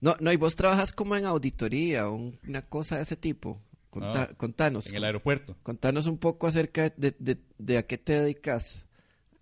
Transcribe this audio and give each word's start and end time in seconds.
No, 0.00 0.16
no, 0.20 0.32
y 0.32 0.36
vos 0.36 0.56
trabajas 0.56 0.92
como 0.92 1.16
en 1.16 1.26
auditoría 1.26 2.08
o 2.08 2.14
un- 2.14 2.38
una 2.48 2.62
cosa 2.62 2.96
de 2.96 3.02
ese 3.02 3.16
tipo. 3.16 3.60
Conta- 3.90 4.22
Ah, 4.22 4.34
contanos. 4.36 4.86
En 4.86 4.94
el 4.96 5.04
aeropuerto. 5.04 5.56
Contanos 5.62 6.06
un 6.06 6.16
poco 6.18 6.46
acerca 6.46 6.90
de, 6.96 7.14
de- 7.18 7.38
de 7.58 7.78
a 7.78 7.86
qué 7.86 7.98
te 7.98 8.20
dedicas, 8.20 8.86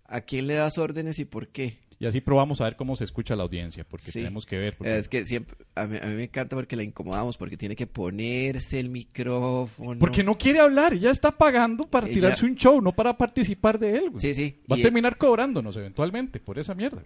a 0.05 0.21
quién 0.21 0.47
le 0.47 0.55
das 0.55 0.77
órdenes 0.77 1.19
y 1.19 1.25
por 1.25 1.47
qué. 1.49 1.77
Y 2.01 2.05
así 2.07 2.21
probamos 2.21 2.61
a 2.61 2.63
ver 2.63 2.77
cómo 2.77 2.95
se 2.95 3.03
escucha 3.03 3.35
la 3.35 3.43
audiencia, 3.43 3.83
porque 3.83 4.05
Sí. 4.11 4.19
tenemos 4.19 4.45
que 4.45 4.57
ver. 4.57 4.75
porque- 4.77 4.97
Es 4.97 5.07
que 5.09 5.25
siempre, 5.25 5.57
a 5.75 5.85
mí, 5.85 5.97
a 6.01 6.05
mí 6.07 6.15
me 6.15 6.23
encanta 6.23 6.55
porque 6.55 6.75
la 6.77 6.83
incomodamos, 6.83 7.37
porque 7.37 7.57
tiene 7.57 7.75
que 7.75 7.87
ponerse 7.87 8.79
el 8.79 8.89
micrófono. 8.89 9.99
Porque 9.99 10.23
no 10.23 10.37
quiere 10.37 10.59
hablar, 10.59 10.95
ya 10.95 11.11
está 11.11 11.37
pagando 11.37 11.83
para 11.85 12.07
Ella- 12.07 12.15
tirarse 12.15 12.45
un 12.45 12.55
show, 12.55 12.81
no 12.81 12.93
para 12.93 13.17
participar 13.17 13.77
de 13.79 13.97
él. 13.97 14.09
güey. 14.11 14.19
Sí, 14.21 14.33
sí. 14.33 14.61
Va 14.71 14.77
a 14.77 14.81
terminar 14.81 15.17
cobrándonos 15.17 15.75
eventualmente 15.75 16.39
por 16.39 16.57
esa 16.57 16.73
mierda. 16.73 17.03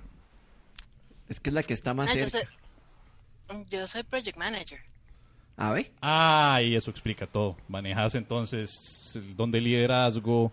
Es 1.27 1.39
que 1.39 1.49
es 1.49 1.53
la 1.55 1.63
que 1.63 1.73
está 1.73 1.93
más 1.93 2.11
Ah, 2.11 2.15
yo, 2.15 2.29
cerca. 2.29 2.47
soy, 2.47 2.57
yo 3.69 3.87
soy 3.87 4.03
project 4.03 4.37
manager. 4.37 4.79
A 5.57 5.71
ver. 5.71 5.91
Ah, 6.01 6.59
y 6.63 6.75
eso 6.75 6.89
explica 6.89 7.27
todo. 7.27 7.55
Manejas 7.67 8.15
entonces 8.15 9.11
el 9.15 9.35
don 9.35 9.51
de 9.51 9.61
liderazgo, 9.61 10.51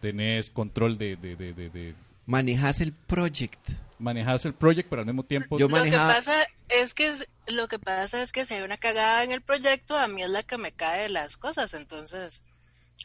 tenés 0.00 0.48
control 0.50 0.96
de, 0.96 1.16
de, 1.16 1.34
de, 1.36 1.52
de- 1.52 1.70
de- 1.70 1.94
Manejas 2.26 2.80
el 2.82 2.92
project. 2.92 3.58
manejas 3.98 4.44
el 4.44 4.54
proyecto, 4.54 4.90
pero 4.90 5.00
al 5.00 5.06
mismo 5.06 5.24
tiempo 5.24 5.58
Yo 5.58 5.66
Lo 5.66 5.82
que 5.82 5.90
pasa 5.90 6.46
es 6.68 6.94
que 6.94 7.14
lo 7.48 7.66
que 7.68 7.78
pasa 7.78 8.22
es 8.22 8.30
que 8.30 8.44
si 8.46 8.54
hay 8.54 8.62
una 8.62 8.76
cagada 8.76 9.24
en 9.24 9.32
el 9.32 9.40
proyecto, 9.40 9.96
a 9.98 10.06
mí 10.06 10.22
es 10.22 10.28
la 10.30 10.42
que 10.44 10.58
me 10.58 10.70
cae 10.70 11.08
las 11.08 11.36
cosas, 11.38 11.72
entonces 11.74 12.44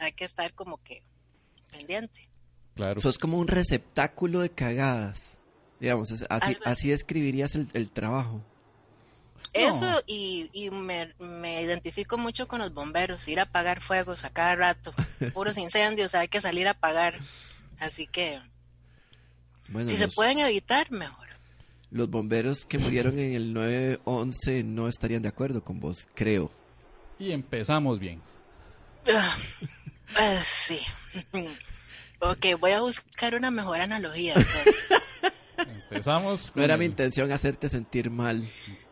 hay 0.02 0.12
que 0.12 0.26
estar 0.26 0.54
como 0.54 0.78
que 0.84 1.02
pendiente. 1.72 2.30
claro. 2.76 3.00
Sos 3.00 3.18
como 3.18 3.38
un 3.40 3.48
receptáculo 3.48 4.42
de 4.42 4.50
cagadas. 4.52 5.40
Digamos, 5.80 6.12
es- 6.12 6.26
así, 6.30 6.52
así. 6.52 6.58
así 6.66 6.90
describirías 6.90 7.56
el, 7.56 7.68
el 7.74 7.90
trabajo. 7.90 8.44
Eso 9.54 10.02
y, 10.08 10.50
y 10.54 10.70
me, 10.72 11.14
me 11.20 11.62
identifico 11.62 12.18
mucho 12.18 12.48
con 12.48 12.60
los 12.60 12.74
bomberos, 12.74 13.28
ir 13.28 13.40
a 13.40 13.44
apagar 13.44 13.82
fuegos 13.82 14.24
a 14.26 14.30
cada 14.32 14.56
rato, 14.56 14.94
puros 15.34 15.58
incendios, 15.58 16.16
hay 16.16 16.28
que 16.28 16.42
salir 16.42 16.68
a 16.68 16.72
apagar. 16.72 17.20
Así 17.80 18.08
que 18.08 18.40
Bueno, 19.68 19.90
si 19.90 19.98
se 19.98 20.08
pueden 20.08 20.40
evitar, 20.40 20.90
mejor. 20.92 21.28
los 21.92 22.10
bomberos 22.10 22.66
que 22.66 22.78
murieron 22.80 23.20
en 23.20 23.34
el 23.34 23.54
9-11 23.54 24.64
no 24.66 24.88
estarían 24.88 25.22
de 25.22 25.30
acuerdo 25.30 25.64
con 25.64 25.80
vos, 25.80 26.08
creo. 26.16 26.50
Y 27.20 27.32
empezamos 27.32 28.00
bien. 28.00 28.22
Ah, 29.08 29.36
sí. 30.44 30.80
ok, 32.20 32.60
voy 32.60 32.72
a 32.72 32.82
buscar 32.82 33.36
una 33.36 33.52
mejor 33.52 33.82
analogía. 33.82 34.34
entonces. 34.36 34.76
Empezamos. 35.92 36.52
No 36.56 36.64
era 36.64 36.78
mi 36.78 36.86
intención 36.86 37.32
hacerte 37.32 37.70
sentir 37.70 38.10
mal. 38.10 38.48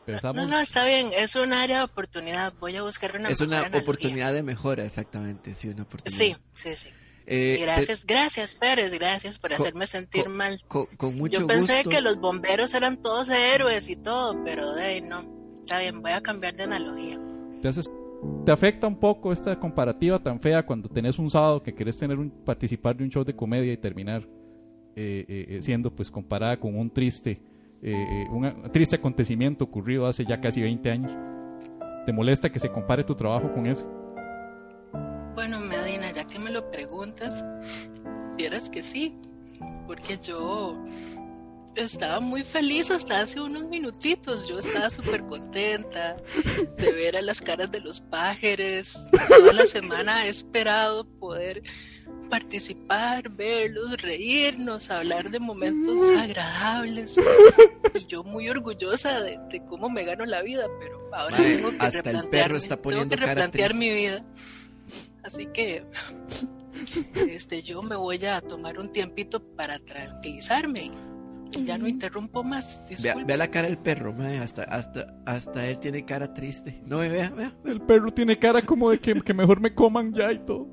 No, 0.07 0.47
no, 0.47 0.59
está 0.59 0.85
bien, 0.85 1.09
es 1.15 1.35
un 1.35 1.53
área 1.53 1.79
de 1.79 1.83
oportunidad. 1.83 2.53
Voy 2.59 2.75
a 2.75 2.81
buscar 2.83 3.15
una 3.15 3.29
es 3.29 3.39
una 3.39 3.59
analogía. 3.59 3.81
oportunidad 3.81 4.33
de 4.33 4.43
mejora, 4.43 4.83
exactamente. 4.85 5.53
Sí, 5.53 5.69
una 5.69 5.83
oportunidad. 5.83 6.17
Sí, 6.19 6.35
sí, 6.53 6.75
sí. 6.75 6.89
Eh, 7.27 7.55
te- 7.59 7.63
Gracias, 7.63 8.05
gracias 8.05 8.55
Pérez, 8.55 8.91
gracias 8.93 9.37
por 9.37 9.53
hacerme 9.53 9.85
sentir 9.85 10.27
mal. 10.27 10.61
con, 10.67 10.87
con 10.97 11.15
mucho 11.15 11.41
Yo 11.41 11.47
pensé 11.47 11.75
gusto. 11.77 11.89
que 11.91 12.01
los 12.01 12.17
bomberos 12.19 12.73
eran 12.73 12.97
todos 13.01 13.29
héroes 13.29 13.87
y 13.89 13.95
todo, 13.95 14.43
pero 14.43 14.73
de 14.73 14.83
ahí 14.83 15.01
no. 15.01 15.23
Está 15.61 15.79
bien, 15.79 16.01
voy 16.01 16.11
a 16.11 16.21
cambiar 16.21 16.55
de 16.55 16.63
analogía. 16.63 17.19
te, 17.61 17.69
haces- 17.69 17.89
te 18.43 18.51
afecta 18.51 18.87
un 18.87 18.99
poco 18.99 19.31
esta 19.31 19.57
comparativa 19.59 20.17
tan 20.21 20.41
fea 20.41 20.65
cuando 20.65 20.89
tenés 20.89 21.19
un 21.19 21.29
sábado 21.29 21.61
que 21.61 21.73
querés 21.75 21.95
tener 21.95 22.17
un, 22.17 22.31
participar 22.43 22.97
de 22.97 23.03
un 23.03 23.11
show 23.11 23.23
de 23.23 23.35
comedia 23.35 23.71
y 23.71 23.77
terminar 23.77 24.27
eh, 24.95 25.25
eh, 25.27 25.61
siendo 25.61 25.95
pues 25.95 26.09
comparada 26.11 26.59
con 26.59 26.75
un 26.77 26.89
triste 26.89 27.39
eh, 27.83 27.93
eh, 27.93 28.27
un 28.29 28.71
triste 28.71 28.95
acontecimiento 28.95 29.63
ocurrido 29.63 30.05
hace 30.05 30.25
ya 30.25 30.39
casi 30.39 30.61
20 30.61 30.91
años. 30.91 31.11
¿Te 32.05 32.13
molesta 32.13 32.51
que 32.51 32.59
se 32.59 32.71
compare 32.71 33.03
tu 33.03 33.15
trabajo 33.15 33.51
con 33.53 33.65
ese? 33.65 33.85
Bueno, 35.35 35.59
Medina, 35.59 36.11
ya 36.11 36.25
que 36.25 36.39
me 36.39 36.51
lo 36.51 36.69
preguntas, 36.69 37.43
vieras 38.37 38.69
que 38.69 38.83
sí, 38.83 39.17
porque 39.87 40.17
yo 40.17 40.83
estaba 41.75 42.19
muy 42.19 42.43
feliz 42.43 42.91
hasta 42.91 43.21
hace 43.21 43.39
unos 43.39 43.67
minutitos. 43.67 44.47
Yo 44.47 44.59
estaba 44.59 44.89
súper 44.89 45.23
contenta 45.23 46.17
de 46.77 46.91
ver 46.91 47.17
a 47.17 47.21
las 47.21 47.41
caras 47.41 47.71
de 47.71 47.79
los 47.79 48.01
pájaros. 48.01 49.07
Toda 49.27 49.53
la 49.53 49.65
semana 49.65 50.25
he 50.25 50.29
esperado 50.29 51.05
poder 51.05 51.63
participar, 52.31 53.29
verlos, 53.29 54.01
reírnos, 54.01 54.89
hablar 54.89 55.29
de 55.29 55.39
momentos 55.39 56.01
agradables. 56.17 57.21
Y 57.93 58.05
yo 58.05 58.23
muy 58.23 58.47
orgullosa 58.47 59.19
de, 59.19 59.37
de 59.49 59.65
cómo 59.65 59.89
me 59.89 60.05
gano 60.05 60.25
la 60.25 60.41
vida, 60.41 60.65
pero 60.79 60.97
ahora 61.13 61.35
tengo 61.35 61.71
que 61.71 61.75
hasta 61.77 61.99
el 61.99 62.05
replantearme, 62.05 62.29
perro 62.29 62.55
está 62.55 62.69
tengo 62.69 62.81
poniendo 62.83 63.15
que 63.17 63.25
replantear 63.25 63.75
mi 63.75 63.91
vida. 63.91 64.25
Así 65.23 65.47
que 65.47 65.83
este 67.29 67.63
yo 67.63 67.81
me 67.83 67.97
voy 67.97 68.25
a 68.25 68.39
tomar 68.39 68.79
un 68.79 68.93
tiempito 68.93 69.43
para 69.43 69.77
tranquilizarme 69.77 70.89
y 71.51 71.65
ya 71.65 71.77
no 71.77 71.85
interrumpo 71.85 72.45
más. 72.45 72.79
Vea, 73.03 73.15
vea 73.15 73.35
la 73.35 73.49
cara 73.49 73.67
del 73.67 73.77
perro, 73.77 74.15
hasta, 74.41 74.63
hasta, 74.63 75.21
hasta 75.25 75.67
él 75.67 75.79
tiene 75.79 76.05
cara 76.05 76.33
triste. 76.33 76.81
No, 76.85 76.99
vea, 76.99 77.29
vea. 77.29 77.53
El 77.65 77.81
perro 77.81 78.13
tiene 78.13 78.39
cara 78.39 78.61
como 78.61 78.89
de 78.89 78.99
que, 78.99 79.21
que 79.21 79.33
mejor 79.33 79.59
me 79.59 79.73
coman 79.73 80.13
ya 80.13 80.31
y 80.31 80.39
todo. 80.39 80.69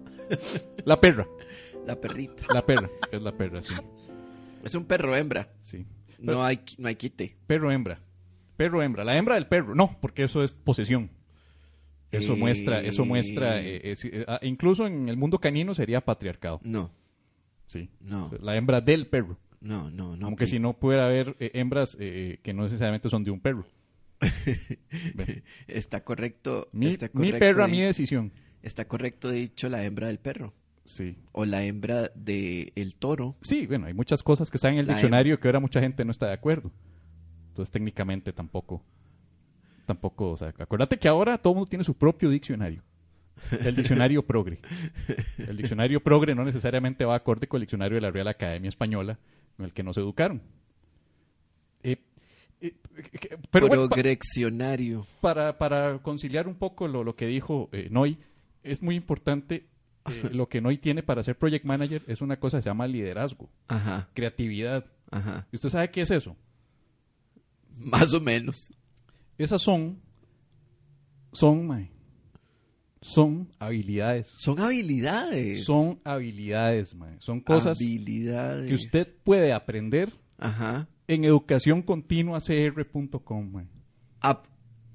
La 0.85 1.01
perra, 1.01 1.27
La 1.87 2.01
perrita. 2.01 2.45
la 2.53 2.65
perra, 2.65 2.89
es 3.13 3.23
la 3.23 3.33
perra, 3.37 3.63
sí. 3.63 3.75
Es 4.65 4.75
un 4.75 4.85
perro 4.85 5.15
hembra. 5.17 5.49
sí. 5.61 5.87
No 6.21 6.45
hay, 6.45 6.61
no 6.79 6.89
hay 6.89 6.97
quite. 6.97 7.37
Perro 7.47 7.71
hembra. 7.71 8.01
Perro 8.57 8.83
hembra. 8.83 9.05
La 9.05 9.17
hembra 9.17 9.37
del 9.37 9.47
perro. 9.47 9.77
No, 9.77 9.97
porque 10.01 10.25
eso 10.25 10.43
es 10.43 10.53
posesión. 10.53 11.11
Eso 12.11 12.33
Eh. 12.33 12.37
muestra, 12.37 12.81
eso 12.81 13.05
muestra, 13.05 13.61
eh, 13.61 13.81
eh, 13.85 13.95
eh, 14.03 14.25
ah, 14.27 14.41
incluso 14.43 14.87
en 14.89 15.09
el 15.09 15.17
mundo 15.17 15.39
canino 15.39 15.75
sería 15.75 16.01
patriarcado. 16.01 16.59
No, 16.65 16.91
Sí. 17.67 17.89
no, 18.01 18.29
La 18.41 18.57
hembra 18.57 18.81
del 18.81 19.07
perro. 19.07 19.39
no, 19.61 19.91
no, 19.93 20.17
no. 20.17 20.27
Aunque 20.27 20.47
si 20.49 20.59
no 20.59 20.73
puede 20.73 21.01
haber 21.01 21.37
hembras 21.39 21.95
que 21.97 22.53
no 22.53 22.63
necesariamente 22.65 23.09
son 23.11 23.23
de 23.23 23.31
un 23.31 23.39
perro. 23.41 23.65
Está 25.69 26.03
correcto. 26.03 26.69
Mi, 26.73 26.89
está 26.89 27.07
mi 27.07 27.13
correcto 27.31 27.39
perro 27.39 27.65
a 27.65 27.69
mi 27.69 27.81
decisión. 27.81 28.33
Está 28.69 28.87
correcto 28.87 29.31
dicho 29.31 29.71
la 29.71 29.83
hembra 29.83 30.09
del 30.09 30.19
perro. 30.19 30.53
Sí. 30.85 31.17
O 31.33 31.47
la 31.47 31.65
hembra 31.65 32.11
del 32.15 32.71
el 32.77 32.97
toro. 32.97 33.35
Sí, 33.41 33.67
bueno, 33.67 33.87
hay 33.87 33.95
muchas 33.95 34.23
cosas 34.23 34.51
que 34.51 34.59
están 34.59 34.75
en 34.75 34.81
el 34.81 34.87
La 34.87 34.93
diccionario 34.93 35.41
que 35.41 35.49
ahora 35.49 35.59
mucha 35.59 35.81
gente 35.81 36.05
no 36.05 36.11
está 36.11 36.27
de 36.27 36.35
acuerdo. 36.35 36.71
Entonces 37.49 37.71
técnicamente 37.73 38.31
tampoco, 38.33 38.83
tampoco, 39.87 40.33
o 40.33 40.37
sea, 40.37 40.49
acuérdate 40.59 40.99
que 40.99 41.09
ahora 41.09 41.39
todo 41.39 41.55
el 41.55 41.57
mundo 41.57 41.69
tiene 41.71 41.83
su 41.83 41.95
propio 41.95 42.29
diccionario. 42.29 42.83
El 43.65 43.75
diccionario 43.75 44.23
progre. 44.27 44.61
El 45.39 45.57
diccionario 45.57 46.03
progre 46.03 46.35
no 46.35 46.45
necesariamente 46.45 47.05
va 47.07 47.15
acorde 47.17 47.47
con 47.47 47.59
el 47.59 47.63
diccionario 47.63 47.95
de 47.95 48.03
la 48.03 48.11
Real 48.11 48.29
Academia 48.29 48.69
Española, 48.69 49.19
con 49.57 49.65
el 49.65 49.73
que 49.73 49.83
nos 49.83 49.97
educaron. 49.97 50.43
Eh, 51.83 51.97
eh, 52.61 52.75
pero 53.51 53.69
bueno, 53.69 53.89
pa- 53.89 53.95
Progrexionario. 53.95 55.07
para, 55.21 55.57
para 55.59 55.99
conciliar 56.03 56.49
un 56.49 56.57
poco 56.57 56.89
lo, 56.89 57.05
lo 57.05 57.15
que 57.15 57.27
dijo 57.27 57.69
eh, 57.73 57.89
Noy, 57.91 58.19
es 58.63 58.83
muy 58.83 58.97
importante 58.97 59.67
eh, 60.07 60.31
lo 60.33 60.49
que 60.49 60.61
Noy 60.61 60.79
tiene 60.79 61.03
para 61.03 61.23
ser 61.23 61.37
project 61.39 61.65
manager 61.65 62.03
es 62.07 62.21
una 62.23 62.39
cosa 62.39 62.59
que 62.59 62.63
se 62.63 62.71
llama 62.71 62.87
liderazgo, 62.87 63.51
Ajá, 63.69 64.09
creatividad. 64.15 64.85
ajá. 65.11 65.47
¿Y 65.53 65.57
usted 65.57 65.69
sabe 65.69 65.91
qué 65.91 66.01
es 66.03 66.11
eso? 66.11 66.37
Más 67.77 68.13
o 68.15 68.21
menos. 68.21 68.73
Esas 69.37 69.61
son, 69.63 70.01
son, 71.33 71.67
mae, 71.67 71.91
son 73.01 73.49
habilidades. 73.61 74.35
Son 74.39 74.59
habilidades. 74.59 75.65
Son 75.65 76.01
habilidades, 76.05 76.95
mae. 76.95 77.17
Son 77.21 77.41
cosas 77.41 77.79
habilidades. 77.79 78.69
que 78.69 78.75
usted 78.75 79.15
puede 79.23 79.53
aprender 79.53 80.13
Ajá. 80.39 80.89
en 81.07 81.25
educacioncontinuacr.com, 81.25 83.53
mae. 83.53 83.69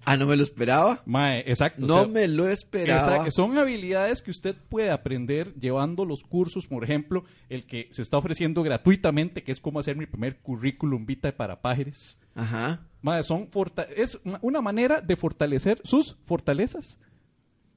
Ah, 0.06 0.18
no 0.18 0.26
me 0.28 0.36
lo 0.36 0.44
esperaba. 0.44 1.02
Mae, 1.06 1.40
exacto. 1.42 1.86
o 1.86 1.88
No 1.88 2.00
sea, 2.02 2.08
me 2.08 2.28
lo 2.28 2.48
esperaba. 2.50 3.30
Son 3.32 3.58
habilidades 3.58 4.22
que 4.22 4.32
usted 4.32 4.56
puede 4.70 4.90
aprender 4.92 5.54
llevando 5.56 6.06
los 6.06 6.24
cursos, 6.24 6.68
por 6.68 6.84
ejemplo, 6.84 7.24
el 7.50 7.66
que 7.66 7.88
se 7.92 8.02
está 8.02 8.18
ofreciendo 8.18 8.64
gratuitamente, 8.64 9.44
que 9.44 9.52
es 9.52 9.60
cómo 9.60 9.80
hacer 9.80 9.96
mi 9.96 10.06
primer 10.06 10.38
currículum 10.40 11.06
vitae 11.06 11.34
para 11.34 11.62
pájaros. 11.62 12.18
Ajá. 12.36 12.88
Mae, 13.02 13.22
son 13.24 13.50
es 13.96 14.20
una- 14.42 14.62
manera 14.62 15.02
de 15.02 15.16
fortalecer 15.16 15.82
sus 15.84 16.16
fortalezas. 16.26 16.98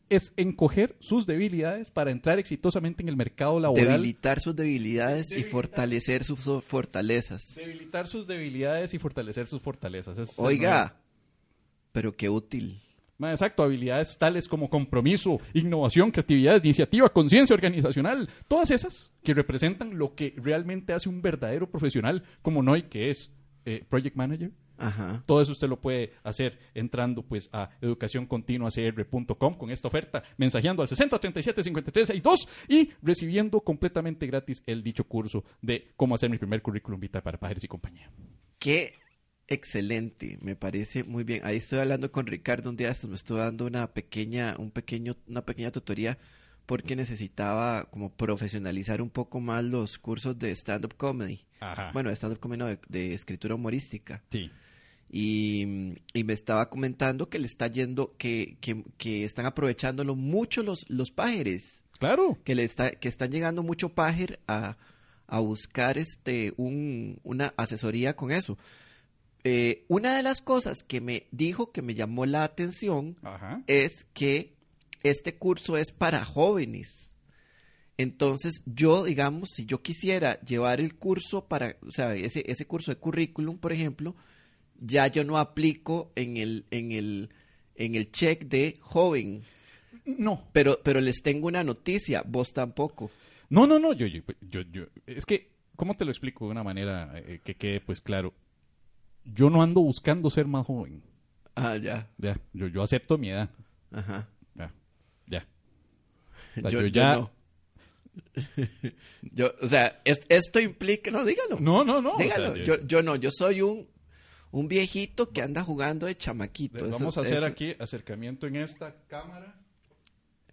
Es 0.08 0.32
encoger 0.36 0.94
sus 1.00 1.26
debilidades 1.26 1.90
para 1.90 2.12
entrar 2.12 2.38
exitosamente 2.38 3.02
en 3.02 3.08
el 3.08 3.16
mercado 3.16 3.58
laboral. 3.58 3.86
Debilitar 3.88 4.40
sus 4.40 4.54
debilidades 4.54 5.32
y 5.32 5.42
fortalecer 5.42 6.22
sus 6.22 6.44
fortalezas. 6.64 7.42
Debilitar 7.56 8.06
sus 8.06 8.28
debilidades 8.28 8.94
y 8.94 8.98
fortalecer 9.00 9.48
sus 9.48 9.60
fortalezas. 9.60 10.16
Es 10.18 10.38
Oiga, 10.38 10.94
pero 11.96 12.14
qué 12.14 12.28
útil. 12.28 12.78
Exacto, 13.18 13.62
habilidades 13.62 14.18
tales 14.18 14.48
como 14.48 14.68
compromiso, 14.68 15.40
innovación, 15.54 16.10
creatividad, 16.10 16.62
iniciativa, 16.62 17.08
conciencia 17.08 17.54
organizacional, 17.54 18.28
todas 18.48 18.70
esas 18.70 19.14
que 19.22 19.32
representan 19.32 19.96
lo 19.96 20.14
que 20.14 20.34
realmente 20.36 20.92
hace 20.92 21.08
un 21.08 21.22
verdadero 21.22 21.70
profesional 21.70 22.22
como 22.42 22.62
Noy, 22.62 22.82
que 22.82 23.08
es 23.08 23.32
eh, 23.64 23.82
Project 23.88 24.14
Manager, 24.14 24.50
Ajá. 24.76 25.22
Todo 25.24 25.40
eso 25.40 25.52
usted 25.52 25.70
lo 25.70 25.80
puede 25.80 26.12
hacer 26.22 26.58
entrando 26.74 27.22
pues 27.22 27.48
a 27.50 27.70
educacioncontinuacr.com 27.80 29.54
con 29.54 29.70
esta 29.70 29.88
oferta, 29.88 30.22
mensajeando 30.36 30.82
al 30.82 30.88
60 30.88 31.18
37 31.18 31.62
53 31.62 32.08
62 32.08 32.48
y 32.68 32.90
recibiendo 33.00 33.62
completamente 33.62 34.26
gratis 34.26 34.62
el 34.66 34.82
dicho 34.82 35.04
curso 35.04 35.44
de 35.62 35.92
cómo 35.96 36.14
hacer 36.14 36.28
mi 36.28 36.36
primer 36.36 36.60
currículum 36.60 37.00
vitae 37.00 37.22
para 37.22 37.38
pájaros 37.38 37.64
y 37.64 37.68
compañía. 37.68 38.10
Qué 38.58 38.92
excelente, 39.48 40.38
me 40.40 40.56
parece 40.56 41.04
muy 41.04 41.24
bien. 41.24 41.40
Ahí 41.44 41.56
estoy 41.56 41.78
hablando 41.78 42.10
con 42.10 42.26
Ricardo 42.26 42.70
un 42.70 42.76
día, 42.76 42.90
esto 42.90 43.08
me 43.08 43.14
estuvo 43.14 43.38
dando 43.38 43.66
una 43.66 43.92
pequeña, 43.92 44.54
un 44.58 44.70
pequeño, 44.70 45.16
una 45.26 45.44
pequeña 45.44 45.70
tutoría 45.70 46.18
porque 46.66 46.96
necesitaba 46.96 47.84
como 47.90 48.10
profesionalizar 48.10 49.00
un 49.00 49.10
poco 49.10 49.38
más 49.40 49.62
los 49.64 49.98
cursos 49.98 50.36
de 50.38 50.50
stand-up 50.50 50.96
comedy. 50.96 51.44
Ajá. 51.60 51.92
Bueno, 51.92 52.10
stand-up 52.10 52.40
comedy 52.40 52.58
no, 52.58 52.66
de, 52.66 52.78
de 52.88 53.14
escritura 53.14 53.54
humorística. 53.54 54.22
Sí. 54.30 54.50
Y, 55.08 55.94
y 56.12 56.24
me 56.24 56.32
estaba 56.32 56.68
comentando 56.68 57.28
que 57.28 57.38
le 57.38 57.46
está 57.46 57.68
yendo, 57.68 58.16
que, 58.18 58.56
que, 58.60 58.82
que 58.98 59.24
están 59.24 59.46
aprovechándolo 59.46 60.16
mucho 60.16 60.64
los, 60.64 60.84
los 60.88 61.12
pájaros, 61.12 61.62
Claro. 62.00 62.36
que 62.42 62.56
le 62.56 62.64
está, 62.64 62.90
que 62.90 63.08
están 63.08 63.30
llegando 63.30 63.62
mucho 63.62 63.90
pájar 63.90 64.40
a, 64.48 64.76
a 65.28 65.38
buscar 65.38 65.96
este 65.98 66.52
un, 66.56 67.20
una 67.22 67.54
asesoría 67.56 68.16
con 68.16 68.32
eso. 68.32 68.58
Eh, 69.48 69.84
una 69.86 70.16
de 70.16 70.24
las 70.24 70.42
cosas 70.42 70.82
que 70.82 71.00
me 71.00 71.28
dijo 71.30 71.70
que 71.70 71.80
me 71.80 71.94
llamó 71.94 72.26
la 72.26 72.42
atención 72.42 73.16
Ajá. 73.22 73.62
es 73.68 74.04
que 74.12 74.56
este 75.04 75.36
curso 75.36 75.76
es 75.76 75.92
para 75.92 76.24
jóvenes. 76.24 77.16
Entonces, 77.96 78.62
yo, 78.66 79.04
digamos, 79.04 79.50
si 79.54 79.64
yo 79.64 79.82
quisiera 79.82 80.40
llevar 80.40 80.80
el 80.80 80.96
curso 80.96 81.46
para, 81.46 81.76
o 81.86 81.92
sea, 81.92 82.14
ese, 82.16 82.42
ese 82.50 82.66
curso 82.66 82.90
de 82.90 82.96
currículum, 82.98 83.58
por 83.58 83.72
ejemplo, 83.72 84.16
ya 84.80 85.06
yo 85.06 85.22
no 85.22 85.38
aplico 85.38 86.10
en 86.16 86.36
el, 86.36 86.66
en 86.72 86.90
el, 86.90 87.30
en 87.76 87.94
el 87.94 88.10
check 88.10 88.46
de 88.46 88.76
joven. 88.80 89.42
No. 90.04 90.42
Pero, 90.52 90.80
pero 90.82 91.00
les 91.00 91.22
tengo 91.22 91.46
una 91.46 91.62
noticia, 91.62 92.22
vos 92.26 92.52
tampoco. 92.52 93.10
No, 93.48 93.66
no, 93.66 93.78
no, 93.78 93.92
yo, 93.92 94.06
yo, 94.08 94.22
yo, 94.40 94.62
yo- 94.72 94.86
es 95.06 95.24
que, 95.24 95.52
¿cómo 95.76 95.96
te 95.96 96.04
lo 96.04 96.10
explico 96.10 96.46
de 96.46 96.50
una 96.50 96.64
manera 96.64 97.12
eh, 97.16 97.40
que 97.44 97.54
quede 97.54 97.80
pues 97.80 98.00
claro? 98.00 98.34
Yo 99.34 99.50
no 99.50 99.62
ando 99.62 99.80
buscando 99.80 100.30
ser 100.30 100.46
más 100.46 100.64
joven. 100.66 101.02
Ah, 101.54 101.76
ya. 101.76 102.08
Ya, 102.18 102.38
yo, 102.52 102.66
yo 102.68 102.82
acepto 102.82 103.18
mi 103.18 103.30
edad. 103.30 103.50
Ajá. 103.92 104.28
Ya, 104.54 104.72
ya. 105.26 105.46
O 106.56 106.60
sea, 106.60 106.70
Yo, 106.70 106.80
yo 106.80 106.86
yo 106.86 106.88
ya- 106.88 107.14
no. 107.16 107.30
Yo, 109.22 109.52
o 109.60 109.68
sea, 109.68 110.00
es- 110.04 110.24
esto 110.30 110.58
implica, 110.60 111.10
no, 111.10 111.24
dígalo. 111.24 111.58
No, 111.60 111.84
no, 111.84 112.00
no. 112.00 112.14
o 112.14 112.18
sea, 112.18 112.24
dígalo. 112.24 112.56
yo, 112.56 112.80
yo 112.86 113.02
no, 113.02 113.16
yo 113.16 113.30
soy 113.30 113.60
un, 113.60 113.86
un 114.52 114.68
viejito 114.68 115.30
que 115.30 115.42
anda 115.42 115.62
jugando 115.62 116.06
de 116.06 116.16
chamaquito. 116.16 116.78
Eso- 116.86 116.90
Vamos 116.98 117.18
a 117.18 117.20
hacer 117.22 117.38
eso- 117.38 117.46
aquí 117.46 117.74
acercamiento 117.78 118.46
en 118.46 118.56
esta 118.56 118.94
cámara. 119.08 119.60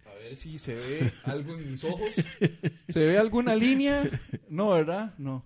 A 0.06 0.14
ver 0.14 0.36
si 0.36 0.58
se 0.58 0.74
ve 0.74 1.12
algo 1.24 1.54
en 1.54 1.72
mis 1.72 1.84
ojos. 1.84 2.10
¿Se 2.88 3.00
ve 3.00 3.16
alguna 3.18 3.54
línea? 3.56 4.08
No, 4.48 4.70
¿verdad? 4.70 5.14
No. 5.18 5.44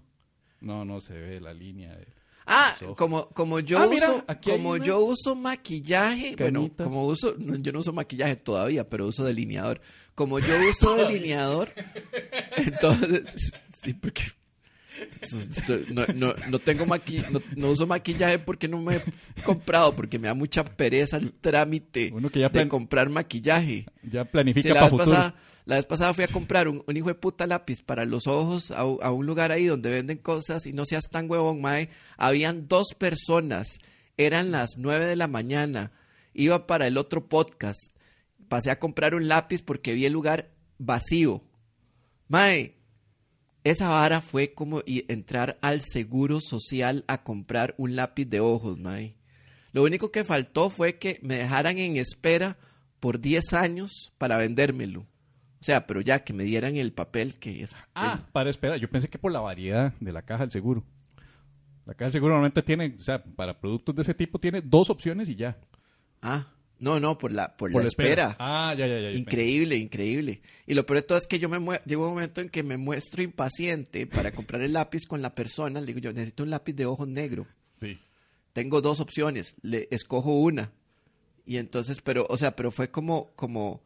No, 0.60 0.84
no 0.84 1.00
se 1.00 1.18
ve 1.18 1.40
la 1.40 1.54
línea. 1.54 1.94
de- 1.96 2.17
Ah, 2.50 2.74
como, 2.96 3.28
como 3.28 3.60
yo 3.60 3.78
Ah, 3.78 3.86
mira, 3.86 4.10
uso, 4.10 4.24
como 4.42 4.78
yo 4.78 5.00
uso 5.00 5.34
maquillaje, 5.34 6.34
bueno, 6.38 6.60
canitas. 6.60 6.86
como 6.86 7.04
uso, 7.06 7.34
no, 7.38 7.56
yo 7.56 7.72
no 7.72 7.80
uso 7.80 7.92
maquillaje 7.92 8.36
todavía, 8.36 8.86
pero 8.86 9.06
uso 9.06 9.22
delineador. 9.22 9.80
Como 10.14 10.38
yo 10.38 10.54
uso 10.70 10.94
delineador, 10.96 11.70
entonces, 12.56 13.52
sí, 13.68 13.92
porque 13.92 14.22
no, 15.90 16.06
no, 16.14 16.34
no 16.48 16.58
tengo 16.58 16.86
maqui, 16.86 17.22
no, 17.30 17.40
no 17.56 17.70
uso 17.70 17.86
maquillaje 17.86 18.38
porque 18.38 18.66
no 18.66 18.80
me 18.80 18.96
he 18.96 19.42
comprado, 19.42 19.94
porque 19.94 20.18
me 20.18 20.28
da 20.28 20.34
mucha 20.34 20.64
pereza 20.64 21.18
el 21.18 21.32
trámite 21.32 22.10
Uno 22.14 22.30
que 22.30 22.40
ya 22.40 22.48
de 22.48 22.66
comprar 22.66 23.08
maquillaje. 23.08 23.86
Ya 24.02 24.24
planifica 24.24 24.70
la, 24.70 24.74
para 24.74 24.90
futuro. 24.90 25.10
pasada, 25.10 25.34
la 25.68 25.76
vez 25.76 25.84
pasada 25.84 26.14
fui 26.14 26.24
a 26.24 26.28
comprar 26.28 26.66
un, 26.66 26.82
un 26.86 26.96
hijo 26.96 27.08
de 27.08 27.14
puta 27.14 27.46
lápiz 27.46 27.82
para 27.82 28.06
los 28.06 28.26
ojos 28.26 28.70
a, 28.70 28.78
a 28.78 29.12
un 29.12 29.26
lugar 29.26 29.52
ahí 29.52 29.66
donde 29.66 29.90
venden 29.90 30.16
cosas 30.16 30.64
y 30.64 30.72
no 30.72 30.86
seas 30.86 31.10
tan 31.10 31.30
huevón, 31.30 31.60
mae. 31.60 31.90
Habían 32.16 32.68
dos 32.68 32.94
personas, 32.96 33.78
eran 34.16 34.50
las 34.50 34.78
nueve 34.78 35.04
de 35.04 35.14
la 35.14 35.28
mañana, 35.28 35.92
iba 36.32 36.66
para 36.66 36.86
el 36.86 36.96
otro 36.96 37.28
podcast, 37.28 37.92
pasé 38.48 38.70
a 38.70 38.78
comprar 38.78 39.14
un 39.14 39.28
lápiz 39.28 39.60
porque 39.60 39.92
vi 39.92 40.06
el 40.06 40.14
lugar 40.14 40.48
vacío. 40.78 41.42
Mae, 42.28 42.76
esa 43.62 43.90
vara 43.90 44.22
fue 44.22 44.54
como 44.54 44.80
entrar 44.86 45.58
al 45.60 45.82
seguro 45.82 46.40
social 46.40 47.04
a 47.08 47.22
comprar 47.24 47.74
un 47.76 47.94
lápiz 47.94 48.24
de 48.24 48.40
ojos, 48.40 48.78
mae. 48.78 49.16
Lo 49.72 49.82
único 49.82 50.10
que 50.12 50.24
faltó 50.24 50.70
fue 50.70 50.96
que 50.96 51.20
me 51.20 51.36
dejaran 51.36 51.76
en 51.76 51.98
espera 51.98 52.56
por 53.00 53.20
10 53.20 53.52
años 53.52 54.14
para 54.16 54.38
vendérmelo. 54.38 55.04
O 55.60 55.64
sea, 55.64 55.86
pero 55.86 56.00
ya 56.00 56.20
que 56.20 56.32
me 56.32 56.44
dieran 56.44 56.76
el 56.76 56.92
papel 56.92 57.38
que 57.38 57.62
es. 57.62 57.74
Ah, 57.94 58.20
para 58.32 58.50
esperar. 58.50 58.78
Yo 58.78 58.88
pensé 58.88 59.08
que 59.08 59.18
por 59.18 59.32
la 59.32 59.40
variedad 59.40 59.92
de 59.98 60.12
la 60.12 60.22
caja 60.22 60.44
del 60.44 60.50
seguro. 60.50 60.84
La 61.84 61.94
caja 61.94 62.06
del 62.06 62.12
seguro 62.12 62.34
normalmente 62.34 62.62
tiene, 62.62 62.94
o 62.96 63.02
sea, 63.02 63.22
para 63.22 63.58
productos 63.58 63.94
de 63.94 64.02
ese 64.02 64.14
tipo 64.14 64.38
tiene 64.38 64.60
dos 64.60 64.90
opciones 64.90 65.28
y 65.28 65.34
ya. 65.34 65.56
Ah, 66.22 66.46
no, 66.80 67.00
no, 67.00 67.18
por 67.18 67.32
la, 67.32 67.56
por 67.56 67.72
Por 67.72 67.82
la 67.82 67.88
espera. 67.88 68.36
Ah, 68.38 68.72
ya, 68.76 68.86
ya, 68.86 69.00
ya. 69.00 69.10
Increíble, 69.10 69.76
increíble. 69.76 70.40
Y 70.66 70.74
lo 70.74 70.86
peor 70.86 70.98
de 70.98 71.02
todo 71.02 71.18
es 71.18 71.26
que 71.26 71.40
yo 71.40 71.48
me 71.48 71.58
llegó 71.86 72.04
un 72.04 72.14
momento 72.14 72.40
en 72.40 72.50
que 72.50 72.62
me 72.62 72.76
muestro 72.76 73.22
impaciente 73.22 74.06
para 74.06 74.30
comprar 74.30 74.62
el 74.62 74.74
lápiz 74.74 75.06
con 75.06 75.20
la 75.20 75.34
persona. 75.34 75.80
Le 75.80 75.86
digo 75.86 75.98
yo, 75.98 76.12
necesito 76.12 76.44
un 76.44 76.50
lápiz 76.50 76.74
de 76.74 76.86
ojo 76.86 77.04
negro. 77.04 77.46
Sí. 77.80 77.98
Tengo 78.52 78.80
dos 78.80 79.00
opciones, 79.00 79.56
le 79.62 79.88
escojo 79.90 80.32
una. 80.32 80.70
Y 81.44 81.56
entonces, 81.56 82.00
pero, 82.00 82.26
o 82.28 82.36
sea, 82.36 82.54
pero 82.54 82.70
fue 82.70 82.90
como, 82.90 83.30
como, 83.34 83.82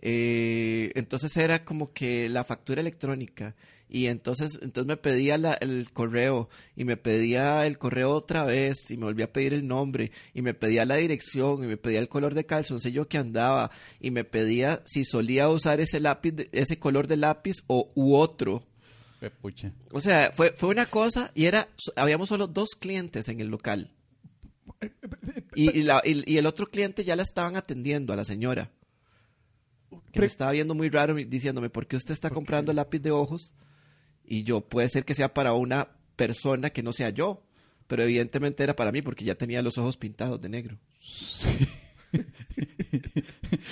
eh, 0.00 0.92
entonces 0.94 1.36
era 1.36 1.64
como 1.64 1.92
que 1.92 2.28
la 2.28 2.44
factura 2.44 2.80
electrónica. 2.80 3.54
Y 3.90 4.06
entonces, 4.08 4.58
entonces 4.60 4.86
me 4.86 4.98
pedía 4.98 5.38
la- 5.38 5.54
el 5.54 5.90
correo 5.92 6.50
y 6.76 6.84
me 6.84 6.98
pedía 6.98 7.66
el 7.66 7.78
correo 7.78 8.10
otra 8.10 8.44
vez 8.44 8.90
y 8.90 8.98
me 8.98 9.04
volvía 9.06 9.24
a 9.26 9.32
pedir 9.32 9.54
el 9.54 9.66
nombre 9.66 10.12
y 10.34 10.42
me 10.42 10.52
pedía 10.52 10.84
la 10.84 10.96
dirección 10.96 11.64
y 11.64 11.66
me 11.66 11.78
pedía 11.78 11.98
el 11.98 12.08
color 12.10 12.34
de 12.34 12.44
calzoncillo 12.44 13.08
que 13.08 13.16
andaba 13.16 13.70
y 13.98 14.10
me 14.10 14.24
pedía 14.24 14.82
si 14.84 15.04
solía 15.04 15.48
usar 15.48 15.80
ese 15.80 16.00
lápiz, 16.00 16.32
de- 16.32 16.48
ese 16.52 16.78
color 16.78 17.06
de 17.06 17.16
lápiz 17.16 17.56
o 17.66 17.90
u 17.94 18.14
otro. 18.14 18.62
Pucha. 19.40 19.72
O 19.92 20.02
sea, 20.02 20.32
fue, 20.34 20.52
fue 20.54 20.68
una 20.68 20.84
cosa 20.84 21.32
y 21.34 21.46
era, 21.46 21.66
habíamos 21.96 22.28
solo 22.28 22.46
dos 22.46 22.68
clientes 22.78 23.28
en 23.30 23.40
el 23.40 23.48
local. 23.48 23.90
Y, 25.54 25.76
y 25.78 25.82
la- 25.82 26.02
y- 26.04 26.30
y 26.30 26.36
el 26.36 26.44
otro 26.46 26.66
cliente 26.66 27.04
ya 27.04 27.16
la 27.16 27.22
estaban 27.22 27.56
atendiendo 27.56 28.12
a 28.12 28.16
la 28.16 28.24
señora. 28.24 28.70
Que 30.12 30.20
me 30.20 30.26
estaba 30.26 30.52
viendo 30.52 30.74
muy 30.74 30.88
raro 30.90 31.14
diciéndome, 31.14 31.70
¿por 31.70 31.86
qué 31.86 31.96
usted 31.96 32.12
está 32.12 32.30
comprando 32.30 32.72
lápiz 32.72 33.00
de 33.00 33.10
ojos? 33.10 33.54
Y 34.24 34.42
yo, 34.42 34.60
puede 34.60 34.88
ser 34.88 35.04
que 35.04 35.14
sea 35.14 35.32
para 35.32 35.54
una 35.54 35.88
persona 36.16 36.70
que 36.70 36.82
no 36.82 36.92
sea 36.92 37.10
yo. 37.10 37.42
Pero 37.86 38.02
evidentemente 38.02 38.62
era 38.62 38.76
para 38.76 38.92
mí 38.92 39.00
porque 39.00 39.24
ya 39.24 39.34
tenía 39.34 39.62
los 39.62 39.78
ojos 39.78 39.96
pintados 39.96 40.40
de 40.40 40.48
negro. 40.50 40.78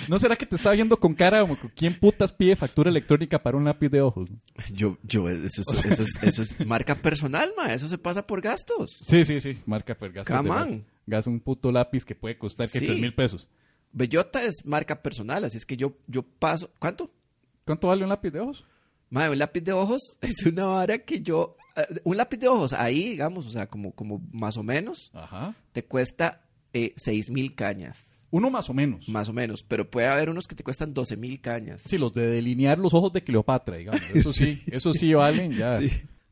¿No 0.07 0.17
será 0.19 0.35
que 0.35 0.45
te 0.45 0.55
estaba 0.55 0.73
viendo 0.75 0.97
con 0.99 1.13
cara 1.13 1.41
como 1.41 1.57
quién 1.75 1.93
putas 1.93 2.31
pide 2.31 2.55
factura 2.55 2.89
electrónica 2.89 3.41
para 3.41 3.57
un 3.57 3.65
lápiz 3.65 3.89
de 3.89 4.01
ojos? 4.01 4.29
Yo, 4.71 4.97
yo, 5.03 5.29
eso 5.29 5.61
es, 5.61 5.85
eso 5.85 6.03
es, 6.03 6.19
eso 6.21 6.41
es 6.41 6.65
marca 6.65 6.95
personal, 6.95 7.51
ma. 7.57 7.73
Eso 7.73 7.89
se 7.89 7.97
pasa 7.97 8.25
por 8.25 8.41
gastos. 8.41 9.01
Sí, 9.05 9.25
sí, 9.25 9.39
sí. 9.39 9.57
Marca 9.65 9.95
per 9.95 10.11
gasto. 10.13 10.33
Come 10.35 10.49
on. 10.49 10.85
Gas 11.05 11.27
un 11.27 11.39
puto 11.39 11.71
lápiz 11.71 12.05
que 12.05 12.15
puede 12.15 12.37
costar 12.37 12.69
que 12.69 12.79
Sí. 12.79 12.85
tres 12.85 12.99
mil 12.99 13.13
pesos. 13.13 13.47
Bellota 13.97 14.43
es 14.43 14.63
marca 14.65 15.01
personal, 15.01 15.43
así 15.43 15.57
es 15.57 15.65
que 15.65 15.75
yo, 15.75 15.97
yo 16.07 16.21
paso. 16.23 16.69
¿Cuánto? 16.79 17.11
¿Cuánto 17.65 17.87
vale 17.87 18.03
un 18.03 18.09
lápiz 18.09 18.29
de 18.31 18.39
ojos? 18.39 18.63
Madre, 19.09 19.31
un 19.31 19.39
lápiz 19.39 19.61
de 19.61 19.71
ojos 19.73 20.01
es 20.21 20.45
una 20.45 20.65
vara 20.65 20.99
que 20.99 21.21
yo. 21.21 21.57
eh, 21.75 21.99
un 22.03 22.15
lápiz 22.17 22.37
de 22.37 22.47
ojos, 22.47 22.73
ahí, 22.73 23.09
digamos, 23.09 23.47
o 23.47 23.51
sea, 23.51 23.67
como, 23.67 23.91
como 23.93 24.21
más 24.31 24.55
o 24.57 24.63
menos, 24.63 25.09
Ajá. 25.13 25.55
te 25.71 25.83
cuesta 25.83 26.45
eh, 26.73 26.93
seis 26.95 27.29
mil 27.31 27.55
cañas. 27.55 27.97
Uno 28.29 28.49
más 28.49 28.69
o 28.69 28.73
menos. 28.73 29.07
Más 29.07 29.29
o 29.29 29.33
menos. 29.33 29.63
Pero 29.67 29.89
puede 29.89 30.07
haber 30.07 30.29
unos 30.29 30.47
que 30.47 30.53
te 30.55 30.63
cuestan 30.63 30.93
12 30.93 31.15
mil 31.15 31.39
cañas. 31.39 31.81
Sí, 31.85 31.97
los 31.97 32.11
de 32.13 32.27
delinear 32.27 32.77
los 32.77 32.93
ojos 32.93 33.13
de 33.13 33.23
Cleopatra, 33.23 33.77
digamos. 33.77 34.01
Eso 34.13 34.33
sí, 34.33 34.61
eso 34.67 34.91
sí 34.93 35.13
valen 35.13 35.53
ya. 35.53 35.79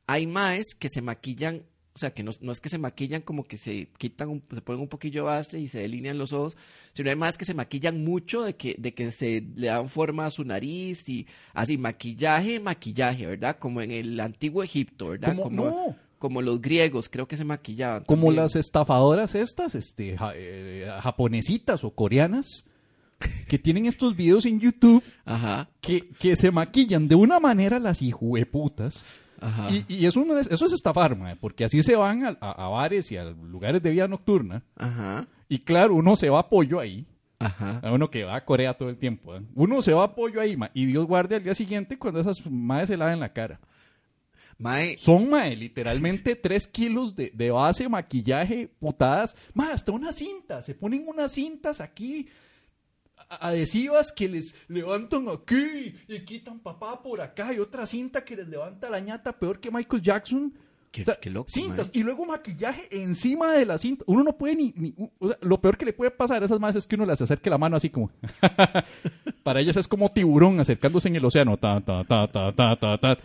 Hay 0.05 0.27
maes 0.27 0.75
que 0.77 0.89
se 0.89 1.01
maquillan, 1.01 1.63
o 1.95 1.97
sea, 1.97 2.13
que 2.13 2.23
no, 2.23 2.31
no 2.41 2.51
es 2.51 2.59
que 2.59 2.67
se 2.67 2.77
maquillan 2.77 3.21
como 3.21 3.45
que 3.45 3.55
se 3.55 3.87
quitan, 3.97 4.27
un- 4.27 4.43
se 4.53 4.61
ponen 4.61 4.81
un 4.81 4.89
poquillo 4.89 5.21
de 5.23 5.29
base 5.29 5.59
y 5.61 5.69
se 5.69 5.79
delinean 5.79 6.17
los 6.17 6.33
ojos, 6.33 6.57
sino 6.93 7.15
maes 7.15 7.37
que 7.37 7.45
se 7.45 7.53
maquillan 7.53 8.03
mucho 8.03 8.41
de 8.43 8.55
que, 8.57 8.75
de 8.77 8.93
que 8.93 9.11
se 9.11 9.41
le 9.55 9.67
dan 9.67 9.87
forma 9.87 10.25
a 10.25 10.31
su 10.31 10.43
nariz 10.43 11.07
y 11.07 11.25
así, 11.53 11.77
maquillaje, 11.77 12.59
maquillaje, 12.59 13.25
¿verdad? 13.25 13.57
Como 13.59 13.79
en 13.81 13.91
el 13.91 14.19
antiguo 14.19 14.61
Egipto, 14.61 15.09
¿verdad? 15.09 15.29
Como- 15.29 15.43
como, 15.43 15.65
no. 15.65 15.95
como 16.19 16.41
los 16.41 16.61
griegos, 16.61 17.07
creo 17.07 17.27
que 17.29 17.37
se 17.37 17.45
maquillaban. 17.45 18.03
Como 18.03 18.23
también. 18.27 18.43
las 18.43 18.55
estafadoras 18.57 19.33
estas, 19.33 19.73
este, 19.75 20.17
ja- 20.17 20.33
eh, 20.35 20.89
japonesitas 21.01 21.85
o 21.85 21.91
coreanas, 21.91 22.65
que 23.47 23.57
tienen 23.57 23.85
estos 23.85 24.17
videos 24.17 24.45
en 24.45 24.59
YouTube 24.59 25.01
Ajá. 25.23 25.69
que, 25.79 26.09
que 26.19 26.35
se 26.35 26.51
maquillan 26.51 27.07
de 27.07 27.15
una 27.15 27.39
manera 27.39 27.79
las 27.79 28.01
hijueputas 28.01 29.05
Ajá. 29.41 29.69
Y, 29.71 29.85
y 29.87 30.05
eso, 30.05 30.23
no 30.25 30.37
es, 30.37 30.47
eso 30.47 30.65
es 30.65 30.73
estafar, 30.73 31.15
mae, 31.17 31.35
porque 31.35 31.65
así 31.65 31.81
se 31.83 31.95
van 31.95 32.25
a, 32.25 32.37
a- 32.39 32.65
a 32.65 32.69
bares 32.69 33.11
y 33.11 33.17
a 33.17 33.25
lugares 33.25 33.81
de 33.83 33.91
vida 33.91 34.07
nocturna. 34.07 34.63
Ajá. 34.77 35.27
Y 35.49 35.59
claro, 35.59 35.95
uno 35.95 36.15
se 36.15 36.29
va 36.29 36.39
a 36.39 36.49
pollo 36.49 36.79
ahí. 36.79 37.05
Ajá. 37.37 37.79
A 37.83 37.91
uno 37.91 38.09
que 38.09 38.23
va 38.23 38.35
a 38.37 38.45
Corea 38.45 38.73
todo 38.75 38.89
el 38.89 38.97
tiempo. 38.97 39.35
¿eh? 39.35 39.41
Uno 39.55 39.81
se 39.81 39.93
va 39.93 40.05
a 40.05 40.15
pollo 40.15 40.39
ahí, 40.41 40.55
mae, 40.55 40.71
y 40.73 40.85
Dios 40.85 41.05
guarde 41.05 41.35
al 41.35 41.43
día 41.43 41.53
siguiente 41.53 41.97
cuando 41.99 42.19
esas 42.21 42.45
madres 42.49 42.87
se 42.89 42.97
laven 42.97 43.19
la 43.19 43.33
cara. 43.33 43.59
Mae, 44.57 44.97
Son, 44.99 45.29
mae, 45.29 45.53
literalmente 45.55 46.35
tres 46.41 46.65
kilos 46.65 47.13
de, 47.15 47.31
de 47.33 47.51
base, 47.51 47.89
maquillaje, 47.89 48.69
putadas. 48.79 49.35
Mae, 49.53 49.73
hasta 49.73 49.91
unas 49.91 50.15
cintas. 50.15 50.65
Se 50.65 50.73
ponen 50.75 51.03
unas 51.07 51.33
cintas 51.33 51.81
aquí 51.81 52.29
adhesivas 53.29 54.11
que 54.11 54.27
les 54.27 54.55
levantan 54.67 55.27
aquí 55.29 55.95
y 56.07 56.19
quitan 56.21 56.59
papá 56.59 57.01
por 57.01 57.21
acá 57.21 57.53
y 57.53 57.59
otra 57.59 57.85
cinta 57.85 58.23
que 58.23 58.35
les 58.35 58.47
levanta 58.47 58.89
la 58.89 58.99
ñata 58.99 59.31
peor 59.33 59.59
que 59.59 59.71
Michael 59.71 60.01
Jackson. 60.01 60.53
Qué- 60.91 61.01
O 61.01 61.05
sea, 61.05 61.19
qué 61.19 61.29
loco, 61.29 61.49
cintas 61.49 61.91
y 61.93 62.03
luego 62.03 62.25
maquillaje 62.25 62.87
encima 63.01 63.51
de 63.53 63.65
la 63.65 63.77
cinta. 63.77 64.05
Uno 64.07 64.23
no 64.23 64.37
puede 64.37 64.55
ni, 64.55 64.73
ni- 64.77 64.95
o 65.19 65.27
sea, 65.27 65.37
lo 65.41 65.59
peor 65.59 65.77
que 65.77 65.83
le 65.85 65.91
puede 65.93 66.09
pasar 66.11 66.41
a 66.41 66.45
esas 66.45 66.59
madres 66.59 66.77
es 66.77 66.87
que 66.87 66.95
uno 66.95 67.05
les 67.05 67.21
acerque 67.21 67.49
la 67.49 67.57
mano 67.57 67.75
así 67.75 67.89
como 67.89 68.11
para 69.43 69.59
ellas 69.59 69.77
es 69.77 69.87
como 69.87 70.09
tiburón 70.11 70.59
acercándose 70.59 71.07
en 71.09 71.17
el 71.17 71.25
océano 71.25 71.57
ta 71.57 71.81
ta 71.81 72.03
ta 72.05 72.27
ta 72.31 72.51
ta 72.55 72.75
ta 72.79 72.97
ta. 72.97 73.17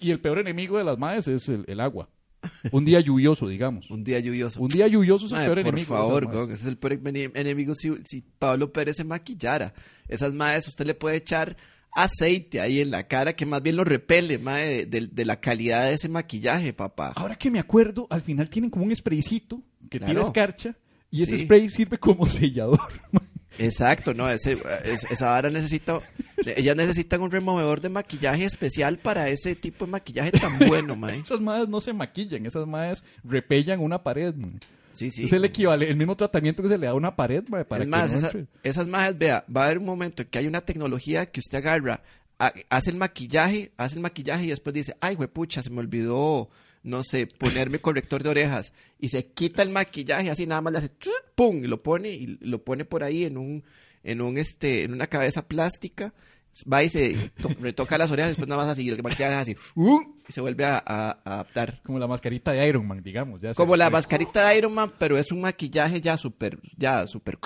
Y 0.00 0.10
el 0.10 0.20
peor 0.20 0.40
enemigo 0.40 0.76
de 0.76 0.84
las 0.84 0.98
madres 0.98 1.28
es 1.28 1.48
el, 1.48 1.64
el 1.68 1.80
agua. 1.80 2.08
Un 2.72 2.84
día 2.84 3.00
lluvioso, 3.00 3.48
digamos. 3.48 3.90
un 3.90 4.04
día 4.04 4.18
lluvioso. 4.20 4.60
Un 4.60 4.68
día 4.68 4.86
lluvioso 4.88 5.26
es 5.26 5.32
el 5.32 5.38
Mae, 5.38 5.46
peor 5.46 5.58
por 5.62 5.68
enemigo. 5.68 5.94
favor, 5.96 6.30
ese 6.50 6.54
es 6.54 6.66
el 6.66 6.76
peor 6.78 7.00
enemigo 7.34 7.74
si, 7.74 7.90
si 8.04 8.22
Pablo 8.38 8.72
Pérez 8.72 8.96
se 8.96 9.04
maquillara. 9.04 9.74
Esas 10.08 10.32
madres 10.34 10.68
usted 10.68 10.86
le 10.86 10.94
puede 10.94 11.16
echar 11.16 11.56
aceite 11.96 12.60
ahí 12.60 12.80
en 12.80 12.90
la 12.90 13.06
cara 13.06 13.34
que 13.36 13.46
más 13.46 13.62
bien 13.62 13.76
lo 13.76 13.84
repele, 13.84 14.38
mae, 14.38 14.84
de, 14.86 14.86
de- 14.86 15.06
de 15.06 15.24
la 15.24 15.40
calidad 15.40 15.84
de 15.84 15.94
ese 15.94 16.08
maquillaje, 16.08 16.72
papá. 16.72 17.12
Ahora 17.16 17.36
que 17.36 17.50
me 17.50 17.60
acuerdo, 17.60 18.06
al 18.10 18.20
final 18.22 18.48
tienen 18.48 18.70
como 18.70 18.84
un 18.84 18.94
spraycito 18.94 19.62
que 19.88 19.98
Claro. 19.98 20.12
tira 20.12 20.22
escarcha 20.22 20.76
y 21.10 21.22
ese 21.22 21.36
Sí. 21.36 21.44
spray 21.44 21.68
sirve 21.68 21.98
como 21.98 22.26
sellador. 22.26 22.80
Exacto, 23.58 24.14
no, 24.14 24.28
ese, 24.28 24.58
es- 24.84 25.04
esa 25.10 25.30
vara 25.30 25.50
necesita, 25.50 26.00
ellas 26.56 26.76
necesitan 26.76 27.20
un 27.22 27.30
removedor 27.30 27.80
de 27.80 27.88
maquillaje 27.88 28.44
especial 28.44 28.98
para 28.98 29.28
ese 29.28 29.54
tipo 29.54 29.84
de 29.86 29.92
maquillaje 29.92 30.32
tan 30.32 30.58
bueno, 30.58 30.96
mae. 30.96 31.18
esas 31.20 31.40
madres 31.40 31.68
no 31.68 31.80
se 31.80 31.92
maquillan, 31.92 32.44
esas 32.46 32.66
madres 32.66 33.04
repellan 33.22 33.80
una 33.80 34.02
pared. 34.02 34.34
Sí, 34.92 35.10
sí. 35.10 35.24
Es 35.24 35.32
el 35.32 35.44
equivalente, 35.44 35.90
el 35.90 35.96
mismo 35.96 36.16
tratamiento 36.16 36.62
que 36.62 36.68
se 36.68 36.78
le 36.78 36.86
da 36.86 36.92
a 36.92 36.94
una 36.94 37.14
pared 37.16 37.42
para 37.68 37.82
es 37.82 37.86
que 37.86 37.90
más, 37.90 38.10
no 38.12 38.16
esa- 38.18 38.26
entre. 38.28 38.46
esas 38.62 38.86
majas, 38.86 39.18
vea, 39.18 39.44
va 39.54 39.62
a 39.62 39.64
haber 39.66 39.78
un 39.78 39.84
momento 39.86 40.22
en 40.22 40.28
que 40.28 40.38
hay 40.38 40.46
una 40.46 40.60
tecnología 40.60 41.26
que 41.26 41.40
usted 41.40 41.58
agarra, 41.58 42.00
ha- 42.38 42.52
hace 42.70 42.90
el 42.90 42.96
maquillaje, 42.96 43.72
hace 43.76 43.96
el 43.96 44.02
maquillaje 44.02 44.44
y 44.44 44.48
después 44.50 44.74
dice, 44.74 44.96
ay, 45.00 45.14
huepucha, 45.16 45.62
se 45.62 45.70
me 45.70 45.80
olvidó, 45.80 46.48
no 46.84 47.02
sé, 47.02 47.26
ponerme 47.26 47.80
corrector 47.80 48.22
de 48.22 48.28
orejas. 48.28 48.72
Y 49.00 49.08
se 49.08 49.26
quita 49.26 49.62
el 49.62 49.70
maquillaje, 49.70 50.30
así 50.30 50.46
nada 50.46 50.60
más 50.60 50.72
le 50.72 50.78
hace, 50.78 50.90
pum, 51.34 51.64
y 51.64 51.66
lo 51.66 51.82
pone, 51.82 52.10
y 52.10 52.38
lo 52.40 52.62
pone 52.62 52.84
por 52.84 53.02
ahí 53.02 53.24
en 53.24 53.36
un, 53.36 53.64
en 54.04 54.20
un, 54.20 54.38
este, 54.38 54.84
en 54.84 54.92
una 54.92 55.08
cabeza 55.08 55.48
plástica. 55.48 56.14
Va 56.72 56.84
y 56.84 56.88
se 56.88 57.32
to- 57.42 57.48
retoca 57.60 57.98
las 57.98 58.12
orejas, 58.12 58.30
después 58.30 58.46
nada 58.48 58.62
más 58.62 58.70
así, 58.70 58.88
el 58.88 59.02
maquillaje 59.02 59.34
así, 59.34 59.56
¡uh! 59.74 60.00
y 60.28 60.32
se 60.32 60.40
vuelve 60.40 60.64
a, 60.64 60.76
a- 60.86 61.10
a 61.24 61.34
adaptar. 61.34 61.80
Como 61.82 61.98
la 61.98 62.06
mascarita 62.06 62.52
de 62.52 62.68
Iron 62.68 62.86
Man, 62.86 63.02
digamos. 63.02 63.40
Ya 63.40 63.54
Como 63.54 63.74
la 63.74 63.90
mascarita 63.90 64.48
de 64.48 64.58
Iron 64.58 64.72
Man, 64.72 64.92
pero 64.96 65.18
es 65.18 65.32
un 65.32 65.40
maquillaje 65.40 66.00
ya 66.00 66.16
súper, 66.16 66.60
ya 66.76 67.08
súper, 67.08 67.38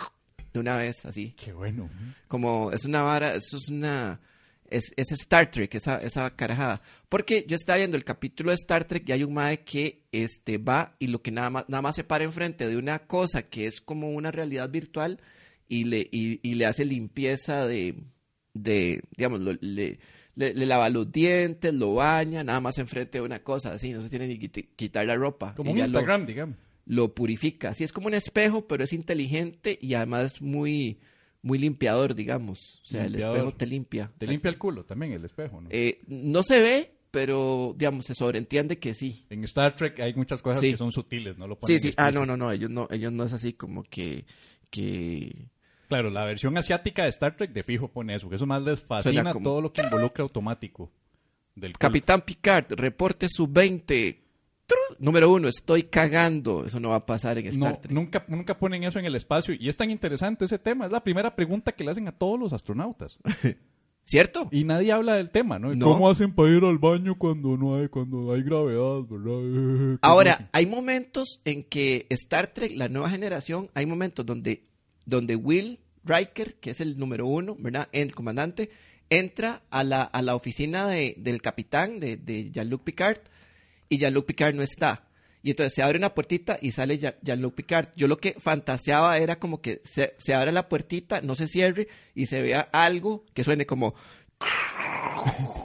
de 0.53 0.61
una 0.61 0.77
vez, 0.77 1.07
así 1.07 1.35
Qué 1.43 1.55
bueno. 1.55 1.89
como 2.27 2.71
es 2.71 2.85
una 2.85 3.03
vara, 3.03 3.35
eso 3.35 3.57
es 3.57 3.69
una 3.71 4.21
es, 4.71 4.93
es 4.97 5.13
Star 5.13 5.51
Trek, 5.51 5.75
esa, 5.75 5.99
esa 6.03 6.35
carajada. 6.37 6.83
Porque 7.09 7.45
yo 7.49 7.57
estaba 7.57 7.79
viendo 7.79 7.97
el 7.97 8.05
capítulo 8.05 8.51
de 8.51 8.55
Star 8.57 8.85
Trek 8.85 9.09
y 9.09 9.13
hay 9.13 9.25
un 9.25 9.35
mae 9.35 9.61
que 9.61 10.03
este, 10.13 10.59
va 10.59 10.95
y 10.99 11.09
lo 11.09 11.23
que 11.23 11.31
nada 11.31 11.51
más, 11.51 11.65
nada 11.69 11.83
más 11.83 11.97
se 11.97 12.05
para 12.05 12.25
enfrente 12.25 12.69
de 12.69 12.77
una 12.77 12.99
cosa 13.01 13.43
que 13.43 13.67
es 13.67 13.81
como 13.81 14.11
una 14.11 14.31
realidad 14.31 14.71
virtual 14.71 15.21
y 15.69 15.85
le, 15.85 16.09
y, 16.11 16.41
y 16.43 16.55
le 16.55 16.67
hace 16.67 16.85
limpieza 16.85 17.67
de, 17.67 17.95
de 18.55 19.03
digamos, 19.17 19.41
lo- 19.41 19.57
le, 19.61 19.99
le, 20.35 20.55
le 20.55 20.67
lava 20.67 20.89
los 20.89 21.11
dientes, 21.11 21.75
lo 21.75 21.95
baña, 21.95 22.45
nada 22.45 22.61
más 22.61 22.79
enfrente 22.79 23.19
de 23.19 23.23
una 23.25 23.43
cosa 23.43 23.73
así, 23.73 23.91
no 23.93 24.01
se 24.01 24.09
tiene 24.09 24.27
ni 24.29 24.39
quit- 24.39 24.69
quitar 24.77 25.05
la 25.07 25.17
ropa. 25.17 25.55
Como 25.55 25.71
un 25.73 25.77
ya 25.79 25.83
lo- 25.85 25.89
Instagram, 25.89 26.27
digamos. 26.27 26.57
lo 26.87 27.15
purifica. 27.15 27.75
Sí, 27.75 27.85
es 27.85 27.93
como 27.93 28.07
un 28.07 28.15
espejo, 28.15 28.67
pero 28.67 28.85
es 28.85 28.93
inteligente 28.93 29.79
y 29.81 29.95
además 29.95 30.41
muy, 30.41 30.99
muy 31.43 31.59
limpiador, 31.59 32.15
digamos. 32.15 32.81
O 32.85 32.87
sea, 32.87 33.05
Limpiador. 33.05 33.37
el 33.37 33.43
espejo 33.43 33.57
te 33.59 33.67
limpia. 33.67 34.13
Te 34.19 34.27
limpia 34.27 34.49
el 34.51 34.59
culo 34.59 34.85
también, 34.85 35.13
el 35.13 35.25
espejo, 35.25 35.61
¿no? 35.61 35.69
Eh, 35.73 36.01
no 36.09 36.43
se 36.43 36.61
ve, 36.61 36.93
pero 37.11 37.75
digamos, 37.77 38.07
se 38.07 38.15
sobreentiende 38.15 38.79
que 38.79 38.93
sí. 38.95 39.25
En 39.31 39.45
Star 39.45 39.75
Trek 39.77 39.99
hay 40.01 40.15
muchas 40.15 40.43
cosas 40.43 40.61
Sí. 40.61 40.73
que 40.73 40.77
son 40.77 40.93
sutiles, 40.93 41.39
no 41.39 41.47
lo 41.47 41.59
ponen 41.59 41.81
Sí, 41.81 41.89
sí. 41.91 41.95
Ah, 41.97 42.11
no, 42.11 42.27
no, 42.27 42.37
no. 42.37 42.51
Ellos 42.53 42.71
no, 42.71 42.87
ellos 42.91 43.13
no 43.13 43.25
es 43.25 43.33
así 43.33 43.53
como 43.53 43.83
que. 43.85 44.25
que... 44.71 45.47
Claro, 45.89 46.11
la 46.11 46.25
versión 46.27 46.57
asiática 46.59 47.05
de 47.05 47.09
Star 47.09 47.37
Trek 47.37 47.53
de 47.53 47.63
fijo 47.63 47.89
pone 47.89 48.15
eso, 48.15 48.29
que 48.29 48.37
eso 48.37 48.45
más 48.47 48.63
les 48.63 48.83
fascina 48.83 49.33
como- 49.33 49.45
todo 49.45 49.61
lo 49.63 49.73
que 49.73 49.81
involucra 49.83 50.23
automático 50.23 50.91
del. 51.55 51.73
Capitán 51.79 52.21
Picard, 52.23 52.67
reporte 52.73 53.27
sub-20. 53.29 54.19
Número 54.99 55.31
uno, 55.33 55.49
estoy 55.49 55.85
cagando. 55.85 56.65
Eso 56.67 56.81
no 56.81 56.91
va 56.91 56.97
a 56.97 57.07
pasar 57.07 57.39
en 57.39 57.47
Star 57.47 57.73
No, 57.73 57.79
Trek. 57.79 57.93
nunca, 57.93 58.25
nunca 58.29 58.59
ponen 58.59 58.83
eso 58.85 58.99
en 58.99 59.05
el 59.05 59.15
espacio 59.15 59.55
y 59.59 59.69
es 59.69 59.77
tan 59.77 59.91
interesante 59.91 60.45
ese 60.45 60.59
tema. 60.59 60.87
Es 60.87 60.93
la 60.93 61.03
primera 61.05 61.35
pregunta 61.37 61.73
que 61.73 61.85
le 61.85 61.91
hacen 61.93 62.09
a 62.09 62.13
todos 62.13 62.39
los 62.39 62.53
astronautas 62.53 63.19
¿Cierto? 64.03 64.49
y 64.51 64.65
nadie 64.65 64.91
habla 64.93 65.15
del 65.17 65.29
tema, 65.31 65.59
¿no? 65.59 65.75
No. 65.75 65.87
¿Cómo 65.93 66.09
hacen 66.09 66.35
para 66.35 66.49
ir 66.49 66.65
al 66.65 66.79
baño 66.79 67.17
cuando 67.19 67.57
no 67.59 67.77
hay 67.77 67.89
cuando 67.89 68.33
hay 68.33 68.43
gravedad, 68.43 69.03
verdad? 69.09 69.19
¿Cómo 69.27 69.99
Ahora, 70.01 70.33
hacen? 70.33 70.49
hay 70.53 70.67
momentos 70.67 71.41
en 71.45 71.63
que 71.63 72.07
Star 72.11 72.47
Trek, 72.47 72.73
la 72.75 72.89
nueva 72.89 73.11
generación, 73.11 73.69
hay 73.75 73.85
momentos 73.85 74.25
donde, 74.25 74.65
donde 75.05 75.37
Will 75.37 75.79
Riker, 76.05 76.55
que 76.55 76.71
es 76.71 76.81
el 76.81 76.99
número 76.99 77.27
uno, 77.27 77.55
¿verdad? 77.59 77.89
El 77.93 78.15
comandante, 78.15 78.71
entra 79.11 79.61
a 79.71 79.85
la, 79.85 80.03
a 80.05 80.23
la 80.23 80.35
oficina 80.35 80.87
de- 80.87 81.15
del 81.19 81.43
capitán, 81.43 82.01
de, 82.01 82.17
de 82.17 82.51
Jean-Luc 82.51 82.83
Picard, 82.85 83.19
y 83.89 83.99
Jean-Luc 83.99 84.27
Picard 84.27 84.55
no 84.55 84.63
está. 84.63 85.05
Y 85.43 85.51
entonces 85.51 85.73
se 85.75 85.83
abre 85.83 85.99
una 85.99 86.15
puertita 86.15 86.59
y 86.61 86.73
sale 86.73 86.99
Jean- 86.99 87.15
Jean-Luc 87.23 87.55
Picard. 87.55 87.89
Yo 87.97 88.09
lo 88.09 88.19
que 88.19 88.35
fantaseaba 88.39 89.19
era 89.19 89.39
como 89.39 89.61
que 89.63 89.81
se, 89.85 90.15
se 90.19 90.35
abre 90.35 90.51
la 90.53 90.69
puertita, 90.69 91.21
no 91.21 91.35
se 91.37 91.47
cierre 91.47 91.89
y 92.15 92.27
se 92.27 92.43
vea 92.43 92.69
algo 92.73 93.25
que 93.35 93.45
suene 93.45 93.65
como... 93.67 93.95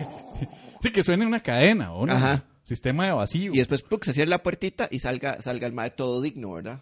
Sí, 0.82 0.92
que 0.92 1.02
suene 1.02 1.26
una 1.26 1.40
cadena 1.40 1.94
o 1.94 2.04
un 2.04 2.10
Ajá. 2.10 2.44
sistema 2.64 3.06
de 3.06 3.14
vacío. 3.14 3.54
Y 3.54 3.58
después 3.58 3.86
se 4.02 4.12
cierra 4.14 4.32
la 4.32 4.44
puertita 4.44 4.90
y 4.92 5.00
salga, 5.00 5.42
salga 5.42 5.66
el 5.66 5.72
mae 5.72 5.92
todo 5.92 6.22
digno, 6.22 6.52
¿verdad? 6.54 6.82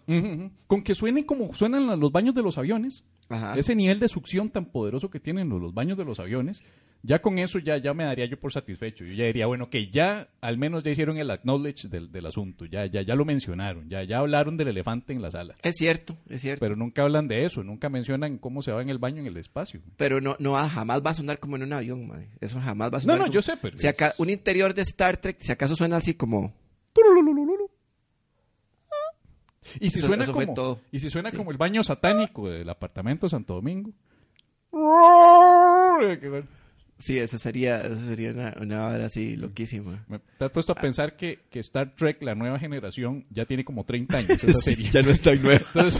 Con 0.65 0.81
que 0.81 0.95
suene 0.95 1.23
como 1.25 1.53
suenan 1.53 1.99
los 1.99 2.11
baños 2.11 2.33
de 2.33 2.41
los 2.41 2.57
aviones, 2.57 3.03
Ajá. 3.29 3.53
ese 3.57 3.75
nivel 3.75 3.99
de 3.99 4.07
succión 4.07 4.49
tan 4.49 4.65
poderoso 4.65 5.11
que 5.11 5.19
tienen 5.19 5.49
los, 5.49 5.61
los 5.61 5.73
baños 5.75 5.99
de 5.99 6.05
los 6.05 6.19
aviones, 6.19 6.63
ya 7.03 7.19
con 7.21 7.39
eso 7.39 7.57
ya, 7.59 7.77
ya 7.77 7.93
me 7.93 8.03
daría 8.03 8.25
yo 8.25 8.39
por 8.39 8.51
satisfecho. 8.53 9.03
Yo 9.05 9.13
ya 9.13 9.25
diría, 9.25 9.45
bueno, 9.47 9.69
que 9.69 9.89
ya 9.89 10.27
al 10.39 10.57
menos 10.57 10.83
ya 10.83 10.91
hicieron 10.91 11.17
el 11.17 11.31
acknowledge 11.31 11.87
del, 11.89 12.11
del 12.11 12.25
asunto, 12.27 12.65
ya, 12.65 12.85
ya, 12.85 13.01
ya 13.01 13.15
lo 13.15 13.25
mencionaron, 13.25 13.89
ya, 13.89 14.03
ya 14.03 14.19
hablaron 14.19 14.57
del 14.57 14.67
elefante 14.67 15.13
en 15.13 15.21
la 15.21 15.31
sala. 15.31 15.55
Es 15.63 15.77
cierto, 15.77 16.15
es 16.29 16.41
cierto. 16.41 16.59
Pero 16.59 16.75
nunca 16.75 17.01
hablan 17.03 17.27
de 17.27 17.45
eso, 17.45 17.63
nunca 17.63 17.89
mencionan 17.89 18.37
cómo 18.37 18.61
se 18.61 18.71
va 18.71 18.81
en 18.81 18.89
el 18.89 18.99
baño 18.99 19.19
en 19.21 19.27
el 19.27 19.37
espacio. 19.37 19.81
Pero 19.97 20.21
no, 20.21 20.35
no, 20.39 20.53
jamás 20.55 21.01
va 21.05 21.11
a 21.11 21.15
sonar 21.15 21.39
como 21.39 21.55
en 21.55 21.63
un 21.63 21.73
avión, 21.73 22.07
madre. 22.07 22.29
Eso 22.39 22.59
jamás 22.61 22.89
va 22.91 22.97
a 22.97 22.99
No, 22.99 23.01
sonar. 23.01 23.17
no, 23.17 23.23
como- 23.23 23.33
yo 23.33 23.41
sé, 23.41 23.53
pero... 23.61 23.77
Si 23.77 23.87
acá, 23.87 24.13
un 24.17 24.29
interior 24.29 24.73
de 24.73 24.81
Star 24.83 25.17
Trek, 25.17 25.37
si 25.39 25.51
acaso 25.51 25.75
suena 25.75 25.97
así 25.97 26.13
como. 26.13 26.53
Y 29.79 29.89
si 29.89 29.99
Eso- 29.99 30.07
suena 30.07 30.23
eso 30.23 30.33
como, 30.33 30.53
todo. 30.53 30.81
y 30.91 30.99
si 30.99 31.09
suena 31.09 31.31
como 31.31 31.51
el 31.51 31.57
baño 31.57 31.81
satánico 31.83 32.49
del 32.49 32.67
apartamento 32.69 33.25
de 33.27 33.29
Santo 33.29 33.53
Domingo. 33.53 33.91
Sí, 37.01 37.17
esa 37.17 37.39
sería, 37.39 37.81
esa 37.81 38.05
sería 38.05 38.29
una, 38.31 38.53
una 38.61 38.85
hora 38.87 39.05
así 39.07 39.35
loquísima. 39.35 40.05
¿Te 40.37 40.45
has 40.45 40.51
puesto 40.51 40.71
a 40.73 40.75
pensar 40.75 41.15
que, 41.17 41.39
que 41.49 41.59
Star 41.59 41.95
Trek, 41.95 42.21
la 42.21 42.35
nueva 42.35 42.59
generación, 42.59 43.25
ya 43.31 43.45
tiene 43.45 43.65
como 43.65 43.83
30 43.83 44.17
años 44.17 44.43
esa 44.43 44.53
serie? 44.61 44.91
ya 44.91 45.01
no 45.01 45.09
es 45.09 45.19
tan. 45.19 45.39
Entonces, 45.43 45.99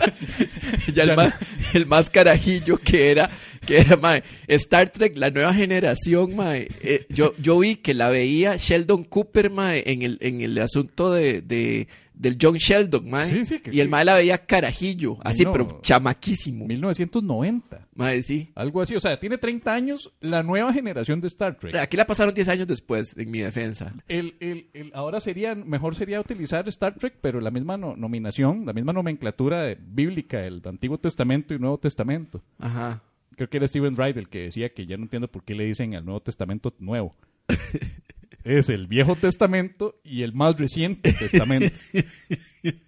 ya 0.94 1.04
el, 1.04 1.16
más, 1.16 1.34
el 1.74 1.86
más 1.88 2.10
carajillo 2.12 2.78
que 2.78 3.10
era, 3.10 3.32
que 3.66 3.80
era, 3.80 3.98
mae, 3.98 4.24
Star 4.48 4.90
Trek, 4.92 5.18
la 5.18 5.32
nueva 5.32 5.54
generación, 5.56 6.36
mae. 6.36 6.68
eh, 6.82 7.08
yo, 7.10 7.34
yo 7.40 7.58
vi 7.58 7.78
que 7.78 7.96
la 7.96 8.10
veía 8.10 8.56
Sheldon 8.58 9.04
Cooper, 9.06 9.50
mae, 9.50 9.84
en 9.88 10.04
el, 10.04 10.18
en 10.22 10.42
el 10.42 10.56
asunto 10.60 11.12
de, 11.12 11.42
de- 11.42 11.88
del 12.22 12.38
John 12.40 12.56
Sheldon, 12.56 13.10
mae. 13.10 13.30
Sí, 13.30 13.46
sí, 13.46 13.60
que- 13.60 13.74
y 13.74 13.80
el 13.80 13.90
mae 13.90 14.06
la 14.06 14.14
veía 14.16 14.46
carajillo, 14.46 15.18
así, 15.24 15.44
no. 15.44 15.52
pero 15.52 15.80
chamaquísimo. 15.82 16.68
1990, 16.68 17.88
Mae, 17.96 18.22
sí. 18.22 18.52
algo 18.56 18.80
así. 18.82 18.96
O 18.96 19.00
sea, 19.00 19.20
tiene 19.20 19.38
30 19.40 19.74
años 19.74 20.12
la 20.22 20.44
nueva 20.44 20.72
generación 20.72 21.20
de 21.20 21.28
Star 21.28 21.58
Trek. 21.58 21.76
Aquí 21.76 21.98
la 21.98 22.06
pasaron 22.06 22.34
10 22.34 22.48
años 22.48 22.68
después, 22.68 23.18
en 23.18 23.32
mi 23.32 23.40
defensa. 23.40 23.94
El, 24.08 24.36
el- 24.40 24.68
el- 24.74 24.92
ahora 24.94 25.20
sería, 25.20 25.56
mejor 25.56 25.96
sería 25.96 26.20
utilizar 26.22 26.68
Star 26.70 26.94
Trek, 26.96 27.16
pero 27.22 27.42
la 27.42 27.50
misma 27.50 27.76
no- 27.78 27.96
nominación, 27.96 28.66
la 28.68 28.74
misma 28.74 28.94
nomenclatura 28.94 29.76
bíblica, 29.80 30.46
el 30.46 30.62
Antiguo 30.66 31.00
Testamento 31.00 31.54
y 31.56 31.60
Nuevo 31.60 31.80
Testamento. 31.80 32.44
Ajá. 32.60 33.02
Creo 33.36 33.50
que 33.50 33.58
era 33.58 33.66
Steven 33.68 33.96
Wright 33.96 34.18
el 34.18 34.30
que 34.30 34.40
decía 34.44 34.70
que 34.74 34.86
ya 34.86 34.96
no 34.98 35.04
entiendo 35.04 35.28
por 35.28 35.44
qué 35.44 35.56
le 35.56 35.66
dicen 35.66 35.96
al 35.96 36.06
Nuevo 36.06 36.20
Testamento 36.22 36.72
nuevo. 36.80 37.16
es 38.44 38.70
el 38.70 38.88
Viejo 38.88 39.16
Testamento 39.16 40.00
y 40.04 40.24
el 40.24 40.34
más 40.34 40.58
reciente 40.60 41.14
Testamento. 41.14 41.76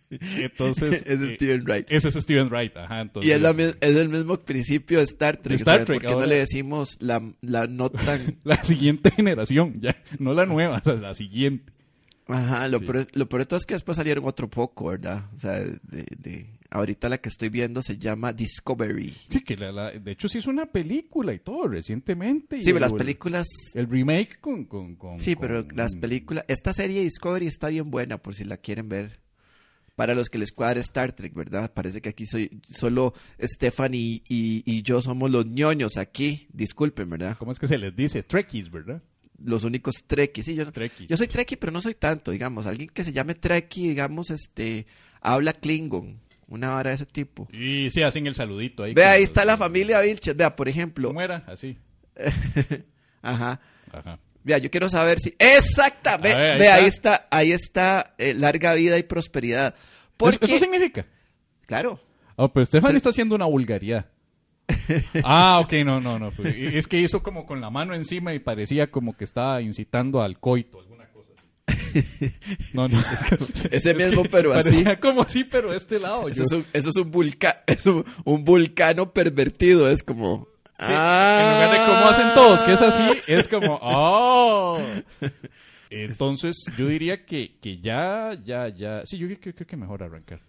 Entonces, 0.09 1.03
es 1.07 1.21
eh, 1.21 1.35
Steven 1.35 1.63
Wright. 1.63 1.87
ese 1.89 2.09
es 2.09 2.13
Steven 2.15 2.47
Wright, 2.49 2.75
ajá. 2.77 3.01
Entonces, 3.01 3.29
Y 3.29 3.33
es, 3.33 3.41
la 3.41 3.49
es 3.51 3.75
el 3.95 4.09
mismo 4.09 4.37
principio 4.39 4.99
de 4.99 5.03
Star 5.05 5.37
Trek. 5.37 5.57
Star 5.59 5.85
Trek, 5.85 6.01
¿Por 6.03 6.11
qué 6.11 6.19
no 6.19 6.25
le 6.27 6.35
decimos 6.35 6.97
la, 7.01 7.21
la 7.41 7.65
no 7.67 7.89
tan... 7.89 8.37
la 8.43 8.63
siguiente 8.63 9.09
generación, 9.11 9.79
ya, 9.81 9.95
no 10.19 10.33
la 10.33 10.45
nueva, 10.45 10.77
o 10.77 10.83
sea, 10.83 10.93
la 10.95 11.13
siguiente. 11.15 11.71
Ajá, 12.27 12.67
lo, 12.67 12.79
Sí. 12.79 12.85
peor, 12.85 13.07
lo 13.13 13.27
peor 13.27 13.41
de 13.41 13.45
todo 13.47 13.57
es 13.59 13.65
que 13.65 13.73
después 13.73 13.97
salieron 13.97 14.25
otro 14.25 14.49
poco, 14.49 14.89
¿verdad? 14.89 15.25
O 15.35 15.39
sea, 15.39 15.53
de, 15.59 15.79
de- 16.19 16.47
ahorita 16.73 17.07
la 17.07 17.19
que 17.19 17.29
estoy 17.29 17.49
viendo 17.49 17.81
se 17.81 17.97
llama 17.97 18.33
Discovery. 18.33 19.13
Sí, 19.29 19.41
que 19.41 19.55
la, 19.55 19.71
la- 19.71 19.91
de 19.91 20.11
hecho 20.11 20.27
sí 20.27 20.39
es 20.39 20.47
una 20.47 20.65
película 20.65 21.33
y 21.33 21.39
todo 21.39 21.67
recientemente. 21.67 22.57
y 22.57 22.61
Sí, 22.61 22.67
pero 22.73 22.79
las 22.81 22.91
el- 22.91 22.97
películas... 22.97 23.47
El 23.73 23.89
remake 23.89 24.39
con... 24.41 24.65
con, 24.65 24.95
con- 24.95 25.19
Sí, 25.19 25.35
pero 25.35 25.65
las 25.75 25.95
películas... 25.95 26.43
Esta 26.47 26.73
serie 26.73 27.01
Discovery 27.03 27.47
está 27.47 27.69
bien 27.69 27.89
buena 27.91 28.17
por 28.17 28.35
si 28.35 28.43
la 28.43 28.57
quieren 28.57 28.89
ver. 28.89 29.19
Para 29.95 30.15
los 30.15 30.29
que 30.29 30.39
les 30.39 30.51
cuadra 30.51 30.79
Star 30.79 31.11
Trek, 31.11 31.35
¿verdad? 31.35 31.71
Parece 31.71 32.01
que 32.01 32.09
aquí 32.09 32.25
soy 32.25 32.59
solo 32.67 33.13
Stephanie 33.39 34.23
y, 34.27 34.63
y 34.65 34.81
yo 34.81 35.01
somos 35.03 35.29
los 35.29 35.45
ñoños 35.45 35.97
aquí. 35.97 36.47
Disculpen, 36.51 37.07
¿verdad? 37.09 37.37
¿Cómo 37.37 37.51
es 37.51 37.59
que 37.59 37.67
se 37.67 37.77
les 37.77 37.95
dice? 37.95 38.23
Trekkies, 38.23 38.71
¿verdad? 38.71 39.03
Los 39.37 39.63
únicos 39.65 40.03
Trekkies. 40.07 40.45
Sí, 40.47 40.55
yo, 40.55 40.71
Trekkies. 40.71 41.07
yo 41.09 41.15
soy 41.15 41.27
Trekkie, 41.27 41.57
pero 41.57 41.71
no 41.71 41.79
soy 41.81 41.93
tanto, 41.93 42.31
digamos. 42.31 42.65
Alguien 42.65 42.89
que 42.89 43.03
se 43.03 43.13
llame 43.13 43.35
Trekkie, 43.35 43.89
digamos, 43.89 44.31
este... 44.31 44.87
Habla 45.21 45.53
Klingon. 45.53 46.19
Una 46.47 46.71
vara 46.71 46.89
de 46.89 46.95
ese 46.95 47.05
tipo. 47.05 47.47
Y 47.51 47.89
sí, 47.89 48.01
hacen 48.03 48.27
el 48.27 48.33
saludito 48.35 48.83
ahí. 48.83 48.93
Vea, 48.93 49.11
ahí 49.11 49.23
está 49.23 49.45
la 49.45 49.57
familia 49.57 50.01
Vilches. 50.01 50.35
Vea, 50.35 50.55
por 50.55 50.67
ejemplo. 50.69 51.07
¿Cómo 51.09 51.21
era? 51.21 51.43
Así. 51.47 51.77
Ajá. 53.21 53.59
Ajá. 53.91 54.19
Vea, 54.43 54.57
yo 54.57 54.69
quiero 54.69 54.89
saber 54.89 55.19
si. 55.19 55.35
¡Exacta! 55.39 56.17
Ve, 56.17 56.33
A 56.33 56.37
ver, 56.37 56.51
ahí 56.51 56.59
ve, 56.59 56.65
está. 56.65 56.75
ahí 56.75 56.85
está, 56.85 57.27
ahí 57.31 57.51
está 57.51 58.13
eh, 58.17 58.33
larga 58.33 58.73
vida 58.73 58.97
y 58.97 59.03
prosperidad. 59.03 59.73
¿Eso, 59.75 60.13
Porque, 60.17 60.45
eso 60.45 60.59
significa? 60.59 61.05
claro, 61.65 61.99
Oh, 62.35 62.51
pero 62.51 62.65
Stephanie 62.65 62.93
Se- 62.93 62.97
está 62.97 63.09
haciendo 63.09 63.35
una 63.35 63.45
vulgaridad. 63.45 64.07
ah, 65.23 65.59
ok, 65.63 65.73
no, 65.85 65.99
no, 66.01 66.17
no. 66.19 66.31
pues, 66.31 66.55
Es 66.57 66.87
que 66.87 66.97
hizo 66.99 67.21
como 67.21 67.45
con 67.45 67.61
la 67.61 67.69
mano 67.69 67.93
encima 67.93 68.33
y 68.33 68.39
parecía 68.39 68.89
como 68.89 69.15
que 69.15 69.23
estaba 69.23 69.61
incitando 69.61 70.21
al 70.21 70.39
coito, 70.39 70.81
No, 72.73 72.87
no. 72.87 72.99
Ese 73.71 73.91
Es 73.91 73.95
mismo, 73.95 74.23
que 74.23 74.29
pero 74.29 74.53
así. 74.53 74.83
Como 75.01 75.21
así, 75.21 75.43
pero 75.43 75.71
de 75.71 75.77
este 75.77 75.99
lado. 75.99 76.27
eso 76.27 76.37
yo- 76.39 76.43
es 76.43 76.51
un, 76.53 76.65
eso 76.73 76.89
es 76.89 76.95
un, 76.97 77.11
vulca- 77.11 77.63
es 77.67 77.85
un, 77.85 78.03
un 78.25 78.43
vulcano 78.43 79.11
pervertido. 79.13 79.89
Es 79.89 80.03
como. 80.03 80.47
Sí, 80.79 80.87
En 80.91 80.95
lugar 80.95 81.71
de 81.71 81.77
como 81.85 82.05
hacen 82.09 82.33
todos, 82.33 82.59
que 82.63 82.73
es 82.73 82.81
así, 82.81 83.19
es 83.27 83.47
como, 83.47 83.79
¡oh! 83.81 84.81
Entonces, 85.89 86.57
yo 86.77 86.87
diría 86.87 87.25
que, 87.25 87.55
que 87.61 87.79
ya, 87.79 88.35
ya, 88.43 88.67
ya. 88.69 89.05
Sí, 89.05 89.17
yo 89.19 89.27
creo, 89.39 89.53
creo 89.55 89.67
que 89.67 89.77
mejor 89.77 90.01
arrancar. 90.03 90.41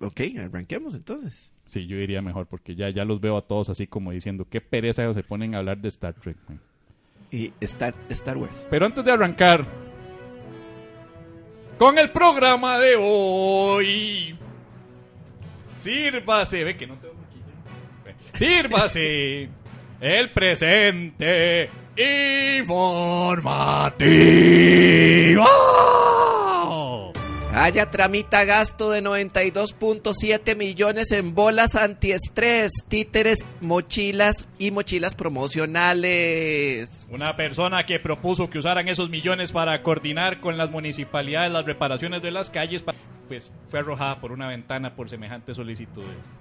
Ok, 0.00 0.20
arranquemos 0.38 0.94
entonces. 0.94 1.52
Sí, 1.68 1.86
yo 1.86 1.96
diría 1.96 2.20
mejor, 2.22 2.46
porque 2.46 2.76
ya, 2.76 2.90
ya 2.90 3.04
los 3.04 3.20
veo 3.20 3.36
a 3.38 3.46
todos 3.46 3.70
así 3.70 3.86
como 3.86 4.12
diciendo, 4.12 4.46
qué 4.48 4.60
pereza 4.60 5.12
se 5.14 5.22
ponen 5.24 5.54
a 5.54 5.58
hablar 5.58 5.78
de 5.78 5.88
Star 5.88 6.14
Trek. 6.14 6.36
man". 6.46 6.60
Y 7.30 7.52
Star, 7.60 7.94
Star 8.08 8.36
Wars. 8.36 8.66
Pero 8.70 8.86
antes 8.86 9.04
de 9.04 9.12
arrancar 9.12 9.66
con 11.78 11.98
el 11.98 12.10
programa 12.10 12.78
de 12.78 12.96
hoy, 12.98 14.38
sírvase, 15.76 16.64
ve 16.64 16.76
que 16.76 16.86
no 16.86 16.94
tengo. 16.94 17.16
Sírvase 18.34 19.48
el 20.00 20.28
presente 20.28 21.70
informativo. 21.96 22.96
Haya 27.58 27.90
tramita 27.90 28.44
gasto 28.44 28.90
de 28.90 29.02
92.7 29.02 30.56
millones 30.56 31.10
en 31.10 31.34
bolas 31.34 31.74
antiestrés, 31.74 32.70
títeres, 32.86 33.46
mochilas 33.62 34.46
y 34.58 34.72
mochilas 34.72 35.14
promocionales. 35.14 37.08
Una 37.10 37.34
persona 37.34 37.86
que 37.86 37.98
propuso 37.98 38.50
que 38.50 38.58
usaran 38.58 38.88
esos 38.88 39.08
millones 39.08 39.52
para 39.52 39.82
coordinar 39.82 40.42
con 40.42 40.58
las 40.58 40.70
municipalidades 40.70 41.50
las 41.50 41.64
reparaciones 41.64 42.20
de 42.20 42.30
las 42.30 42.50
calles, 42.50 42.84
pues 43.26 43.50
fue 43.70 43.78
arrojada 43.78 44.20
por 44.20 44.32
una 44.32 44.48
ventana 44.48 44.94
por 44.94 45.08
semejantes 45.08 45.56
solicitudes. 45.56 46.36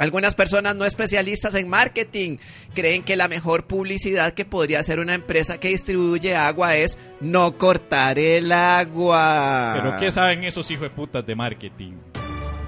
Algunas 0.00 0.34
personas 0.34 0.74
no 0.76 0.86
especialistas 0.86 1.54
en 1.54 1.68
marketing 1.68 2.38
creen 2.74 3.02
que 3.02 3.16
la 3.16 3.28
mejor 3.28 3.66
publicidad 3.66 4.32
que 4.32 4.46
podría 4.46 4.80
hacer 4.80 4.98
una 4.98 5.12
empresa 5.12 5.60
que 5.60 5.68
distribuye 5.68 6.34
agua 6.34 6.74
es 6.74 6.96
no 7.20 7.58
cortar 7.58 8.18
el 8.18 8.50
agua. 8.50 9.74
Pero 9.76 9.98
¿qué 9.98 10.10
saben 10.10 10.44
esos 10.44 10.70
hijos 10.70 10.84
de 10.84 10.90
putas 10.90 11.26
de 11.26 11.34
marketing? 11.34 11.92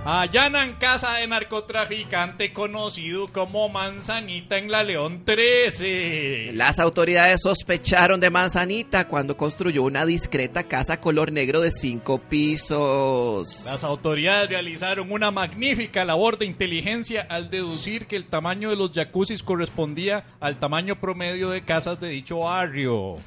Allanan 0.04 0.78
casa 0.80 1.12
de 1.14 1.28
narcotraficante 1.28 2.52
conocido 2.52 3.28
como 3.28 3.68
Manzanita 3.68 4.58
en 4.58 4.68
la 4.68 4.82
León 4.82 5.24
13. 5.24 6.50
Las 6.54 6.80
autoridades 6.80 7.40
sospecharon 7.40 8.18
de 8.18 8.28
Manzanita 8.28 9.06
cuando 9.06 9.36
construyó 9.36 9.84
una 9.84 10.04
discreta 10.04 10.64
casa 10.64 11.00
color 11.00 11.30
negro 11.30 11.60
de 11.60 11.70
cinco 11.70 12.18
pisos. 12.18 13.64
Las 13.64 13.84
autoridades 13.84 14.48
realizaron 14.48 15.12
una 15.12 15.30
magnífica 15.30 16.04
labor 16.04 16.36
de 16.36 16.46
inteligencia 16.46 17.24
al 17.30 17.48
deducir 17.48 18.08
que 18.08 18.16
el 18.16 18.26
tamaño 18.26 18.70
de 18.70 18.76
los 18.76 18.90
jacuzzis 18.90 19.44
correspondía 19.44 20.24
al 20.40 20.58
tamaño 20.58 20.98
promedio 20.98 21.50
de 21.50 21.62
casas 21.62 22.00
de 22.00 22.08
dicho 22.08 22.40
barrio. 22.40 23.18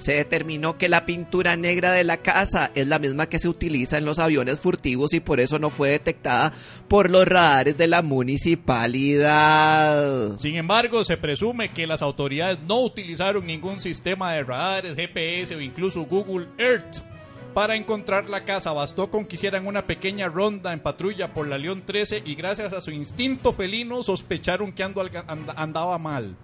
Se 0.00 0.14
determinó 0.14 0.76
que 0.78 0.88
la 0.88 1.04
pintura 1.04 1.56
negra 1.56 1.92
de 1.92 2.04
la 2.04 2.16
casa 2.16 2.70
es 2.74 2.88
la 2.88 2.98
misma 2.98 3.28
que 3.28 3.38
se 3.38 3.50
utiliza 3.50 3.98
en 3.98 4.06
los 4.06 4.18
aviones 4.18 4.58
furtivos 4.58 5.12
y 5.12 5.20
por 5.20 5.40
eso 5.40 5.58
no 5.58 5.68
fue 5.68 5.90
detectada 5.90 6.54
por 6.88 7.10
los 7.10 7.28
radares 7.28 7.76
de 7.76 7.86
la 7.86 8.00
municipalidad. 8.00 10.38
Sin 10.38 10.56
embargo, 10.56 11.04
se 11.04 11.18
presume 11.18 11.74
que 11.74 11.86
las 11.86 12.00
autoridades 12.00 12.58
no 12.66 12.80
utilizaron 12.80 13.46
ningún 13.46 13.82
sistema 13.82 14.32
de 14.32 14.42
radares, 14.42 14.96
GPS 14.96 15.54
o 15.54 15.60
incluso 15.60 16.00
Google 16.04 16.46
Earth 16.56 17.04
para 17.52 17.76
encontrar 17.76 18.30
la 18.30 18.44
casa. 18.44 18.72
Bastó 18.72 19.10
con 19.10 19.26
que 19.26 19.34
hicieran 19.34 19.66
una 19.66 19.86
pequeña 19.86 20.28
ronda 20.28 20.72
en 20.72 20.80
patrulla 20.80 21.34
por 21.34 21.46
la 21.46 21.58
León 21.58 21.82
13 21.84 22.22
y 22.24 22.34
gracias 22.34 22.72
a 22.72 22.80
su 22.80 22.90
instinto 22.90 23.52
felino 23.52 24.02
sospecharon 24.02 24.72
que 24.72 24.82
ando 24.82 25.04
andaba 25.56 25.98
mal. 25.98 26.36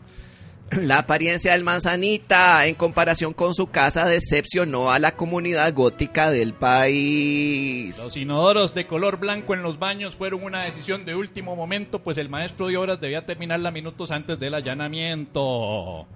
La 0.72 0.98
apariencia 0.98 1.52
del 1.52 1.62
manzanita 1.62 2.66
en 2.66 2.74
comparación 2.74 3.32
con 3.32 3.54
su 3.54 3.68
casa 3.68 4.06
decepcionó 4.06 4.90
a 4.90 4.98
la 4.98 5.14
comunidad 5.16 5.72
gótica 5.72 6.30
del 6.30 6.54
país. 6.54 7.96
Los 7.98 8.16
inodoros 8.16 8.74
de 8.74 8.86
color 8.86 9.18
blanco 9.18 9.54
en 9.54 9.62
los 9.62 9.78
baños 9.78 10.16
fueron 10.16 10.42
una 10.42 10.64
decisión 10.64 11.04
de 11.04 11.14
último 11.14 11.54
momento, 11.54 12.00
pues 12.00 12.18
el 12.18 12.28
maestro 12.28 12.66
de 12.66 12.76
obras 12.76 13.00
debía 13.00 13.24
terminarla 13.24 13.70
minutos 13.70 14.10
antes 14.10 14.40
del 14.40 14.54
allanamiento. 14.54 16.06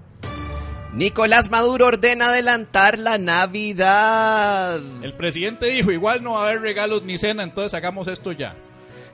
Nicolás 0.93 1.49
Maduro 1.51 1.87
ordena 1.87 2.31
adelantar 2.31 2.99
la 2.99 3.19
Navidad. 3.19 4.81
El 5.03 5.13
presidente 5.15 5.67
dijo, 5.67 5.93
igual 5.93 6.25
no 6.25 6.33
va 6.33 6.41
a 6.41 6.49
haber 6.49 6.61
regalos 6.61 7.05
ni 7.05 7.17
cena, 7.17 7.45
entonces 7.45 7.73
hagamos 7.75 8.09
esto 8.09 8.33
ya. 8.33 8.57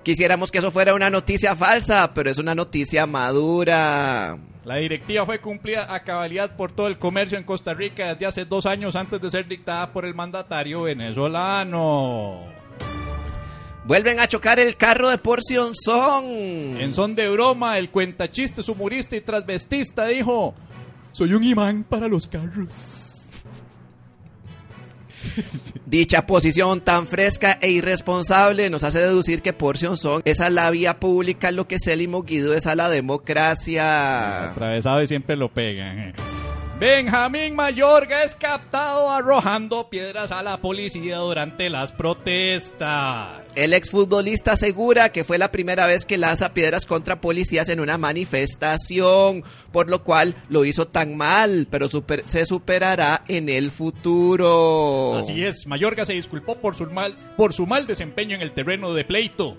Quisiéramos 0.06 0.52
que 0.52 0.58
eso 0.58 0.70
fuera 0.70 0.94
una 0.94 1.10
noticia 1.10 1.56
falsa, 1.56 2.14
pero 2.14 2.30
es 2.30 2.38
una 2.38 2.54
noticia 2.54 3.08
madura. 3.08 4.38
La 4.64 4.76
directiva 4.76 5.26
fue 5.26 5.40
cumplida 5.40 5.92
a 5.92 6.04
cabalidad 6.04 6.54
por 6.54 6.70
todo 6.70 6.86
el 6.86 6.96
comercio 6.96 7.36
en 7.36 7.42
Costa 7.42 7.74
Rica 7.74 8.14
desde 8.14 8.26
hace 8.26 8.44
dos 8.44 8.66
años 8.66 8.94
antes 8.94 9.20
de 9.20 9.28
ser 9.28 9.48
dictada 9.48 9.92
por 9.92 10.04
el 10.04 10.14
mandatario 10.14 10.82
venezolano. 10.82 12.44
Vuelven 13.84 14.20
a 14.20 14.28
chocar 14.28 14.60
el 14.60 14.76
carro 14.76 15.10
de 15.10 15.18
Porción 15.18 15.74
Son. 15.74 16.24
En 16.24 16.92
son 16.92 17.16
de 17.16 17.28
broma, 17.28 17.76
el 17.76 17.90
cuentachistes, 17.90 18.68
humorista 18.68 19.16
y 19.16 19.22
transvestista 19.22 20.06
dijo, 20.06 20.54
soy 21.10 21.34
un 21.34 21.42
imán 21.42 21.82
para 21.82 22.06
los 22.06 22.28
carros. 22.28 23.05
Dicha 25.86 26.26
posición 26.26 26.80
tan 26.80 27.06
fresca 27.06 27.58
e 27.60 27.70
irresponsable 27.70 28.70
nos 28.70 28.82
hace 28.84 28.98
deducir 28.98 29.42
que 29.42 29.52
Porción 29.52 29.96
Son 29.96 30.22
es 30.24 30.40
a 30.40 30.50
la 30.50 30.70
vía 30.70 30.98
pública 30.98 31.50
lo 31.52 31.68
que 31.68 31.78
Célimo 31.78 32.22
Guido 32.22 32.54
es 32.54 32.66
a 32.66 32.74
la 32.74 32.88
democracia. 32.88 34.50
Atravesado 34.50 35.02
y 35.02 35.06
siempre 35.06 35.36
lo 35.36 35.48
pegan. 35.48 35.98
eh. 35.98 36.14
Benjamín 36.78 37.54
Mayorga 37.54 38.22
es 38.22 38.34
captado 38.34 39.10
arrojando 39.10 39.88
piedras 39.88 40.30
a 40.30 40.42
la 40.42 40.58
policía 40.60 41.16
durante 41.18 41.70
las 41.70 41.90
protestas. 41.92 43.45
El 43.56 43.72
exfutbolista 43.72 44.52
asegura 44.52 45.12
que 45.12 45.24
fue 45.24 45.38
la 45.38 45.50
primera 45.50 45.86
vez 45.86 46.04
que 46.04 46.18
lanza 46.18 46.52
piedras 46.52 46.84
contra 46.84 47.22
policías 47.22 47.70
en 47.70 47.80
una 47.80 47.96
manifestación, 47.96 49.44
por 49.72 49.88
lo 49.88 50.04
cual 50.04 50.34
lo 50.50 50.66
hizo 50.66 50.86
tan 50.86 51.16
mal, 51.16 51.66
pero 51.70 51.88
se 51.88 52.44
superará 52.44 53.24
en 53.28 53.48
el 53.48 53.70
futuro. 53.70 55.16
Así 55.16 55.42
es, 55.42 55.66
Mayorga 55.66 56.04
se 56.04 56.12
disculpó 56.12 56.56
por 56.56 56.74
su 56.74 56.84
mal, 56.84 57.16
por 57.38 57.54
su 57.54 57.66
mal 57.66 57.86
desempeño 57.86 58.36
en 58.36 58.42
el 58.42 58.52
terreno 58.52 58.92
de 58.92 59.06
pleito 59.06 59.56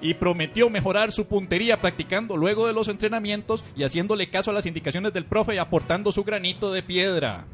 y 0.00 0.14
prometió 0.14 0.70
mejorar 0.70 1.10
su 1.10 1.26
puntería 1.26 1.78
practicando 1.78 2.36
luego 2.36 2.68
de 2.68 2.72
los 2.72 2.86
entrenamientos 2.86 3.64
y 3.74 3.82
haciéndole 3.82 4.30
caso 4.30 4.52
a 4.52 4.54
las 4.54 4.66
indicaciones 4.66 5.12
del 5.12 5.24
profe 5.24 5.56
y 5.56 5.58
aportando 5.58 6.12
su 6.12 6.22
granito 6.22 6.70
de 6.70 6.84
piedra. 6.84 7.46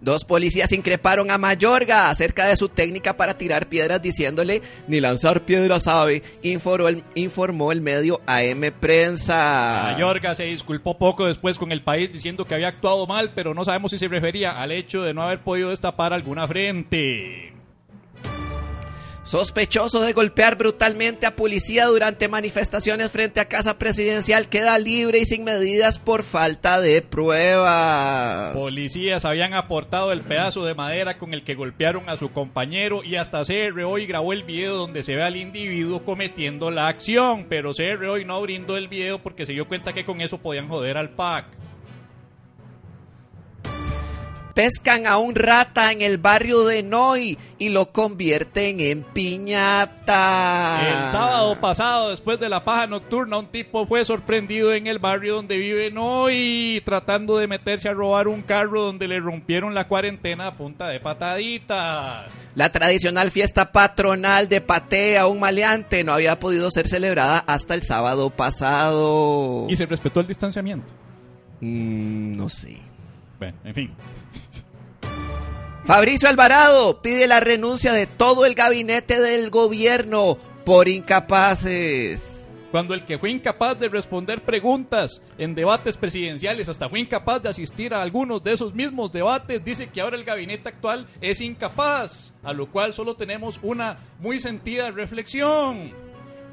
Dos 0.00 0.24
policías 0.24 0.72
increparon 0.72 1.30
a 1.30 1.36
Mayorga 1.36 2.08
acerca 2.08 2.46
de 2.46 2.56
su 2.56 2.70
técnica 2.70 3.18
para 3.18 3.36
tirar 3.36 3.68
piedras 3.68 4.00
diciéndole 4.00 4.62
ni 4.88 4.98
lanzar 4.98 5.42
piedras 5.42 5.84
sabe, 5.84 6.22
informó 6.42 6.88
el, 6.88 7.04
informó 7.14 7.70
el 7.70 7.82
medio 7.82 8.20
AM 8.26 8.72
Prensa. 8.80 9.92
Mayorga 9.92 10.34
se 10.34 10.44
disculpó 10.44 10.96
poco 10.96 11.26
después 11.26 11.58
con 11.58 11.70
el 11.70 11.82
país 11.82 12.10
diciendo 12.10 12.46
que 12.46 12.54
había 12.54 12.68
actuado 12.68 13.06
mal, 13.06 13.32
pero 13.34 13.52
no 13.52 13.64
sabemos 13.64 13.90
si 13.90 13.98
se 13.98 14.08
refería 14.08 14.60
al 14.60 14.72
hecho 14.72 15.02
de 15.02 15.12
no 15.12 15.22
haber 15.22 15.40
podido 15.40 15.68
destapar 15.68 16.14
alguna 16.14 16.48
frente. 16.48 17.59
Sospechoso 19.30 20.00
de 20.00 20.12
golpear 20.12 20.58
brutalmente 20.58 21.24
a 21.24 21.36
policía 21.36 21.86
durante 21.86 22.26
manifestaciones 22.26 23.12
frente 23.12 23.38
a 23.38 23.44
Casa 23.44 23.78
Presidencial 23.78 24.48
queda 24.48 24.76
libre 24.80 25.20
y 25.20 25.24
sin 25.24 25.44
medidas 25.44 26.00
por 26.00 26.24
falta 26.24 26.80
de 26.80 27.00
pruebas. 27.00 28.56
Policías 28.56 29.24
habían 29.24 29.54
aportado 29.54 30.10
el 30.10 30.22
pedazo 30.22 30.64
de 30.64 30.74
madera 30.74 31.16
con 31.16 31.32
el 31.32 31.44
que 31.44 31.54
golpearon 31.54 32.08
a 32.08 32.16
su 32.16 32.32
compañero 32.32 33.04
y 33.04 33.14
hasta 33.14 33.44
CR 33.44 33.80
hoy 33.84 34.06
grabó 34.06 34.32
el 34.32 34.42
video 34.42 34.74
donde 34.74 35.04
se 35.04 35.14
ve 35.14 35.22
al 35.22 35.36
individuo 35.36 36.04
cometiendo 36.04 36.72
la 36.72 36.88
acción, 36.88 37.46
pero 37.48 37.72
CR 37.72 38.04
hoy 38.06 38.24
no 38.24 38.42
brindó 38.42 38.76
el 38.76 38.88
video 38.88 39.22
porque 39.22 39.46
se 39.46 39.52
dio 39.52 39.68
cuenta 39.68 39.92
que 39.92 40.04
con 40.04 40.20
eso 40.20 40.38
podían 40.38 40.66
joder 40.66 40.96
al 40.96 41.10
PAC. 41.10 41.46
Pescan 44.60 45.06
a 45.06 45.16
un 45.16 45.34
rata 45.34 45.90
en 45.90 46.02
el 46.02 46.18
barrio 46.18 46.64
de 46.66 46.82
Noy 46.82 47.38
y 47.58 47.70
lo 47.70 47.92
convierten 47.92 48.78
en 48.78 49.04
piñata. 49.04 50.80
El 50.86 51.12
sábado 51.12 51.58
pasado, 51.58 52.10
después 52.10 52.38
de 52.38 52.50
la 52.50 52.62
paja 52.62 52.86
nocturna, 52.86 53.38
un 53.38 53.46
tipo 53.46 53.86
fue 53.86 54.04
sorprendido 54.04 54.74
en 54.74 54.86
el 54.86 54.98
barrio 54.98 55.36
donde 55.36 55.56
vive 55.56 55.90
Noy, 55.90 56.82
tratando 56.84 57.38
de 57.38 57.46
meterse 57.46 57.88
a 57.88 57.94
robar 57.94 58.28
un 58.28 58.42
carro 58.42 58.82
donde 58.82 59.08
le 59.08 59.18
rompieron 59.18 59.72
la 59.72 59.88
cuarentena 59.88 60.48
a 60.48 60.54
punta 60.54 60.88
de 60.88 61.00
pataditas. 61.00 62.26
La 62.54 62.70
tradicional 62.70 63.30
fiesta 63.30 63.72
patronal 63.72 64.50
de 64.50 64.60
patea 64.60 65.26
un 65.26 65.40
maleante 65.40 66.04
no 66.04 66.12
había 66.12 66.38
podido 66.38 66.70
ser 66.70 66.86
celebrada 66.86 67.38
hasta 67.38 67.72
el 67.72 67.82
sábado 67.82 68.28
pasado. 68.28 69.68
¿Y 69.70 69.76
se 69.76 69.86
respetó 69.86 70.20
el 70.20 70.26
distanciamiento? 70.26 70.86
Mm, 71.62 72.32
no 72.36 72.50
sé. 72.50 72.76
Bueno, 73.38 73.56
en 73.64 73.74
fin. 73.74 73.90
Fabricio 75.90 76.28
Alvarado 76.28 77.02
pide 77.02 77.26
la 77.26 77.40
renuncia 77.40 77.92
de 77.92 78.06
todo 78.06 78.46
el 78.46 78.54
gabinete 78.54 79.20
del 79.20 79.50
gobierno 79.50 80.38
por 80.64 80.86
incapaces. 80.86 82.46
Cuando 82.70 82.94
el 82.94 83.04
que 83.04 83.18
fue 83.18 83.32
incapaz 83.32 83.76
de 83.76 83.88
responder 83.88 84.44
preguntas 84.44 85.20
en 85.36 85.52
debates 85.56 85.96
presidenciales, 85.96 86.68
hasta 86.68 86.88
fue 86.88 87.00
incapaz 87.00 87.42
de 87.42 87.48
asistir 87.48 87.92
a 87.92 88.02
algunos 88.02 88.40
de 88.44 88.52
esos 88.52 88.72
mismos 88.72 89.10
debates, 89.10 89.64
dice 89.64 89.88
que 89.88 90.00
ahora 90.00 90.16
el 90.16 90.22
gabinete 90.22 90.68
actual 90.68 91.08
es 91.20 91.40
incapaz, 91.40 92.34
a 92.44 92.52
lo 92.52 92.70
cual 92.70 92.94
solo 92.94 93.16
tenemos 93.16 93.58
una 93.60 93.98
muy 94.20 94.38
sentida 94.38 94.92
reflexión. 94.92 95.90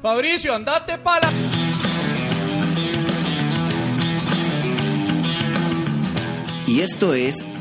Fabricio, 0.02 0.52
andate 0.52 0.98
para... 0.98 1.30
Y 6.66 6.80
esto 6.80 7.14
es 7.14 7.36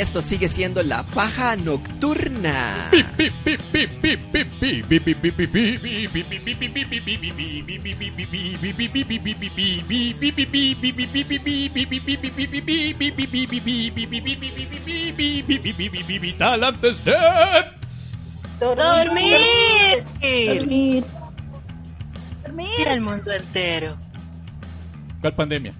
Esto 0.00 0.22
sigue 0.22 0.48
siendo 0.48 0.82
La 0.82 1.02
Paja 1.02 1.56
Nocturna. 1.56 2.90
Vital 16.18 16.64
antes 16.64 17.04
de... 17.04 17.12
¡Dormir! 18.58 20.04
Dormir. 20.20 21.04
Dormir. 22.44 22.74
Mira 22.78 22.94
el 22.94 23.00
mundo 23.02 23.30
entero. 23.32 23.96
¿Cuál 25.20 25.34
pandemia? 25.34 25.74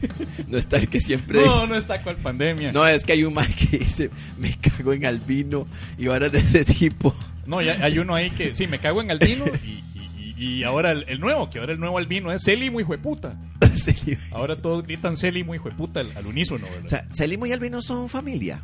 No 0.48 0.58
está 0.58 0.76
el 0.76 0.88
que 0.88 1.00
siempre 1.00 1.44
No, 1.44 1.54
dice. 1.54 1.68
no 1.68 1.76
está 1.76 2.00
cuál 2.02 2.16
pandemia. 2.16 2.72
No, 2.72 2.86
es 2.86 3.04
que 3.04 3.12
hay 3.12 3.24
un 3.24 3.34
man 3.34 3.48
que 3.54 3.78
dice, 3.78 4.10
me 4.38 4.50
cago 4.56 4.92
en 4.92 5.04
albino 5.06 5.66
y 5.98 6.06
varas 6.06 6.32
de 6.32 6.38
ese 6.38 6.64
tipo. 6.64 7.14
No, 7.46 7.62
ya 7.62 7.78
hay 7.84 7.98
uno 7.98 8.14
ahí 8.14 8.30
que 8.30 8.54
sí, 8.54 8.66
me 8.66 8.78
cago 8.78 9.00
en 9.02 9.10
albino 9.10 9.44
y, 9.64 9.68
y- 9.98 10.34
y- 10.38 10.44
y 10.58 10.64
ahora 10.64 10.90
el, 10.92 11.04
el 11.08 11.18
nuevo, 11.20 11.48
que 11.48 11.58
ahora 11.60 11.72
el 11.72 11.80
nuevo 11.80 11.96
albino 11.98 12.30
es 12.32 12.42
Celimo 12.44 12.80
hijo 12.80 12.92
de 12.92 12.98
puta. 12.98 13.36
Sí. 13.76 14.16
Ahora 14.32 14.56
todos 14.56 14.82
gritan 14.84 15.16
Celimo 15.16 15.54
hijo 15.54 15.68
de 15.68 15.76
puta 15.76 16.00
al, 16.00 16.10
al 16.16 16.26
unísono, 16.26 16.64
¿verdad? 16.66 16.84
O 16.84 16.88
sea, 16.88 17.06
Celimo 17.14 17.46
y 17.46 17.52
albino 17.52 17.80
son 17.82 18.08
familia. 18.08 18.60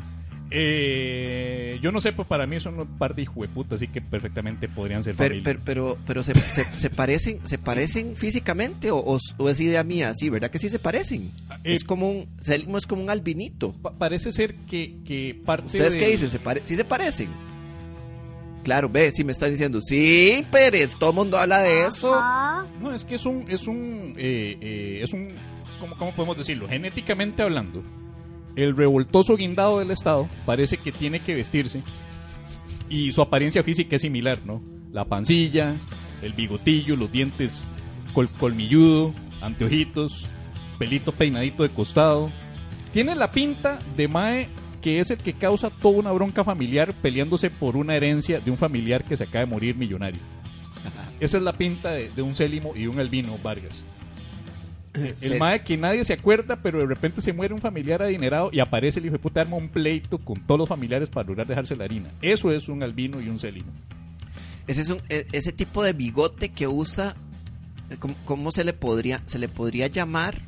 Eh, 0.54 1.78
yo 1.80 1.90
no 1.92 2.00
sé, 2.00 2.12
pues 2.12 2.28
para 2.28 2.46
mí 2.46 2.60
son 2.60 2.78
un 2.78 2.86
par 2.98 3.14
de 3.14 3.22
hijo 3.22 3.40
de 3.42 3.48
puta, 3.48 3.74
así 3.76 3.88
que 3.88 4.00
perfectamente 4.00 4.68
podrían 4.68 5.02
ser 5.02 5.14
Pero, 5.16 5.30
familia. 5.34 5.44
pero, 5.44 5.60
pero, 5.64 5.98
pero 6.06 6.22
se, 6.22 6.34
se, 6.34 6.64
se 6.64 6.90
parecen, 6.94 7.40
¿se 7.46 7.58
parecen 7.58 8.16
físicamente 8.16 8.90
o, 8.90 8.98
o- 8.98 9.18
o 9.38 9.48
es 9.48 9.60
idea 9.60 9.82
mía? 9.84 10.12
Sí, 10.14 10.28
¿verdad 10.30 10.50
que 10.50 10.58
sí 10.58 10.68
se 10.68 10.78
parecen? 10.78 11.30
Eh, 11.64 11.74
es 11.74 11.84
como 11.84 12.10
un, 12.10 12.28
es 12.46 12.86
como 12.86 13.02
un 13.02 13.10
albinito. 13.10 13.72
Pa- 13.82 13.92
parece 13.92 14.30
ser 14.32 14.54
que, 14.68 14.96
que 15.04 15.40
parte 15.44 15.66
¿Ustedes 15.66 15.94
de- 15.94 15.98
qué 15.98 16.08
dicen? 16.08 16.30
¿Se 16.30 16.38
pare- 16.38 16.62
¿Sí 16.64 16.76
se 16.76 16.84
parecen? 16.84 17.28
Claro, 18.62 18.88
ve, 18.88 19.10
si 19.12 19.24
me 19.24 19.32
están 19.32 19.50
diciendo, 19.50 19.80
sí, 19.80 20.44
Pérez, 20.52 20.96
todo 20.96 21.10
el 21.10 21.16
mundo 21.16 21.36
habla 21.36 21.58
de 21.62 21.86
eso. 21.86 22.14
Ajá. 22.14 22.64
No, 22.80 22.94
es 22.94 23.04
que 23.04 23.16
es 23.16 23.26
un, 23.26 23.44
es 23.50 23.66
un, 23.66 24.14
eh, 24.16 24.56
eh, 24.60 25.00
es 25.02 25.12
un, 25.12 25.30
¿cómo, 25.80 25.96
¿cómo 25.96 26.14
podemos 26.14 26.36
decirlo? 26.38 26.68
Genéticamente 26.68 27.42
hablando, 27.42 27.82
el 28.56 28.76
revoltoso 28.76 29.36
guindado 29.36 29.78
del 29.78 29.90
Estado 29.90 30.28
parece 30.44 30.76
que 30.76 30.92
tiene 30.92 31.20
que 31.20 31.34
vestirse 31.34 31.82
y 32.88 33.12
su 33.12 33.22
apariencia 33.22 33.62
física 33.62 33.96
es 33.96 34.02
similar, 34.02 34.40
¿no? 34.44 34.62
La 34.90 35.06
pancilla, 35.06 35.74
el 36.20 36.34
bigotillo, 36.34 36.96
los 36.96 37.10
dientes 37.10 37.64
col 38.12 38.28
colmilludo, 38.30 39.14
anteojitos, 39.40 40.28
pelito 40.78 41.12
peinadito 41.12 41.62
de 41.62 41.70
costado. 41.70 42.30
Tiene 42.92 43.14
la 43.14 43.32
pinta 43.32 43.78
de 43.96 44.08
Mae 44.08 44.48
que 44.82 44.98
es 44.98 45.10
el 45.10 45.18
que 45.18 45.32
causa 45.32 45.70
toda 45.70 45.98
una 45.98 46.12
bronca 46.12 46.44
familiar 46.44 46.92
peleándose 46.92 47.48
por 47.50 47.76
una 47.76 47.94
herencia 47.94 48.40
de 48.40 48.50
un 48.50 48.58
familiar 48.58 49.04
que 49.04 49.16
se 49.16 49.24
acaba 49.24 49.44
de 49.44 49.46
morir 49.46 49.76
millonario. 49.76 50.20
Esa 51.20 51.36
es 51.36 51.42
la 51.42 51.52
pinta 51.52 51.92
de, 51.92 52.10
de 52.10 52.20
un 52.20 52.34
Célimo 52.34 52.74
y 52.74 52.88
un 52.88 52.98
Albino 52.98 53.38
Vargas. 53.42 53.84
El 54.94 55.16
Se- 55.20 55.38
mae 55.38 55.62
que 55.62 55.76
nadie 55.78 56.04
se 56.04 56.12
acuerda, 56.12 56.56
pero 56.62 56.78
de 56.80 56.86
repente 56.86 57.22
se 57.22 57.32
muere 57.32 57.54
un 57.54 57.60
familiar 57.60 58.02
adinerado 58.02 58.50
y 58.52 58.60
aparece 58.60 59.00
el 59.00 59.06
hijo 59.06 59.14
de 59.14 59.18
puta 59.20 59.40
arma 59.40 59.56
un 59.56 59.68
pleito 59.68 60.18
con 60.18 60.38
todos 60.40 60.58
los 60.58 60.68
familiares 60.68 61.08
para 61.08 61.26
lograr 61.26 61.46
dejarse 61.46 61.74
la 61.76 61.84
harina. 61.84 62.10
Eso 62.20 62.50
es 62.52 62.68
un 62.68 62.82
albino 62.82 63.20
y 63.20 63.28
un 63.28 63.38
celino. 63.38 63.72
Ese 64.66 64.82
es 64.82 64.90
un, 64.90 65.00
e- 65.08 65.26
ese 65.32 65.52
tipo 65.52 65.82
de 65.82 65.92
bigote 65.94 66.50
que 66.50 66.68
usa, 66.68 67.16
eh, 67.90 67.96
¿cómo, 67.98 68.14
cómo 68.26 68.52
se 68.52 68.64
le 68.64 68.74
podría, 68.74 69.22
se 69.26 69.38
le 69.38 69.48
podría 69.48 69.86
llamar? 69.86 70.38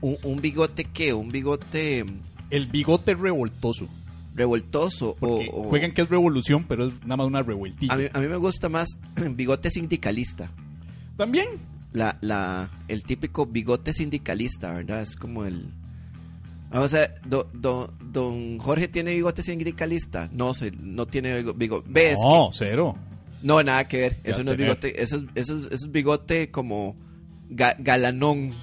Un, 0.00 0.16
un 0.22 0.40
bigote 0.40 0.84
que, 0.84 1.12
un 1.12 1.30
bigote 1.30 2.04
mm, 2.04 2.18
El 2.50 2.66
bigote 2.68 3.14
revoltoso. 3.14 3.88
revoltoso 4.34 5.10
o, 5.10 5.14
Porque 5.18 5.50
o- 5.52 5.64
juegan 5.64 5.92
que 5.92 6.02
es 6.02 6.08
revolución, 6.08 6.64
pero 6.68 6.86
es 6.86 6.94
nada 7.02 7.16
más 7.16 7.26
una 7.26 7.42
revueltilla. 7.42 7.92
a 7.94 7.96
mí, 7.98 8.04
a 8.12 8.20
mí 8.20 8.28
me 8.28 8.36
gusta 8.36 8.68
más 8.68 8.88
bigote 9.34 9.70
sindicalista. 9.70 10.48
También. 11.16 11.48
La, 11.92 12.18
la, 12.20 12.70
el 12.88 13.02
típico 13.04 13.46
bigote 13.46 13.92
sindicalista, 13.92 14.72
¿verdad? 14.72 15.02
Es 15.02 15.16
como 15.16 15.44
el... 15.44 15.66
Vamos 16.70 16.94
a 16.94 16.98
ver, 17.00 17.20
do- 17.26 17.48
do- 17.52 17.92
don 18.00 18.58
Jorge 18.58 18.86
tiene 18.86 19.12
bigote 19.14 19.42
sindicalista. 19.42 20.28
No, 20.32 20.54
se, 20.54 20.70
no 20.70 21.06
tiene 21.06 21.42
bigote. 21.42 21.88
¿Ves? 21.90 22.18
No, 22.22 22.50
cero. 22.52 22.96
No, 23.42 23.60
nada 23.62 23.88
que 23.88 23.96
ver. 23.96 24.16
Ya 24.22 24.30
Eso 24.32 24.44
no 24.44 24.52
es 24.52 24.56
bigote. 24.56 25.02
Eso, 25.02 25.16
es- 25.16 25.22
eso, 25.34 25.56
es- 25.56 25.64
eso 25.66 25.86
es 25.86 25.90
bigote 25.90 26.50
como 26.52 26.94
ga- 27.50 27.74
galanón. 27.80 28.54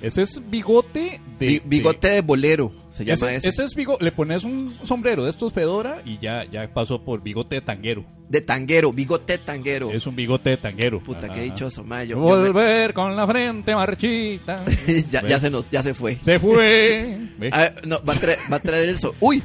Ese 0.00 0.22
es 0.22 0.42
bigote 0.48 1.20
de. 1.38 1.46
Bi- 1.46 1.62
bigote 1.66 2.08
de 2.08 2.20
bolero. 2.22 2.72
Se 3.04 3.04
de- 3.06 3.12
ese, 3.12 3.20
llama 3.26 3.30
es, 3.32 3.36
ese. 3.38 3.48
ese 3.48 3.64
es 3.64 3.74
bigote. 3.74 4.04
Le 4.04 4.12
pones 4.12 4.44
un 4.44 4.76
sombrero 4.84 5.24
de 5.24 5.30
estos 5.30 5.52
Fedora 5.52 6.02
y 6.04 6.18
ya, 6.18 6.44
ya 6.50 6.68
pasó 6.72 7.02
por 7.04 7.22
bigote 7.22 7.56
de 7.56 7.60
tanguero. 7.60 8.04
De 8.28 8.40
tanguero. 8.40 8.92
Bigote 8.92 9.38
tanguero. 9.38 9.90
Es 9.90 10.06
un 10.06 10.14
bigote 10.16 10.50
de 10.50 10.56
tanguero. 10.56 11.02
Puta, 11.02 11.26
Ajá. 11.26 11.34
qué 11.34 11.42
dichoso, 11.42 11.82
ma. 11.84 12.04
Yo- 12.04 12.16
yo 12.16 12.20
me- 12.20 12.22
Volver 12.50 12.92
con 12.94 13.16
la 13.16 13.26
frente 13.26 13.74
marchita. 13.74 14.64
ya, 15.10 15.22
ya 15.26 15.38
se 15.40 15.50
nos, 15.50 15.70
ya 15.70 15.82
se 15.82 15.94
fue. 15.94 16.16
Se 16.22 16.38
fue. 16.38 17.18
A 17.52 17.58
ver, 17.58 17.86
no, 17.86 18.00
va 18.08 18.14
a 18.14 18.16
traer, 18.16 18.38
va 18.52 18.56
a 18.56 18.60
traer 18.60 18.88
el 18.88 18.98
sol. 18.98 19.14
¡Uy! 19.20 19.42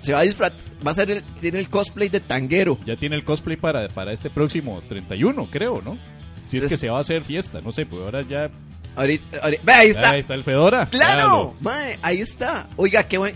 Se 0.00 0.12
va 0.14 0.20
a 0.20 0.22
disfrazar. 0.22 0.56
va 0.86 0.92
a 0.92 0.94
ser 0.94 1.10
el, 1.10 1.22
tiene 1.40 1.58
el 1.58 1.68
cosplay 1.68 2.08
de 2.08 2.20
tanguero. 2.20 2.78
Ya 2.86 2.96
tiene 2.96 3.16
el 3.16 3.24
cosplay 3.24 3.56
para, 3.56 3.88
para 3.88 4.12
este 4.12 4.30
próximo 4.30 4.80
31, 4.88 5.48
creo, 5.50 5.82
¿no? 5.82 5.98
Si 6.46 6.56
es 6.56 6.64
Es- 6.64 6.70
que 6.70 6.76
se 6.78 6.88
va 6.88 6.96
a 6.96 7.00
hacer 7.00 7.22
fiesta, 7.22 7.60
no 7.60 7.70
sé, 7.70 7.84
pues 7.86 8.02
ahora 8.02 8.22
ya... 8.22 8.50
Ahorita, 8.96 9.38
ahorita- 9.42 9.62
ve, 9.64 9.72
ahí 9.72 9.88
está. 9.90 10.10
Ahí 10.10 10.20
está 10.20 10.34
el 10.34 10.44
Fedora. 10.44 10.88
¡Claro! 10.90 11.54
Mae, 11.60 11.98
ahí 12.02 12.20
está. 12.20 12.68
Oiga, 12.76 13.02
qué 13.04 13.18
buen. 13.18 13.34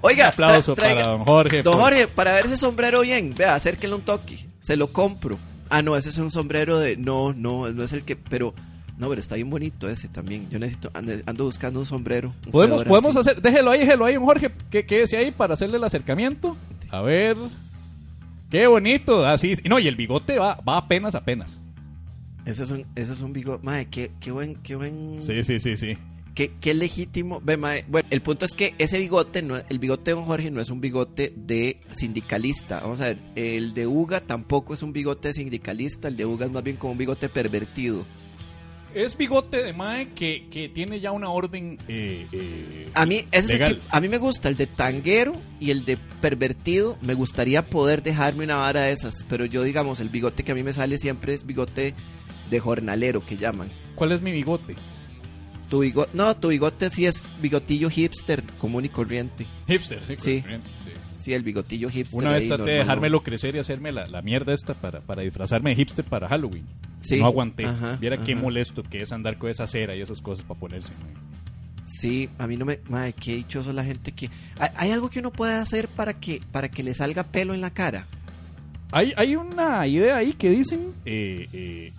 Oiga, 0.00 0.26
Un 0.26 0.30
aplauso 0.32 0.72
tra- 0.74 0.76
traiga- 0.82 1.00
para 1.02 1.08
don 1.12 1.24
Jorge. 1.24 1.62
Don 1.62 1.74
por- 1.74 1.82
Jorge, 1.82 2.08
para 2.08 2.32
ver 2.34 2.46
ese 2.46 2.56
sombrero 2.56 3.00
bien, 3.00 3.34
vea, 3.36 3.54
acérquenle 3.54 3.96
un 3.96 4.02
toque. 4.02 4.46
Se 4.60 4.76
lo 4.76 4.92
compro. 4.92 5.38
Ah, 5.68 5.82
no, 5.82 5.96
ese 5.96 6.10
es 6.10 6.18
un 6.18 6.30
sombrero 6.30 6.78
de. 6.78 6.96
No, 6.96 7.32
no, 7.32 7.68
no 7.72 7.82
es 7.82 7.92
el 7.92 8.04
que. 8.04 8.14
Pero. 8.16 8.54
No, 8.98 9.08
pero 9.08 9.20
está 9.20 9.34
bien 9.34 9.50
bonito 9.50 9.88
ese 9.90 10.08
también. 10.08 10.48
Yo 10.48 10.58
necesito. 10.58 10.90
Ando, 10.94 11.12
ando 11.26 11.44
buscando 11.44 11.80
un 11.80 11.86
sombrero. 11.86 12.32
un 12.46 12.52
Podemos, 12.52 12.84
podemos 12.84 13.16
así. 13.16 13.30
hacer, 13.30 13.42
déjelo 13.42 13.70
ahí, 13.72 13.80
déjelo 13.80 14.04
ahí, 14.06 14.14
don 14.14 14.24
Jorge, 14.24 14.50
que 14.70 14.86
quédese 14.86 15.18
ahí 15.18 15.32
para 15.32 15.54
hacerle 15.54 15.76
el 15.76 15.84
acercamiento. 15.84 16.56
A 16.90 17.00
ver. 17.02 17.36
Qué 18.50 18.66
bonito. 18.68 19.26
Así, 19.26 19.54
no, 19.64 19.78
y 19.78 19.88
el 19.88 19.96
bigote 19.96 20.38
va, 20.38 20.54
va 20.66 20.78
apenas, 20.78 21.14
apenas. 21.14 21.60
Ese 22.46 22.62
es 22.62 22.70
un, 22.70 22.86
ese 22.94 23.12
es 23.12 23.20
un 23.20 23.32
bigote. 23.34 23.62
Mae, 23.64 23.86
qué, 23.86 24.12
qué 24.20 24.30
buen. 24.30 24.54
Qué 24.56 24.76
buen. 24.76 25.20
Sí, 25.20 25.42
sí, 25.44 25.60
sí, 25.60 25.76
sí. 25.76 25.98
Qué, 26.34 26.52
qué 26.60 26.74
legítimo. 26.74 27.40
Ve, 27.44 27.56
mae, 27.56 27.84
bueno, 27.88 28.06
el 28.10 28.20
punto 28.22 28.44
es 28.46 28.52
que 28.52 28.74
ese 28.78 28.98
bigote, 28.98 29.42
no, 29.42 29.56
el 29.56 29.78
bigote 29.78 30.10
de 30.10 30.14
Don 30.16 30.24
Jorge 30.26 30.50
no 30.50 30.60
es 30.60 30.70
un 30.70 30.80
bigote 30.80 31.32
de 31.34 31.80
sindicalista. 31.92 32.80
Vamos 32.80 33.00
a 33.00 33.08
ver, 33.08 33.18
el 33.34 33.74
de 33.74 33.86
Uga 33.86 34.20
tampoco 34.20 34.74
es 34.74 34.82
un 34.82 34.92
bigote 34.92 35.28
de 35.28 35.34
sindicalista. 35.34 36.08
El 36.08 36.16
de 36.16 36.24
Uga 36.26 36.46
es 36.46 36.52
más 36.52 36.62
bien 36.62 36.76
como 36.76 36.92
un 36.92 36.98
bigote 36.98 37.28
pervertido. 37.28 38.06
Es 38.94 39.16
bigote 39.18 39.62
de 39.62 39.72
Mae 39.74 40.10
que, 40.14 40.46
que 40.50 40.68
tiene 40.70 41.00
ya 41.00 41.12
una 41.12 41.28
orden 41.28 41.76
eh, 41.86 42.26
eh, 42.32 42.88
A 42.94 43.04
mí, 43.04 43.26
ese 43.30 43.38
es 43.40 43.50
el 43.50 43.58
legal. 43.58 43.74
tipo- 43.74 43.86
a 43.90 44.00
mí 44.00 44.08
me 44.08 44.16
gusta 44.16 44.48
el 44.48 44.56
de 44.56 44.66
tanguero 44.66 45.38
y 45.60 45.70
el 45.70 45.84
de 45.84 45.96
pervertido. 45.96 46.96
Me 47.02 47.12
gustaría 47.14 47.68
poder 47.68 48.02
dejarme 48.02 48.44
una 48.44 48.56
vara 48.56 48.82
de 48.82 48.92
esas. 48.92 49.24
Pero 49.28 49.44
yo, 49.44 49.64
digamos, 49.64 50.00
el 50.00 50.08
bigote 50.08 50.44
que 50.44 50.52
a 50.52 50.54
mí 50.54 50.62
me 50.62 50.72
sale 50.72 50.96
siempre 50.96 51.34
es 51.34 51.44
bigote 51.44 51.94
de 52.50 52.60
jornalero, 52.60 53.24
que 53.24 53.36
llaman. 53.36 53.70
¿Cuál 53.94 54.12
es 54.12 54.22
mi 54.22 54.32
bigote? 54.32 54.76
Tu 55.68 55.80
bigote, 55.80 56.10
no, 56.14 56.36
tu 56.36 56.48
bigote 56.48 56.90
sí 56.90 57.06
es 57.06 57.32
bigotillo 57.40 57.90
hipster, 57.90 58.42
común 58.58 58.84
y 58.84 58.88
corriente. 58.88 59.46
Hipster, 59.66 60.00
sí. 60.06 60.16
Sí. 60.16 60.40
corriente, 60.40 60.70
sí. 60.84 60.90
Sí, 61.16 61.32
el 61.32 61.42
bigotillo 61.42 61.88
hipster. 61.88 62.18
Una 62.18 62.32
vez 62.32 62.46
traté 62.46 62.64
de 62.64 62.78
dejármelo 62.78 63.22
crecer 63.22 63.56
y 63.56 63.58
hacerme 63.58 63.90
la, 63.90 64.06
la 64.06 64.22
mierda 64.22 64.52
esta 64.52 64.74
para, 64.74 65.00
para 65.00 65.22
disfrazarme 65.22 65.70
de 65.70 65.76
hipster 65.76 66.04
para 66.04 66.28
Halloween. 66.28 66.66
Sí. 67.00 67.18
No 67.18 67.26
aguanté. 67.26 67.64
Ajá, 67.64 67.96
Viera 67.96 68.22
qué 68.22 68.34
molesto 68.34 68.82
que 68.82 69.00
es 69.00 69.12
andar 69.12 69.38
con 69.38 69.50
esa 69.50 69.66
cera 69.66 69.96
y 69.96 70.02
esas 70.02 70.20
cosas 70.20 70.44
para 70.44 70.60
ponerse. 70.60 70.92
Sí, 71.86 72.28
a 72.38 72.46
mí 72.46 72.56
no 72.56 72.64
me. 72.64 72.80
Madre, 72.88 73.12
qué 73.14 73.36
dichoso 73.36 73.72
la 73.72 73.84
gente 73.84 74.12
que. 74.12 74.28
¿Hay, 74.58 74.68
hay 74.76 74.90
algo 74.90 75.08
que 75.08 75.20
uno 75.20 75.32
puede 75.32 75.54
hacer 75.54 75.88
para 75.88 76.14
que, 76.14 76.42
para 76.52 76.68
que 76.68 76.82
le 76.82 76.94
salga 76.94 77.22
pelo 77.24 77.54
en 77.54 77.60
la 77.60 77.70
cara? 77.70 78.06
Hay, 78.92 79.12
hay 79.16 79.36
una 79.36 79.86
idea 79.86 80.16
ahí 80.16 80.32
que 80.32 80.50
dicen. 80.50 80.92
eh, 81.04 81.48
eh, 81.52 81.92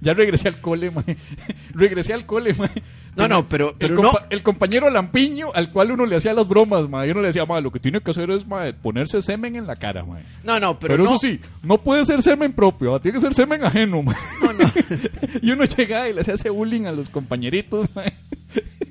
ya 0.00 0.14
regresé 0.14 0.48
al 0.48 0.60
cole, 0.60 0.90
mae. 0.90 1.16
regresé 1.74 2.12
al 2.14 2.26
cole, 2.26 2.54
mae. 2.54 2.70
No, 3.16 3.26
no, 3.28 3.48
pero, 3.48 3.70
El, 3.70 3.74
pero 3.78 3.94
no. 3.94 4.12
compa- 4.12 4.26
el 4.28 4.42
compañero 4.42 4.90
Lampiño 4.90 5.48
al 5.54 5.72
cual 5.72 5.90
uno 5.92 6.04
le 6.04 6.16
hacía 6.16 6.34
las 6.34 6.46
bromas, 6.46 6.88
mae. 6.88 7.08
Y 7.08 7.10
uno 7.12 7.20
le 7.22 7.28
decía, 7.28 7.46
mae, 7.46 7.62
lo 7.62 7.70
que 7.72 7.80
tiene 7.80 8.00
que 8.00 8.10
hacer 8.10 8.30
es 8.30 8.46
mae, 8.46 8.74
ponerse 8.74 9.22
semen 9.22 9.56
en 9.56 9.66
la 9.66 9.76
cara, 9.76 10.04
mae. 10.04 10.22
No, 10.44 10.60
no, 10.60 10.78
pero, 10.78 10.94
Pero, 10.94 11.04
no. 11.04 11.10
eso 11.16 11.18
sí, 11.26 11.40
no 11.62 11.78
puede 11.78 12.04
ser 12.04 12.22
semen 12.22 12.52
propio, 12.52 12.92
¿va? 12.92 13.00
tiene 13.00 13.16
que 13.16 13.20
ser 13.22 13.32
semen 13.34 13.64
ajeno, 13.64 14.02
mae. 14.02 14.16
No, 14.42 14.52
no. 14.52 14.70
y 15.42 15.50
uno 15.50 15.64
llegaba 15.64 16.08
y 16.08 16.12
le 16.12 16.20
hacía 16.20 16.34
ese 16.34 16.50
bullying 16.50 16.84
a 16.86 16.92
los 16.92 17.08
compañeritos, 17.08 17.88
mae. 17.94 18.12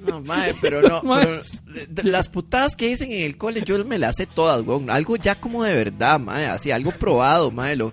No, 0.06 0.22
mae, 0.22 0.54
pero 0.62 0.82
no. 0.82 1.02
Pero, 1.02 1.42
de- 1.90 2.04
las 2.04 2.28
putadas 2.30 2.76
que 2.76 2.88
dicen 2.90 3.12
en 3.12 3.24
el 3.24 3.38
cole, 3.38 3.62
yo 3.66 3.84
me 3.86 3.98
las 4.00 4.16
sé 4.18 4.26
todas, 4.26 4.62
weón. 4.62 4.90
Algo 4.90 5.16
ya 5.18 5.36
como 5.40 5.64
de 5.64 5.76
verdad, 5.76 6.20
mae. 6.20 6.46
Así, 6.48 6.72
algo 6.72 6.92
probado, 6.92 7.52
mae. 7.52 7.76
Lo, 7.76 7.92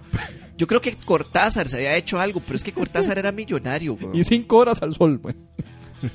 yo 0.56 0.66
creo 0.66 0.80
que 0.80 0.94
Cortázar 0.96 1.68
se 1.68 1.76
había 1.76 1.96
hecho 1.96 2.18
algo, 2.20 2.40
pero 2.40 2.56
es 2.56 2.64
que 2.64 2.72
Cortázar 2.72 3.18
era 3.18 3.32
millonario, 3.32 3.94
weón. 3.94 4.14
Y 4.16 4.24
cinco 4.24 4.58
horas 4.58 4.82
al 4.82 4.94
sol, 4.94 5.20
mae. 5.22 5.34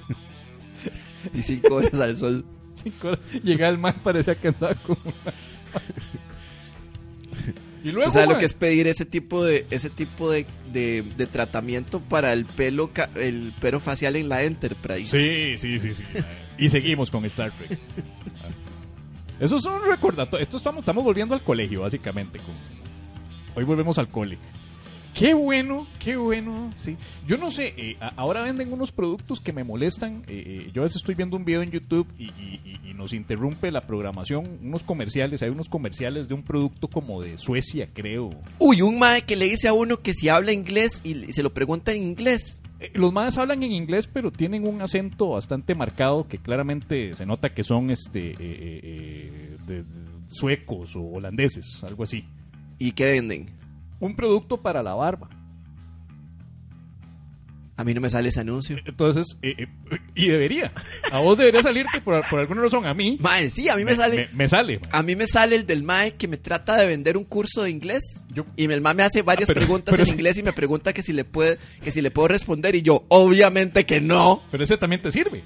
Y 1.33 1.41
cinco 1.41 1.75
horas 1.75 1.99
al 1.99 2.15
sol. 2.15 2.45
Cinco 2.73 3.09
horas. 3.09 3.19
Llegaba 3.43 3.71
el 3.71 3.77
mae, 3.77 3.93
parecía 3.93 4.35
que 4.35 4.49
andaba 4.49 4.75
como... 4.75 4.99
y 7.83 7.91
luego, 7.91 8.09
O 8.09 8.11
sea, 8.11 8.25
lo 8.25 8.37
que 8.37 8.45
es 8.45 8.53
pedir 8.53 8.87
ese 8.87 9.05
tipo 9.05 9.43
de 9.43 9.65
ese 9.69 9.89
tipo 9.89 10.29
de, 10.31 10.45
de, 10.71 11.03
de 11.15 11.27
tratamiento 11.27 11.99
para 12.01 12.33
el 12.33 12.45
pelo 12.45 12.89
el 13.15 13.53
pelo 13.59 13.79
facial 13.79 14.15
en 14.15 14.29
la 14.29 14.43
Enterprise. 14.43 15.07
Sí, 15.09 15.57
sí, 15.57 15.79
sí, 15.79 15.93
sí. 15.93 16.03
Y 16.57 16.69
seguimos 16.69 17.11
con 17.11 17.25
Star 17.25 17.51
Trek. 17.51 17.77
Eso 19.39 19.57
es 19.57 19.65
un 19.65 19.83
recordatorio. 19.85 20.41
Esto 20.43 20.57
estamos, 20.57 20.81
estamos 20.81 21.03
volviendo 21.03 21.35
al 21.35 21.43
colegio, 21.43 21.81
básicamente. 21.81 22.39
con- 22.39 22.76
Hoy 23.57 23.63
volvemos 23.63 23.97
al 23.97 24.07
cole. 24.07 24.37
Qué 25.15 25.33
bueno, 25.33 25.87
qué 25.97 26.15
bueno. 26.15 26.71
Sí. 26.75 26.95
Yo 27.25 27.37
no 27.39 27.49
sé, 27.49 27.73
eh, 27.75 27.95
ahora 28.17 28.43
venden 28.43 28.71
unos 28.71 28.91
productos 28.91 29.39
que 29.41 29.51
me 29.51 29.63
molestan. 29.63 30.23
eh, 30.27 30.65
eh, 30.67 30.71
yo 30.75 30.83
a 30.83 30.85
veces 30.85 30.97
estoy 30.97 31.15
viendo 31.15 31.35
un 31.35 31.43
video 31.43 31.63
en 31.63 31.71
YouTube 31.71 32.05
y, 32.19 32.25
y- 32.25 32.61
y- 32.63 32.91
y 32.91 32.93
nos 32.93 33.13
interrumpe 33.13 33.71
la 33.71 33.81
programación, 33.87 34.59
unos 34.61 34.83
comerciales. 34.83 35.41
Hay 35.41 35.49
unos 35.49 35.69
comerciales 35.69 36.27
de 36.27 36.35
un 36.35 36.43
producto 36.43 36.87
como 36.87 37.19
de 37.19 37.39
Suecia, 37.39 37.89
creo. 37.91 38.29
Uy, 38.59 38.83
un 38.83 38.99
mae 38.99 39.23
que 39.23 39.35
le 39.35 39.45
dice 39.45 39.67
a 39.67 39.73
uno 39.73 40.01
que 40.01 40.13
si 40.13 40.29
habla 40.29 40.51
inglés 40.51 41.01
y, 41.03 41.15
se 41.33 41.41
lo 41.41 41.51
pregunta 41.51 41.91
en 41.93 42.03
inglés. 42.03 42.61
Eh, 42.79 42.91
Los 42.93 43.11
madres 43.11 43.39
hablan 43.39 43.63
en 43.63 43.71
inglés, 43.71 44.05
pero 44.05 44.29
tienen 44.31 44.67
un 44.67 44.83
acento 44.83 45.29
bastante 45.29 45.73
marcado 45.73 46.27
que 46.27 46.37
claramente 46.37 47.15
se 47.15 47.25
nota 47.25 47.55
que 47.55 47.63
son 47.63 47.89
este 47.89 48.35
eh, 48.39 49.57
de- 49.65 49.77
de 49.81 49.85
suecos 50.27 50.95
o 50.95 51.01
holandeses, 51.01 51.83
algo 51.83 52.03
así. 52.03 52.23
¿Y 52.79 52.91
qué 52.91 53.05
venden? 53.13 53.49
Un 53.99 54.15
producto 54.15 54.57
para 54.61 54.83
la 54.83 54.93
barba. 54.93 55.29
A 57.79 57.83
mí 57.83 57.93
no 57.93 58.01
me 58.01 58.09
sale 58.09 58.29
ese 58.29 58.39
anuncio. 58.39 58.75
Entonces, 58.85 59.37
eh, 59.43 59.53
eh, 59.59 59.67
y 60.15 60.29
debería. 60.29 60.71
A 61.11 61.19
vos 61.19 61.37
debería 61.37 61.61
salirte 61.61 62.01
por, 62.01 62.27
por 62.27 62.39
alguna 62.39 62.63
razón. 62.63 62.87
A 62.87 62.93
mí 62.95 63.19
Mae, 63.21 63.51
sí, 63.51 63.69
a 63.69 63.75
mí 63.75 63.85
me, 63.85 63.95
sale. 63.95 64.27
Me, 64.31 64.35
me 64.45 64.49
sale. 64.49 64.79
A 64.91 65.03
mí 65.03 65.15
me 65.15 65.27
sale 65.27 65.55
el 65.55 65.67
del 65.67 65.83
mae 65.83 66.15
que 66.15 66.27
me 66.27 66.37
trata 66.37 66.75
de 66.75 66.87
vender 66.87 67.17
un 67.17 67.23
curso 67.23 67.61
de 67.61 67.69
inglés 67.69 68.01
Yo- 68.33 68.47
y 68.55 68.63
el 68.65 68.81
mae 68.81 68.95
me 68.95 69.03
hace 69.03 69.21
varias 69.21 69.47
Ah, 69.47 69.53
pero- 69.53 69.61
preguntas 69.67 69.91
pero 69.93 70.01
en 70.01 70.07
sí. 70.07 70.13
inglés 70.13 70.39
y 70.39 70.43
me 70.43 70.53
pregunta 70.53 70.91
que 70.91 71.03
si 71.03 71.13
le 71.13 71.23
puede 71.23 71.59
que 71.83 71.91
si 71.91 72.01
le 72.01 72.09
puedo 72.09 72.29
responder 72.29 72.73
y 72.75 72.81
yo 72.81 73.05
obviamente 73.09 73.85
que 73.85 74.01
no. 74.01 74.41
Pero 74.49 74.63
ese 74.63 74.77
también 74.77 75.03
te 75.03 75.11
sirve. 75.11 75.43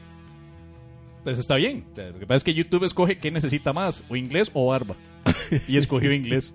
Entonces 1.22 1.42
está 1.42 1.56
bien. 1.56 1.86
Lo 1.96 2.18
que 2.18 2.26
pasa 2.26 2.38
es 2.38 2.44
que 2.44 2.56
YouTube 2.56 2.84
escoge 2.84 3.20
qué 3.20 3.30
necesita 3.30 3.74
más, 3.74 4.04
o 4.10 4.16
inglés 4.16 4.50
o 4.56 4.68
barba. 4.68 4.96
Y 5.68 5.78
escogió 5.78 6.12
inglés. 6.12 6.52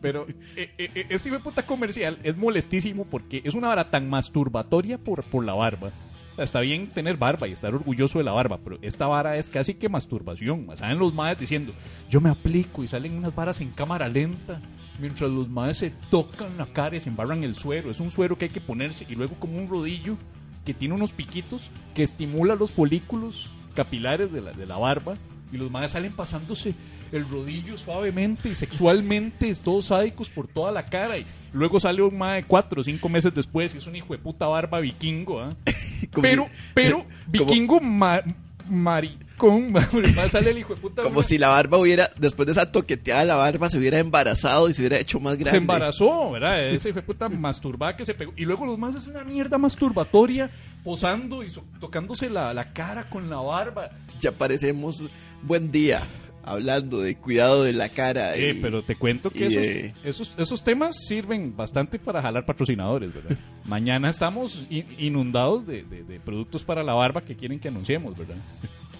Pero 0.00 0.26
eh, 0.56 0.70
eh, 0.78 0.90
eh, 0.94 1.06
este 1.10 1.30
puta 1.38 1.64
comercial 1.64 2.18
es 2.24 2.36
molestísimo 2.36 3.04
porque 3.04 3.40
es 3.44 3.54
una 3.54 3.68
vara 3.68 3.90
tan 3.90 4.10
masturbatoria 4.10 4.98
por, 4.98 5.22
por 5.22 5.44
la 5.44 5.54
barba. 5.54 5.92
Está 6.36 6.58
bien 6.60 6.88
tener 6.88 7.16
barba 7.16 7.46
y 7.46 7.52
estar 7.52 7.72
orgulloso 7.72 8.18
de 8.18 8.24
la 8.24 8.32
barba, 8.32 8.58
pero 8.64 8.78
esta 8.82 9.06
vara 9.06 9.36
es 9.36 9.48
casi 9.48 9.74
que 9.74 9.88
masturbación. 9.88 10.66
Saben 10.74 10.98
los 10.98 11.14
madres 11.14 11.38
diciendo, 11.38 11.72
yo 12.10 12.20
me 12.20 12.30
aplico 12.30 12.82
y 12.82 12.88
salen 12.88 13.16
unas 13.16 13.36
varas 13.36 13.60
en 13.60 13.70
cámara 13.70 14.08
lenta. 14.08 14.60
Mientras 14.98 15.30
los 15.30 15.48
madres 15.48 15.78
se 15.78 15.90
tocan 16.10 16.58
la 16.58 16.66
cara 16.66 16.96
y 16.96 17.00
se 17.00 17.10
embarran 17.10 17.44
el 17.44 17.54
suero. 17.54 17.92
Es 17.92 18.00
un 18.00 18.10
suero 18.10 18.36
que 18.36 18.46
hay 18.46 18.50
que 18.50 18.60
ponerse 18.60 19.06
y 19.08 19.14
luego 19.14 19.36
como 19.38 19.56
un 19.56 19.68
rodillo 19.68 20.16
que 20.64 20.74
tiene 20.74 20.94
unos 20.94 21.12
piquitos 21.12 21.70
que 21.94 22.02
estimula 22.02 22.56
los 22.56 22.72
folículos 22.72 23.52
capilares 23.74 24.32
de 24.32 24.40
la, 24.40 24.52
de 24.52 24.66
la 24.66 24.78
barba 24.78 25.16
y 25.52 25.56
los 25.56 25.70
madres 25.70 25.92
salen 25.92 26.12
pasándose 26.12 26.74
el 27.12 27.28
rodillo 27.28 27.76
suavemente 27.78 28.48
y 28.48 28.54
sexualmente, 28.54 29.52
todos 29.62 29.86
sádicos 29.86 30.28
por 30.30 30.48
toda 30.48 30.72
la 30.72 30.84
cara 30.86 31.16
y 31.18 31.26
luego 31.52 31.78
sale 31.78 32.02
un 32.02 32.16
mae 32.18 32.42
cuatro 32.44 32.80
o 32.80 32.84
cinco 32.84 33.08
meses 33.08 33.32
después 33.34 33.72
y 33.74 33.78
es 33.78 33.86
un 33.86 33.94
hijo 33.94 34.12
de 34.14 34.18
puta 34.18 34.46
barba 34.46 34.80
vikingo, 34.80 35.40
¿ah? 35.40 35.54
Pero, 36.20 36.48
pero 36.74 37.04
vikingo 37.28 37.80
ma- 37.80 38.22
maricón, 38.68 39.72
ma- 39.72 39.88
mae, 40.16 40.28
sale 40.28 40.50
el 40.50 40.58
hijo 40.58 40.74
de 40.74 40.80
puta 40.80 41.02
Como 41.02 41.16
una- 41.18 41.22
si 41.22 41.38
la 41.38 41.48
barba 41.48 41.78
hubiera 41.78 42.10
después 42.16 42.46
de 42.46 42.52
esa 42.52 42.66
toqueteada 42.66 43.24
la 43.24 43.36
barba 43.36 43.68
se 43.70 43.78
hubiera 43.78 43.98
embarazado 43.98 44.68
y 44.68 44.74
se 44.74 44.82
hubiera 44.82 44.98
hecho 44.98 45.20
más 45.20 45.34
grande. 45.34 45.50
se 45.50 45.56
embarazó, 45.56 46.30
¿verdad? 46.32 46.68
Ese 46.70 46.88
hijo 46.90 46.96
de 47.00 47.02
puta 47.06 47.28
masturbada 47.28 47.96
que 47.96 48.04
se 48.04 48.14
pegó. 48.14 48.32
Y 48.36 48.44
luego 48.44 48.66
los 48.66 48.78
más 48.78 48.94
es 48.94 49.06
una 49.06 49.24
mierda 49.24 49.58
masturbatoria, 49.58 50.50
posando 50.82 51.42
y 51.42 51.50
so- 51.50 51.64
tocándose 51.80 52.30
la, 52.30 52.52
la 52.54 52.72
cara 52.72 53.04
con 53.08 53.28
la 53.30 53.36
barba. 53.36 53.90
Ya 54.20 54.32
parecemos 54.32 55.02
buen 55.42 55.70
día 55.72 56.02
hablando 56.44 57.00
de 57.00 57.16
cuidado 57.16 57.64
de 57.64 57.72
la 57.72 57.88
cara. 57.88 58.36
Eh, 58.36 58.50
y- 58.50 58.60
pero 58.60 58.82
te 58.84 58.96
cuento 58.96 59.30
que 59.30 59.40
y, 59.40 59.42
esos, 59.44 59.56
eh, 59.64 59.94
esos, 60.04 60.34
esos 60.38 60.62
temas 60.64 60.94
sirven 61.06 61.56
bastante 61.56 61.98
para 61.98 62.20
jalar 62.22 62.44
patrocinadores, 62.46 63.12
¿verdad? 63.14 63.36
Mañana 63.64 64.10
estamos 64.10 64.64
in- 64.70 64.86
inundados 64.98 65.66
de, 65.66 65.82
de- 65.84 66.04
de 66.04 66.20
productos 66.20 66.62
para 66.64 66.82
la 66.82 66.92
barba 66.94 67.22
que 67.24 67.34
quieren 67.36 67.58
que 67.58 67.68
anunciemos, 67.68 68.16
¿verdad? 68.16 68.36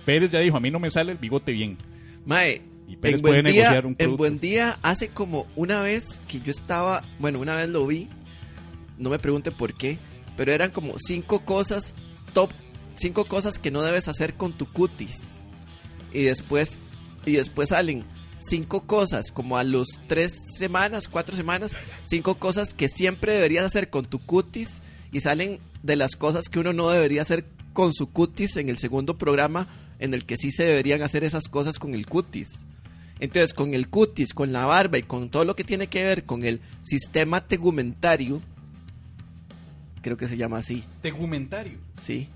Pérez 0.04 0.30
ya 0.30 0.40
dijo, 0.40 0.56
a 0.56 0.60
mí 0.60 0.70
no 0.70 0.78
me 0.78 0.90
sale 0.90 1.12
el 1.12 1.18
bigote 1.18 1.52
bien. 1.52 1.78
Mae, 2.26 2.62
Y 2.88 2.96
Pérez 2.96 3.16
en 3.16 3.22
puede 3.22 3.42
buen, 3.42 3.52
día, 3.52 3.62
negociar 3.62 3.86
un 3.86 3.96
en 3.98 4.16
buen 4.16 4.38
día, 4.40 4.78
hace 4.82 5.08
como 5.08 5.46
una 5.56 5.80
vez 5.82 6.20
que 6.28 6.40
yo 6.40 6.50
estaba, 6.50 7.02
bueno, 7.18 7.38
una 7.40 7.54
vez 7.54 7.68
lo 7.68 7.86
vi, 7.86 8.08
no 8.98 9.10
me 9.10 9.18
pregunte 9.18 9.50
por 9.50 9.74
qué, 9.74 9.98
pero 10.36 10.52
eran 10.52 10.70
como 10.70 10.94
cinco 10.98 11.40
cosas, 11.44 11.94
top, 12.32 12.50
cinco 12.96 13.24
cosas 13.24 13.58
que 13.58 13.70
no 13.70 13.82
debes 13.82 14.08
hacer 14.08 14.34
con 14.34 14.52
tu 14.52 14.66
cutis. 14.70 15.40
Y 16.12 16.22
después, 16.22 16.78
y 17.26 17.32
después 17.32 17.70
salen 17.70 18.04
cinco 18.38 18.86
cosas, 18.86 19.30
como 19.30 19.56
a 19.56 19.64
los 19.64 20.00
tres 20.06 20.34
semanas, 20.58 21.08
cuatro 21.08 21.34
semanas, 21.36 21.72
cinco 22.02 22.36
cosas 22.36 22.74
que 22.74 22.88
siempre 22.88 23.32
deberías 23.32 23.64
hacer 23.64 23.90
con 23.90 24.04
tu 24.04 24.18
cutis 24.18 24.80
y 25.12 25.20
salen 25.20 25.60
de 25.82 25.96
las 25.96 26.16
cosas 26.16 26.48
que 26.48 26.58
uno 26.58 26.72
no 26.72 26.90
debería 26.90 27.22
hacer 27.22 27.46
con 27.72 27.94
su 27.94 28.10
cutis 28.10 28.56
en 28.56 28.68
el 28.68 28.78
segundo 28.78 29.16
programa 29.16 29.68
en 29.98 30.14
el 30.14 30.24
que 30.24 30.36
sí 30.36 30.50
se 30.50 30.64
deberían 30.64 31.02
hacer 31.02 31.24
esas 31.24 31.48
cosas 31.48 31.78
con 31.78 31.94
el 31.94 32.06
cutis. 32.06 32.66
Entonces, 33.20 33.54
con 33.54 33.74
el 33.74 33.88
cutis, 33.88 34.34
con 34.34 34.52
la 34.52 34.66
barba 34.66 34.98
y 34.98 35.02
con 35.04 35.30
todo 35.30 35.44
lo 35.44 35.54
que 35.54 35.64
tiene 35.64 35.86
que 35.86 36.02
ver 36.02 36.24
con 36.24 36.44
el 36.44 36.60
sistema 36.82 37.46
tegumentario, 37.46 38.42
creo 40.02 40.16
que 40.16 40.28
se 40.28 40.36
llama 40.36 40.58
así, 40.58 40.84
Tegumentario. 41.00 41.78
sí. 42.02 42.28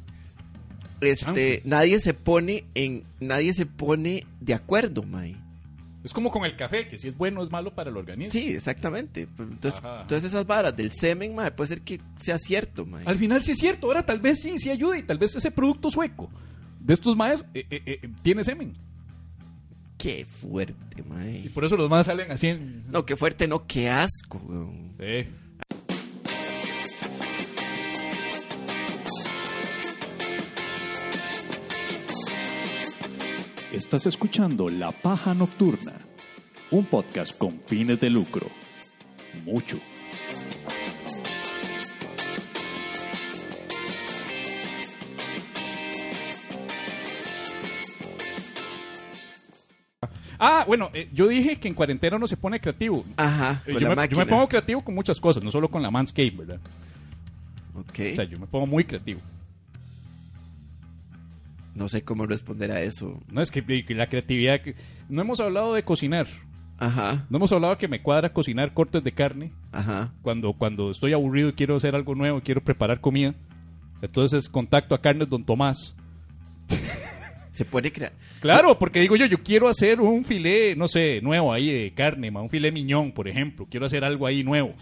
Este, 1.00 1.62
nadie 1.64 2.00
se 2.00 2.14
pone 2.14 2.64
en 2.74 3.04
nadie 3.20 3.54
se 3.54 3.66
pone 3.66 4.26
de 4.40 4.54
acuerdo, 4.54 5.02
mae. 5.04 5.36
Es 6.04 6.12
como 6.12 6.30
con 6.30 6.44
el 6.44 6.56
café, 6.56 6.88
que 6.88 6.96
si 6.96 7.08
es 7.08 7.16
bueno 7.16 7.40
o 7.40 7.44
es 7.44 7.50
malo 7.50 7.74
para 7.74 7.90
el 7.90 7.96
organismo. 7.96 8.32
Sí, 8.32 8.50
exactamente. 8.50 9.28
Entonces, 9.38 9.78
Ajá. 9.82 10.02
entonces 10.02 10.30
esas 10.30 10.46
varas 10.46 10.74
del 10.76 10.92
semen, 10.92 11.34
mae, 11.34 11.50
puede 11.50 11.68
ser 11.68 11.80
que 11.82 12.00
sea 12.22 12.38
cierto, 12.38 12.86
mae. 12.86 13.04
Al 13.06 13.18
final 13.18 13.42
sí 13.42 13.50
es 13.52 13.58
cierto, 13.58 13.88
ahora 13.88 14.04
tal 14.06 14.20
vez 14.20 14.40
sí, 14.40 14.58
sí 14.58 14.70
ayuda 14.70 14.96
y 14.98 15.02
tal 15.02 15.18
vez 15.18 15.34
ese 15.34 15.50
producto 15.50 15.90
sueco 15.90 16.30
de 16.80 16.94
estos 16.94 17.16
maes 17.16 17.44
eh, 17.52 17.66
eh, 17.70 17.82
eh, 17.84 18.08
tiene 18.22 18.44
semen. 18.44 18.74
Qué 19.98 20.24
fuerte, 20.24 20.74
Y 20.96 21.02
mae. 21.08 21.50
por 21.52 21.64
eso 21.64 21.76
los 21.76 21.90
maes 21.90 22.06
salen 22.06 22.30
así 22.30 22.46
en... 22.46 22.84
No, 22.88 23.04
qué 23.04 23.16
fuerte, 23.16 23.48
no, 23.48 23.66
qué 23.66 23.88
asco, 23.90 24.40
weón. 24.46 24.92
Sí. 24.98 25.28
Estás 33.78 34.06
escuchando 34.06 34.68
La 34.68 34.90
Paja 34.90 35.34
Nocturna, 35.34 35.92
un 36.72 36.84
podcast 36.86 37.38
con 37.38 37.60
fines 37.64 38.00
de 38.00 38.10
lucro. 38.10 38.48
Mucho. 39.44 39.78
Ah, 50.40 50.64
bueno, 50.66 50.90
eh, 50.94 51.08
yo 51.12 51.26
dije 51.26 51.56
que 51.58 51.66
en 51.66 51.74
cuarentena 51.74 52.16
uno 52.16 52.28
se 52.28 52.36
pone 52.36 52.60
creativo. 52.60 53.04
Ajá, 53.16 53.62
Eh, 53.66 53.72
con 53.72 53.80
yo, 53.82 53.88
la 53.88 53.88
me, 53.88 53.94
yo 53.94 53.96
máquina. 54.02 54.24
me 54.24 54.30
pongo 54.30 54.48
creativo 54.48 54.82
con 54.82 54.94
muchas 54.94 55.20
cosas, 55.20 55.42
no 55.42 55.50
solo 55.50 55.68
con 55.68 55.82
la 55.82 55.90
Manscaped, 55.90 56.36
¿verdad? 56.36 56.60
Ok. 57.74 57.98
O 58.12 58.14
sea, 58.16 58.24
yo 58.24 58.38
me 58.38 58.46
pongo 58.46 58.66
muy 58.66 58.84
creativo. 58.84 59.20
No 61.78 61.88
sé 61.88 62.02
cómo 62.02 62.26
responder 62.26 62.72
a 62.72 62.82
eso. 62.82 63.22
No 63.30 63.40
es 63.40 63.52
que, 63.52 63.62
la 63.94 64.08
creatividad... 64.08 64.60
No 65.08 65.22
hemos 65.22 65.38
hablado 65.38 65.74
de 65.74 65.84
cocinar. 65.84 66.26
Ajá, 66.76 67.24
No 67.30 67.36
hemos 67.38 67.52
hablado 67.52 67.78
que 67.78 67.86
me 67.86 68.02
cuadra 68.02 68.32
cocinar 68.32 68.74
cortes 68.74 69.04
de 69.04 69.12
carne. 69.12 69.52
ajá. 69.70 70.12
Cuando, 70.22 70.52
cuando 70.54 70.90
estoy 70.90 71.12
aburrido 71.12 71.50
y 71.50 71.52
quiero 71.52 71.76
hacer 71.76 71.94
algo 71.94 72.16
nuevo, 72.16 72.40
quiero 72.40 72.64
preparar 72.64 73.00
comida. 73.00 73.34
Entonces 74.02 74.48
contacto 74.48 74.92
a 74.92 75.00
Carnes 75.00 75.28
Don 75.28 75.44
Tomás. 75.44 75.94
Se 77.52 77.64
puede 77.64 77.92
crear. 77.92 78.12
Claro, 78.40 78.76
porque 78.76 79.00
digo 79.00 79.14
yo, 79.14 79.26
yo 79.26 79.42
quiero 79.42 79.68
hacer 79.68 80.00
un 80.00 80.24
filé, 80.24 80.74
no 80.74 80.88
sé, 80.88 81.20
nuevo 81.20 81.52
ahí 81.52 81.70
de 81.72 81.94
carne, 81.94 82.30
un 82.30 82.50
filé 82.50 82.72
miñón, 82.72 83.12
por 83.12 83.28
ejemplo. 83.28 83.66
Quiero 83.70 83.86
hacer 83.86 84.04
algo 84.04 84.26
ahí 84.26 84.42
nuevo. 84.42 84.74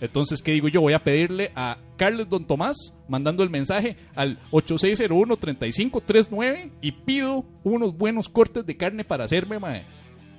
Entonces, 0.00 0.40
¿qué 0.42 0.52
digo 0.52 0.68
yo? 0.68 0.80
Voy 0.80 0.94
a 0.94 1.04
pedirle 1.04 1.52
a 1.54 1.76
Carlos 1.96 2.28
Don 2.28 2.46
Tomás, 2.46 2.94
mandando 3.08 3.42
el 3.42 3.50
mensaje 3.50 3.96
al 4.14 4.38
8601-3539 4.50 6.70
y 6.80 6.92
pido 6.92 7.44
unos 7.64 7.96
buenos 7.96 8.28
cortes 8.28 8.64
de 8.64 8.76
carne 8.76 9.02
para 9.04 9.24
hacerme, 9.24 9.58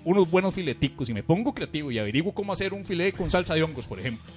unos 0.03 0.31
buenos 0.31 0.55
fileticos. 0.55 1.09
Y 1.09 1.13
me 1.13 1.23
pongo 1.23 1.53
creativo 1.53 1.91
y 1.91 1.99
averiguo 1.99 2.33
cómo 2.33 2.53
hacer 2.53 2.73
un 2.73 2.85
filé 2.85 3.13
con 3.13 3.29
salsa 3.29 3.53
de 3.53 3.61
hongos, 3.61 3.85
por 3.85 3.99
ejemplo. 3.99 4.33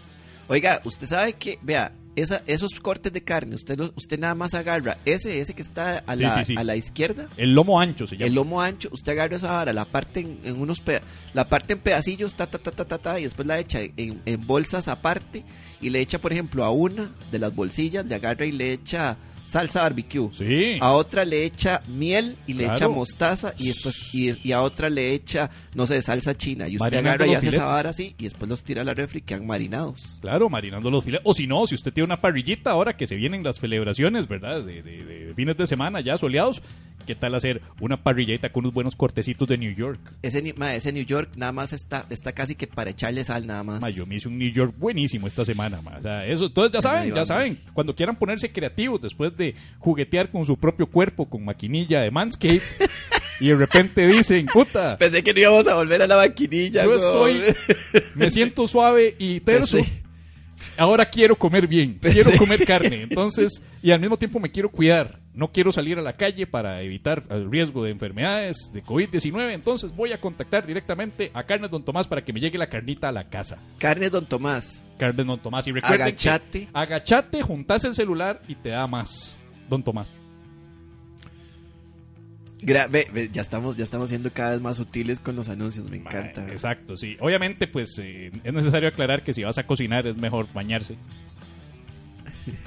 Oiga, 0.46 0.82
usted 0.84 1.06
sabe 1.06 1.32
que, 1.32 1.58
vea, 1.62 1.90
esa, 2.16 2.42
esos 2.46 2.74
cortes 2.80 3.12
de 3.12 3.22
carne, 3.22 3.56
usted, 3.56 3.78
usted 3.96 4.18
nada 4.18 4.34
más 4.34 4.54
agarra 4.54 4.98
ese, 5.04 5.40
ese 5.40 5.54
que 5.54 5.62
está 5.62 6.04
a, 6.06 6.16
Sí, 6.16 6.22
la, 6.22 6.30
sí, 6.30 6.44
sí. 6.44 6.54
a 6.56 6.64
la 6.64 6.76
izquierda, 6.76 7.28
El 7.36 7.54
lomo 7.54 7.80
ancho 7.80 8.06
se 8.06 8.16
llama. 8.16 8.26
el 8.26 8.34
lomo 8.34 8.60
ancho, 8.62 8.88
usted 8.92 9.12
agarra 9.12 9.36
esa 9.36 9.52
vara, 9.52 9.72
la 9.72 9.84
parte 9.84 10.20
en, 10.20 10.38
en 10.44 10.60
unos 10.60 10.80
peda- 10.84 11.02
la 11.32 11.48
parte 11.48 11.72
en 11.74 11.78
pedacillos, 11.80 12.34
ta, 12.34 12.46
ta, 12.46 12.58
ta, 12.58 12.70
ta, 12.70 12.84
ta, 12.84 12.98
ta, 12.98 13.18
y 13.20 13.24
después 13.24 13.46
la 13.48 13.58
echa 13.58 13.80
en, 13.82 14.22
en 14.24 14.46
bolsas 14.46 14.88
aparte 14.88 15.44
y 15.80 15.90
le 15.90 16.00
echa, 16.00 16.20
por 16.20 16.32
ejemplo, 16.32 16.64
a 16.64 16.70
una 16.70 17.12
de 17.30 17.38
las 17.38 17.54
bolsillas, 17.54 18.06
le 18.06 18.14
agarra 18.14 18.46
y 18.46 18.52
le 18.52 18.72
echa 18.72 19.16
salsa 19.44 19.82
barbecue. 19.82 20.30
Sí. 20.32 20.78
A 20.80 20.92
otra 20.92 21.24
le 21.24 21.44
echa 21.44 21.82
miel 21.88 22.36
y 22.46 22.54
le 22.54 22.64
Claro. 22.64 22.76
echa 22.76 22.88
mostaza 22.88 23.54
y 23.58 23.68
después 23.68 24.14
y, 24.14 24.34
y 24.48 24.52
a 24.52 24.62
otra 24.62 24.88
le 24.88 25.12
echa, 25.14 25.50
no 25.74 25.86
sé, 25.86 26.00
salsa 26.02 26.36
china. 26.36 26.66
Y 26.68 26.76
usted 26.76 26.86
Marinando 26.86 27.08
agarra 27.10 27.26
y 27.26 27.30
hace 27.34 27.48
esa 27.48 27.56
filetes. 27.56 27.66
vara 27.74 27.90
así 27.90 28.14
y 28.18 28.24
después 28.24 28.48
los 28.48 28.64
tira 28.64 28.82
a 28.82 28.84
la 28.84 28.94
refri 28.94 29.18
y 29.18 29.22
quedan 29.22 29.46
marinados. 29.46 30.18
Claro, 30.20 30.48
marinando 30.48 30.90
los 30.90 31.04
filetes. 31.04 31.24
O 31.26 31.34
si 31.34 31.46
no, 31.46 31.66
si 31.66 31.74
usted 31.74 31.92
tiene 31.92 32.06
una 32.06 32.20
parrillita 32.20 32.70
ahora 32.70 32.96
que 32.96 33.06
se 33.06 33.14
vienen 33.16 33.42
las 33.42 33.56
celebraciones, 33.58 34.26
¿verdad? 34.28 34.62
De, 34.64 34.82
de- 34.82 35.04
de 35.04 35.34
fines 35.34 35.56
de 35.56 35.66
semana 35.66 36.00
ya 36.00 36.16
soleados, 36.16 36.62
¿qué 37.06 37.14
tal 37.14 37.34
hacer 37.34 37.60
una 37.80 38.02
parrillita 38.02 38.50
con 38.50 38.64
unos 38.64 38.74
buenos 38.74 38.96
cortecitos 38.96 39.46
de 39.48 39.58
New 39.58 39.74
York? 39.74 40.00
Ese, 40.22 40.54
ma, 40.56 40.74
ese 40.74 40.92
New 40.92 41.04
York 41.04 41.30
nada 41.36 41.52
más 41.52 41.72
está, 41.72 42.06
está 42.10 42.32
casi 42.32 42.54
que 42.54 42.66
para 42.66 42.90
echarle 42.90 43.22
sal 43.24 43.46
nada 43.46 43.62
más. 43.62 43.80
Ma, 43.80 43.90
yo 43.90 44.06
me 44.06 44.16
hice 44.16 44.28
un 44.28 44.38
New 44.38 44.50
York 44.52 44.74
buenísimo 44.78 45.26
esta 45.26 45.44
semana, 45.44 45.80
ma. 45.82 45.96
O 45.98 46.02
sea, 46.02 46.26
eso, 46.26 46.46
entonces 46.46 46.72
ya 46.72 46.80
saben, 46.82 47.14
ya 47.14 47.24
saben. 47.24 47.58
Cuando 47.72 47.94
quieran 47.94 48.16
ponerse 48.16 48.50
creativos 48.52 49.00
después 49.02 49.36
de 49.36 49.54
juguetear 49.78 50.30
con 50.30 50.46
su 50.46 50.56
propio 50.56 50.86
cuerpo 50.86 51.28
con 51.28 51.44
maquinilla 51.44 52.00
de 52.00 52.10
Manscaped 52.10 52.62
y 53.40 53.48
de 53.48 53.54
repente 53.56 54.06
dicen, 54.06 54.46
puta, 54.46 54.96
Pensé 54.96 55.22
que 55.22 55.34
no 55.34 55.40
íbamos 55.40 55.66
a 55.68 55.74
volver 55.74 56.00
a 56.02 56.06
la 56.06 56.16
maquinilla. 56.16 56.84
yo 56.84 56.94
estoy, 56.94 57.40
me 58.14 58.30
siento 58.30 58.66
suave 58.68 59.14
y 59.18 59.40
terso. 59.40 59.78
Pensé- 59.78 60.03
Ahora 60.76 61.06
quiero 61.06 61.36
comer 61.36 61.66
bien, 61.66 61.98
quiero 62.02 62.36
comer 62.36 62.64
carne, 62.64 63.02
entonces, 63.02 63.62
y 63.82 63.90
al 63.90 64.00
mismo 64.00 64.16
tiempo 64.16 64.40
me 64.40 64.50
quiero 64.50 64.70
cuidar. 64.70 65.20
No 65.32 65.50
quiero 65.50 65.72
salir 65.72 65.98
a 65.98 66.02
la 66.02 66.12
calle 66.12 66.46
para 66.46 66.80
evitar 66.82 67.24
el 67.28 67.50
riesgo 67.50 67.82
de 67.82 67.90
enfermedades, 67.90 68.70
de 68.72 68.84
COVID-19, 68.84 69.52
entonces 69.52 69.94
voy 69.94 70.12
a 70.12 70.20
contactar 70.20 70.64
directamente 70.64 71.30
a 71.34 71.42
Carnes 71.42 71.70
Don 71.70 71.84
Tomás 71.84 72.06
para 72.06 72.24
que 72.24 72.32
me 72.32 72.40
llegue 72.40 72.56
la 72.56 72.68
carnita 72.68 73.08
a 73.08 73.12
la 73.12 73.28
casa. 73.28 73.58
Carne 73.78 74.10
Don 74.10 74.26
Tomás. 74.26 74.88
Carnes 74.96 75.26
Don 75.26 75.40
Tomás. 75.40 75.66
Y 75.66 75.72
recuerden 75.72 76.02
Agachate. 76.02 76.66
que 76.66 76.68
agachate, 76.72 77.42
juntás 77.42 77.84
el 77.84 77.94
celular 77.94 78.40
y 78.46 78.54
te 78.54 78.70
da 78.70 78.86
más. 78.86 79.36
Don 79.68 79.82
Tomás. 79.82 80.14
Gra- 82.64 82.88
ve, 82.90 83.06
ve, 83.12 83.28
ya 83.32 83.42
estamos, 83.42 83.76
ya 83.76 83.84
estamos 83.84 84.08
siendo 84.08 84.32
cada 84.32 84.50
vez 84.52 84.60
más 84.60 84.76
sutiles 84.76 85.20
con 85.20 85.36
los 85.36 85.48
anuncios, 85.48 85.88
me 85.90 85.98
encanta. 85.98 86.42
Ma, 86.42 86.48
Exacto, 86.52 86.96
sí. 86.96 87.16
Obviamente, 87.20 87.66
pues 87.66 87.98
eh, 88.02 88.30
es 88.42 88.52
necesario 88.54 88.88
aclarar 88.88 89.22
que 89.22 89.32
si 89.32 89.42
vas 89.42 89.58
a 89.58 89.66
cocinar 89.66 90.06
es 90.06 90.16
mejor 90.16 90.46
bañarse. 90.52 90.96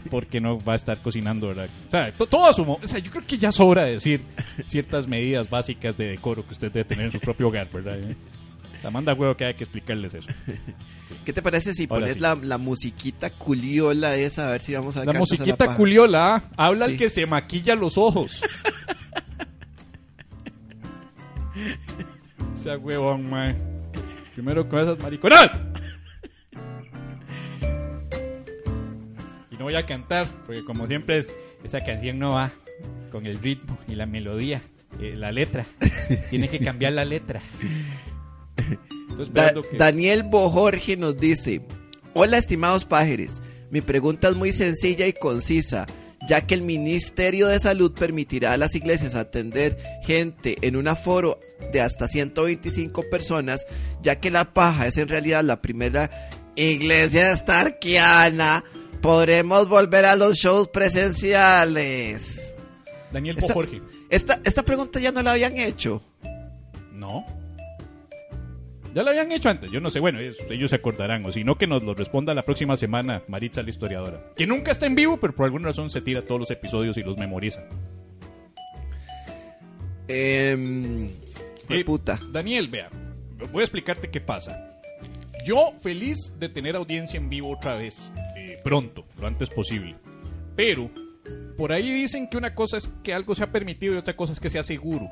Porque 0.09 0.41
no 0.41 0.59
va 0.59 0.73
a 0.73 0.75
estar 0.75 1.01
cocinando, 1.01 1.47
¿verdad? 1.49 1.69
O 1.87 1.91
sea, 1.91 2.11
to- 2.11 2.25
todo 2.25 2.45
a 2.47 2.53
su 2.53 2.65
mo- 2.65 2.79
O 2.81 2.87
sea, 2.87 2.97
yo 2.99 3.11
creo 3.11 3.23
que 3.27 3.37
ya 3.37 3.51
sobra 3.51 3.83
decir 3.83 4.21
ciertas 4.65 5.07
medidas 5.07 5.49
básicas 5.49 5.95
de 5.97 6.05
decoro 6.07 6.43
que 6.45 6.53
usted 6.53 6.71
debe 6.71 6.83
tener 6.85 7.05
en 7.05 7.11
su 7.11 7.19
propio 7.19 7.47
hogar, 7.49 7.69
¿verdad? 7.71 7.99
Eh, 7.99 8.15
La 8.83 8.89
manda 8.89 9.13
huevo 9.13 9.35
que 9.35 9.45
hay 9.45 9.53
que 9.53 9.63
explicarles 9.65 10.13
eso. 10.15 10.29
¿Qué 11.25 11.31
te 11.33 11.41
parece 11.43 11.73
si 11.73 11.83
Ahora 11.83 12.01
pones 12.01 12.13
sí. 12.15 12.19
la, 12.19 12.35
la 12.35 12.57
musiquita 12.57 13.29
culiola 13.31 14.15
esa? 14.15 14.47
A 14.47 14.51
ver 14.53 14.61
si 14.61 14.73
vamos 14.73 14.97
a 14.97 15.05
La 15.05 15.13
musiquita 15.13 15.75
culiola 15.75 16.35
¿ah? 16.35 16.43
habla 16.57 16.85
el 16.85 16.97
que 16.97 17.09
se 17.09 17.25
maquilla 17.25 17.75
los 17.75 17.97
ojos. 17.97 18.41
Sea, 22.55 22.77
huevón, 22.77 23.29
mae. 23.29 23.55
Primero 24.33 24.67
con 24.69 24.79
esas 24.79 24.99
mariconas. 24.99 25.49
Y 29.51 29.55
no 29.57 29.63
voy 29.63 29.75
a 29.75 29.85
cantar, 29.85 30.25
porque 30.45 30.63
como 30.63 30.87
siempre 30.87 31.19
es, 31.19 31.33
esa 31.63 31.79
canción 31.81 32.19
no 32.19 32.33
va 32.35 32.51
con 33.11 33.25
el 33.25 33.39
ritmo 33.39 33.77
y 33.87 33.95
la 33.95 34.05
melodía, 34.05 34.61
eh, 35.01 35.15
la 35.15 35.31
letra. 35.31 35.65
Tiene 36.29 36.47
que 36.47 36.59
cambiar 36.59 36.93
la 36.93 37.05
letra. 37.05 37.41
Da- 39.33 39.53
que... 39.53 39.77
Daniel 39.77 40.23
Bojorge 40.23 40.97
nos 40.97 41.17
dice: 41.19 41.61
Hola, 42.13 42.37
estimados 42.37 42.85
pájaros. 42.85 43.41
Mi 43.71 43.81
pregunta 43.81 44.29
es 44.29 44.35
muy 44.35 44.53
sencilla 44.53 45.07
y 45.07 45.13
concisa, 45.13 45.85
ya 46.27 46.41
que 46.45 46.53
el 46.55 46.61
Ministerio 46.61 47.47
de 47.47 47.59
Salud 47.59 47.93
permitirá 47.93 48.53
a 48.53 48.57
las 48.57 48.75
iglesias 48.75 49.15
atender 49.15 49.77
gente 50.03 50.57
en 50.61 50.75
un 50.75 50.87
aforo 50.87 51.39
de 51.71 51.81
hasta 51.81 52.07
125 52.07 53.03
personas, 53.09 53.65
ya 54.01 54.19
que 54.19 54.29
la 54.31 54.53
paja 54.53 54.87
es 54.87 54.97
en 54.97 55.07
realidad 55.07 55.43
la 55.43 55.61
primera 55.61 56.09
iglesia 56.55 57.31
estarquiana. 57.31 58.63
Podremos 59.01 59.69
volver 59.69 60.05
a 60.05 60.15
los 60.15 60.37
shows 60.37 60.67
presenciales. 60.69 62.53
Daniel 63.11 63.37
Esta- 63.37 63.53
Jorge. 63.53 63.81
Esta, 64.09 64.39
esta 64.43 64.63
pregunta 64.63 64.99
ya 64.99 65.11
no 65.11 65.21
la 65.21 65.31
habían 65.31 65.57
hecho. 65.57 66.01
No. 66.93 67.25
Ya 68.97 69.03
lo 69.03 69.11
habían 69.11 69.31
hecho 69.31 69.49
antes, 69.49 69.69
yo 69.69 69.79
no 69.79 69.91
sé, 69.91 69.99
bueno, 69.99 70.19
ellos, 70.19 70.37
ellos 70.49 70.71
se 70.71 70.77
acordarán, 70.77 71.23
o 71.23 71.31
si 71.31 71.43
no, 71.43 71.55
que 71.55 71.67
nos 71.67 71.83
lo 71.83 71.93
responda 71.93 72.33
la 72.33 72.43
próxima 72.43 72.75
semana 72.75 73.21
Maritza 73.27 73.61
la 73.61 73.69
historiadora. 73.69 74.31
Que 74.35 74.47
nunca 74.47 74.71
está 74.71 74.87
en 74.87 74.95
vivo, 74.95 75.17
pero 75.17 75.35
por 75.35 75.45
alguna 75.45 75.67
razón 75.67 75.91
se 75.91 76.01
tira 76.01 76.25
todos 76.25 76.39
los 76.39 76.49
episodios 76.49 76.97
y 76.97 77.03
los 77.03 77.15
memoriza. 77.15 77.63
Eh, 80.07 81.11
Eh, 81.69 81.85
puta. 81.85 82.19
Daniel, 82.31 82.69
vea, 82.69 82.89
voy 83.51 83.61
a 83.61 83.65
explicarte 83.65 84.09
qué 84.09 84.19
pasa. 84.19 84.79
Yo 85.45 85.73
feliz 85.79 86.33
de 86.39 86.49
tener 86.49 86.75
audiencia 86.75 87.19
en 87.19 87.29
vivo 87.29 87.51
otra 87.51 87.75
vez, 87.75 88.11
eh, 88.35 88.59
pronto, 88.63 89.05
lo 89.21 89.27
antes 89.27 89.51
posible. 89.51 89.95
Pero 90.55 90.89
por 91.55 91.71
ahí 91.71 91.91
dicen 91.91 92.27
que 92.27 92.37
una 92.37 92.55
cosa 92.55 92.77
es 92.77 92.91
que 93.03 93.13
algo 93.13 93.35
sea 93.35 93.51
permitido 93.51 93.93
y 93.93 93.97
otra 93.97 94.15
cosa 94.15 94.33
es 94.33 94.39
que 94.39 94.49
sea 94.49 94.63
seguro. 94.63 95.07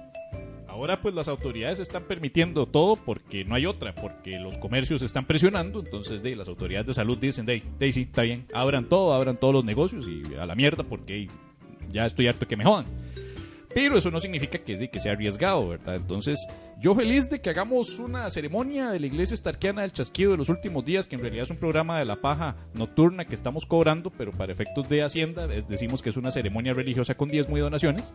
Ahora 0.76 1.02
pues 1.02 1.16
las 1.16 1.30
autoridades 1.30 1.80
están 1.80 2.04
permitiendo 2.04 2.66
todo 2.66 2.98
porque 2.98 3.46
no 3.46 3.56
hay 3.56 3.66
otra, 3.66 3.96
porque 3.96 4.38
los 4.38 4.58
comercios 4.58 5.02
están 5.04 5.26
presionando, 5.26 5.80
entonces 5.80 6.22
de, 6.22 6.36
las 6.36 6.50
autoridades 6.50 6.88
de 6.88 6.94
salud 6.94 7.18
dicen, 7.18 7.46
de, 7.46 7.64
de 7.80 7.94
sí, 7.94 8.02
está 8.02 8.24
bien, 8.24 8.46
abran 8.54 8.90
todo, 8.90 9.14
abran 9.14 9.38
todos 9.38 9.54
los 9.54 9.64
negocios 9.64 10.06
y 10.06 10.36
a 10.36 10.46
la 10.46 10.54
mierda 10.54 10.84
porque 10.84 11.30
ya 11.94 12.06
estoy 12.06 12.28
harto 12.28 12.46
que 12.46 12.58
me 12.58 12.66
jodan. 12.66 12.88
Pero 13.74 13.98
eso 13.98 14.12
no 14.12 14.20
significa 14.20 14.58
que, 14.58 14.76
de, 14.76 14.90
que 14.90 15.00
sea 15.00 15.14
arriesgado, 15.14 15.70
¿verdad? 15.70 15.96
Entonces, 15.96 16.46
yo 16.82 16.94
feliz 16.94 17.30
de 17.30 17.40
que 17.40 17.52
hagamos 17.52 17.98
una 18.00 18.30
ceremonia 18.30 18.90
de 18.90 19.00
la 19.00 19.06
iglesia 19.06 19.34
estarquiana 19.34 19.84
del 19.84 19.94
chasquido 19.94 20.32
de 20.32 20.38
los 20.38 20.50
últimos 20.50 20.84
días, 20.84 21.08
que 21.08 21.16
en 21.16 21.22
realidad 21.22 21.46
es 21.46 21.52
un 21.52 21.58
programa 21.58 22.00
de 22.00 22.06
la 22.06 22.18
paja 22.18 22.58
nocturna 22.74 23.24
que 23.24 23.36
estamos 23.36 23.66
cobrando, 23.66 24.10
pero 24.10 24.34
para 24.34 24.52
efectos 24.52 24.90
de 24.90 25.04
Hacienda 25.04 25.48
decimos 25.48 26.02
que 26.02 26.10
es 26.10 26.18
una 26.18 26.32
ceremonia 26.32 26.74
religiosa 26.74 27.16
con 27.16 27.30
diezmo 27.30 27.58
y 27.58 27.62
donaciones. 27.62 28.14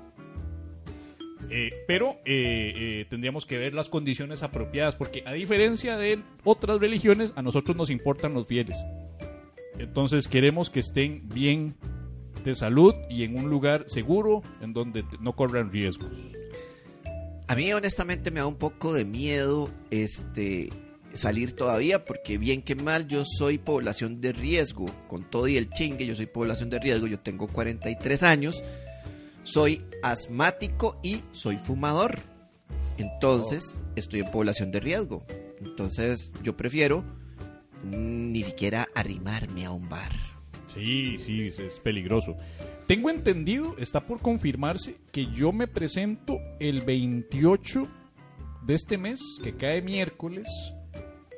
Eh, 1.53 1.71
pero 1.89 2.21
eh, 2.25 2.73
eh, 2.77 3.07
tendríamos 3.11 3.45
que 3.45 3.59
ver 3.59 3.75
las 3.75 3.89
condiciones 3.89 4.45
apropiadas, 4.45 4.95
porque 4.95 5.25
a 5.27 5.33
diferencia 5.33 5.97
de 5.97 6.21
otras 6.45 6.79
religiones, 6.79 7.33
a 7.35 7.43
nosotros 7.43 7.77
nos 7.77 7.91
importan 7.91 8.35
los 8.35 8.47
fieles. 8.47 8.77
Entonces 9.79 10.29
queremos 10.29 10.71
que 10.71 10.81
estén 10.81 11.29
bien 11.29 11.75
de 12.45 12.55
salud 12.55 12.95
y 13.09 13.25
en 13.25 13.37
un 13.37 13.51
lugar 13.51 13.85
seguro 13.87 14.43
en 14.61 14.73
donde 14.73 15.05
no 15.21 15.35
corran 15.35 15.73
riesgos. 15.73 16.11
A 17.49 17.57
mí 17.57 17.73
honestamente 17.73 18.31
me 18.31 18.41
da 18.41 18.47
un 18.47 18.57
poco 18.57 18.93
de 18.93 19.05
miedo 19.05 19.69
este 19.91 20.71
salir 21.13 21.55
todavía 21.55 22.05
porque 22.05 22.39
bien 22.39 22.63
que 22.63 22.77
mal 22.77 23.09
yo 23.09 23.25
soy 23.25 23.59
población 23.59 24.21
de 24.21 24.33
riesgo, 24.33 24.87
con 25.09 25.29
todo 25.29 25.49
y 25.49 25.57
el 25.57 25.69
chingue 25.71 26.07
yo 26.07 26.15
soy 26.15 26.27
población 26.27 26.71
de 26.71 26.79
riesgo, 26.79 27.09
yo 27.09 27.19
tengo 27.19 27.49
43 27.49 28.23
años, 28.23 28.63
soy 29.53 29.83
asmático 30.03 30.99
y 31.03 31.23
soy 31.33 31.59
fumador. 31.59 32.19
Entonces, 32.99 33.83
estoy 33.97 34.21
en 34.21 34.31
población 34.31 34.71
de 34.71 34.81
riesgo. 34.81 35.25
Entonces, 35.61 36.33
yo 36.43 36.57
prefiero 36.57 37.05
ni 37.83 38.43
siquiera 38.43 38.89
arrimarme 38.95 39.65
a 39.65 39.71
un 39.71 39.89
bar. 39.89 40.13
Sí, 40.67 41.19
sí, 41.19 41.49
es 41.49 41.81
peligroso. 41.81 42.37
Tengo 42.87 43.11
entendido, 43.11 43.77
está 43.79 44.07
por 44.07 44.21
confirmarse, 44.21 44.97
que 45.13 45.27
yo 45.27 45.53
me 45.53 45.67
presento 45.67 46.39
el 46.59 46.83
28 46.83 47.89
de 48.67 48.75
este 48.75 48.99
mes, 48.99 49.21
que 49.43 49.57
cae 49.57 49.83
miércoles, 49.83 50.47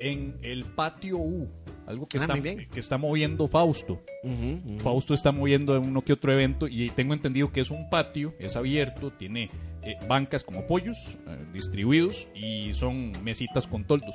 en 0.01 0.39
el 0.43 0.65
patio 0.65 1.19
U. 1.19 1.49
Algo 1.87 2.07
que, 2.07 2.19
Ah, 2.19 2.21
está, 2.23 2.41
que 2.41 2.81
está 2.81 2.97
moviendo 2.99 3.49
Fausto. 3.49 4.03
Ujú, 4.23 4.61
ujú. 4.65 4.79
Fausto 4.81 5.15
está 5.15 5.33
moviendo 5.33 5.77
en 5.77 5.85
uno 5.89 6.03
que 6.03 6.13
otro 6.13 6.33
evento 6.33 6.69
y 6.69 6.89
tengo 6.91 7.13
entendido 7.13 7.51
que 7.53 7.61
es 7.61 7.71
un 7.71 7.91
patio, 7.91 8.35
es 8.39 8.55
abierto, 8.57 9.11
tiene 9.13 9.51
eh, 9.83 9.97
bancas 10.09 10.45
como 10.45 10.67
pollos 10.67 10.97
eh, 11.27 11.37
distribuidos 11.53 12.29
y 12.35 12.73
son 12.75 13.13
mesitas 13.25 13.67
con 13.67 13.85
toldos. 13.85 14.15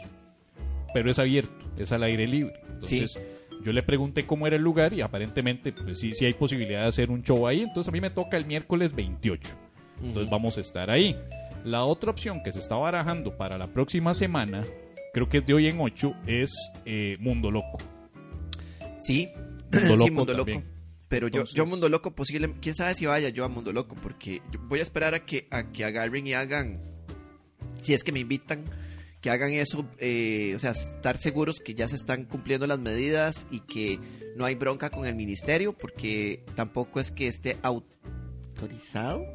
Pero 0.93 1.11
es 1.11 1.19
abierto, 1.19 1.53
es 1.77 1.91
al 1.91 2.03
aire 2.03 2.25
libre. 2.25 2.53
Entonces, 2.69 3.19
yo 3.63 3.73
le 3.73 3.83
pregunté 3.83 4.25
cómo 4.25 4.47
era 4.47 4.55
el 4.55 4.61
lugar 4.61 4.93
y 4.93 5.01
aparentemente 5.01 5.73
pues, 5.73 5.99
sí, 5.99 6.13
sí 6.13 6.25
hay 6.25 6.33
posibilidad 6.33 6.81
de 6.83 6.87
hacer 6.87 7.11
un 7.11 7.21
show 7.21 7.45
ahí. 7.47 7.61
Entonces, 7.61 7.89
a 7.89 7.91
mí 7.91 7.99
me 7.99 8.09
toca 8.09 8.37
el 8.37 8.45
miércoles 8.45 8.93
28. 8.95 9.49
Entonces, 10.01 10.29
vamos 10.31 10.57
a 10.57 10.61
estar 10.61 10.89
ahí. 10.89 11.17
La 11.65 11.83
otra 11.83 12.11
opción 12.11 12.41
que 12.43 12.51
se 12.53 12.59
está 12.59 12.75
barajando 12.75 13.35
para 13.35 13.57
la 13.57 13.67
próxima 13.67 14.13
semana, 14.13 14.61
creo 15.17 15.29
que 15.29 15.37
es 15.39 15.45
de 15.47 15.53
hoy 15.55 15.67
en 15.67 15.79
8, 15.79 16.13
es 16.27 16.51
eh, 16.85 17.17
Mundo 17.19 17.49
Loco. 17.49 17.77
Sí, 18.99 19.27
Mundo 19.73 19.97
sí, 20.03 20.11
Mundo. 20.11 20.33
Loco. 20.35 20.61
Pero 21.07 21.27
yo, 21.27 21.43
yo 21.45 21.65
Mundo 21.65 21.89
Loco 21.89 22.11
posible, 22.11 22.53
quién 22.61 22.75
sabe 22.75 22.93
si 22.93 23.07
vaya 23.07 23.29
yo 23.29 23.43
a 23.43 23.47
Mundo 23.47 23.73
Loco, 23.73 23.95
porque 23.95 24.43
yo 24.51 24.59
voy 24.67 24.77
a 24.77 24.83
esperar 24.83 25.15
a 25.15 25.25
que, 25.25 25.47
a 25.49 25.71
que 25.71 25.85
agarren 25.85 26.27
y 26.27 26.33
hagan, 26.33 26.81
si 27.81 27.95
es 27.95 28.03
que 28.03 28.11
me 28.11 28.19
invitan, 28.19 28.65
que 29.19 29.31
hagan 29.31 29.53
eso, 29.53 29.87
eh, 29.97 30.53
o 30.55 30.59
sea, 30.59 30.71
estar 30.71 31.17
seguros 31.17 31.61
que 31.61 31.73
ya 31.73 31.87
se 31.87 31.95
están 31.95 32.25
cumpliendo 32.25 32.67
las 32.67 32.77
medidas 32.77 33.47
y 33.49 33.61
que 33.61 33.99
no 34.35 34.45
hay 34.45 34.53
bronca 34.53 34.91
con 34.91 35.07
el 35.07 35.15
ministerio, 35.15 35.73
porque 35.73 36.43
tampoco 36.53 36.99
es 36.99 37.09
que 37.09 37.25
esté 37.25 37.57
autorizado. 37.63 39.25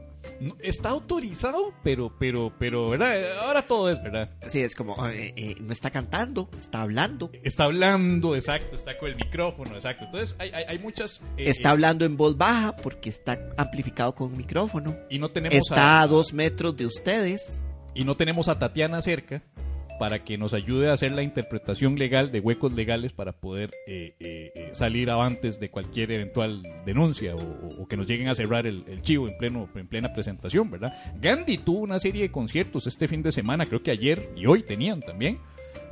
Está 0.61 0.91
autorizado, 0.91 1.73
pero, 1.83 2.13
pero, 2.19 2.53
pero, 2.59 2.91
¿verdad? 2.91 3.39
Ahora 3.41 3.63
todo 3.63 3.91
es, 3.91 4.03
¿verdad? 4.03 4.31
Sí, 4.49 4.61
es 4.61 4.75
como, 4.75 4.95
eh, 5.09 5.33
eh, 5.37 5.55
no 5.61 5.73
está 5.73 5.91
cantando, 5.91 6.49
está 6.57 6.83
hablando. 6.83 7.31
Está 7.43 7.65
hablando, 7.65 8.35
exacto, 8.37 8.77
está 8.77 8.99
con 8.99 9.09
el 9.11 9.17
micrófono, 9.17 9.75
exacto. 9.75 10.05
Entonces 10.05 10.35
hay, 10.39 10.51
hay, 10.53 10.65
hay 10.69 10.79
muchas... 10.79 11.21
eh, 11.37 11.45
Está 11.51 11.71
hablando 11.71 12.05
en 12.05 12.17
voz 12.17 12.37
baja 12.37 12.77
porque 12.77 13.11
está 13.11 13.39
amplificado 13.57 14.15
con 14.15 14.29
un 14.33 14.37
micrófono. 14.37 14.97
y 15.11 15.19
no 15.19 15.29
tenemos 15.29 15.55
Está 15.57 16.01
a, 16.01 16.03
a 16.03 16.07
dos 16.07 16.33
metros 16.33 16.77
de 16.77 16.87
ustedes. 16.87 17.65
y 17.95 18.05
no 18.05 18.17
tenemos 18.17 18.49
a 18.49 18.59
Tatiana 18.59 19.01
cerca 19.03 19.43
para 20.03 20.25
que 20.25 20.37
nos 20.37 20.53
ayude 20.53 20.91
a 20.91 20.95
hacer 20.95 21.13
la 21.13 21.23
interpretación 21.23 21.95
legal 21.95 22.33
de 22.33 22.41
huecos 22.41 22.73
legales 22.73 23.13
para 23.13 23.31
poder 23.31 23.71
eh, 23.87 24.17
eh, 24.19 24.51
eh, 24.53 24.71
salir 24.73 25.09
avantes 25.11 25.61
de 25.61 25.71
cualquier 25.71 26.11
eventual 26.11 26.61
denuncia 26.85 27.37
o, 27.37 27.87
que 27.87 27.97
nos 27.97 28.09
lleguen 28.09 28.27
a 28.27 28.35
cerrar 28.35 28.67
el, 28.67 29.01
chivo 29.03 29.29
en 29.29 29.39
pleno 29.39 29.69
en 29.77 29.87
plena 29.87 30.13
presentación, 30.13 30.73
¿verdad? 30.73 30.93
Gandhi 31.21 31.57
tuvo 31.57 31.79
una 31.79 32.01
serie 32.01 32.23
de 32.23 32.33
conciertos 32.33 32.89
este 32.89 33.07
fin 33.07 33.23
de 33.23 33.31
semana, 33.31 33.65
creo 33.65 33.85
que 33.85 33.93
ayer 33.93 34.29
y 34.35 34.47
hoy 34.47 34.65
tenían 34.65 34.99
también, 34.99 35.39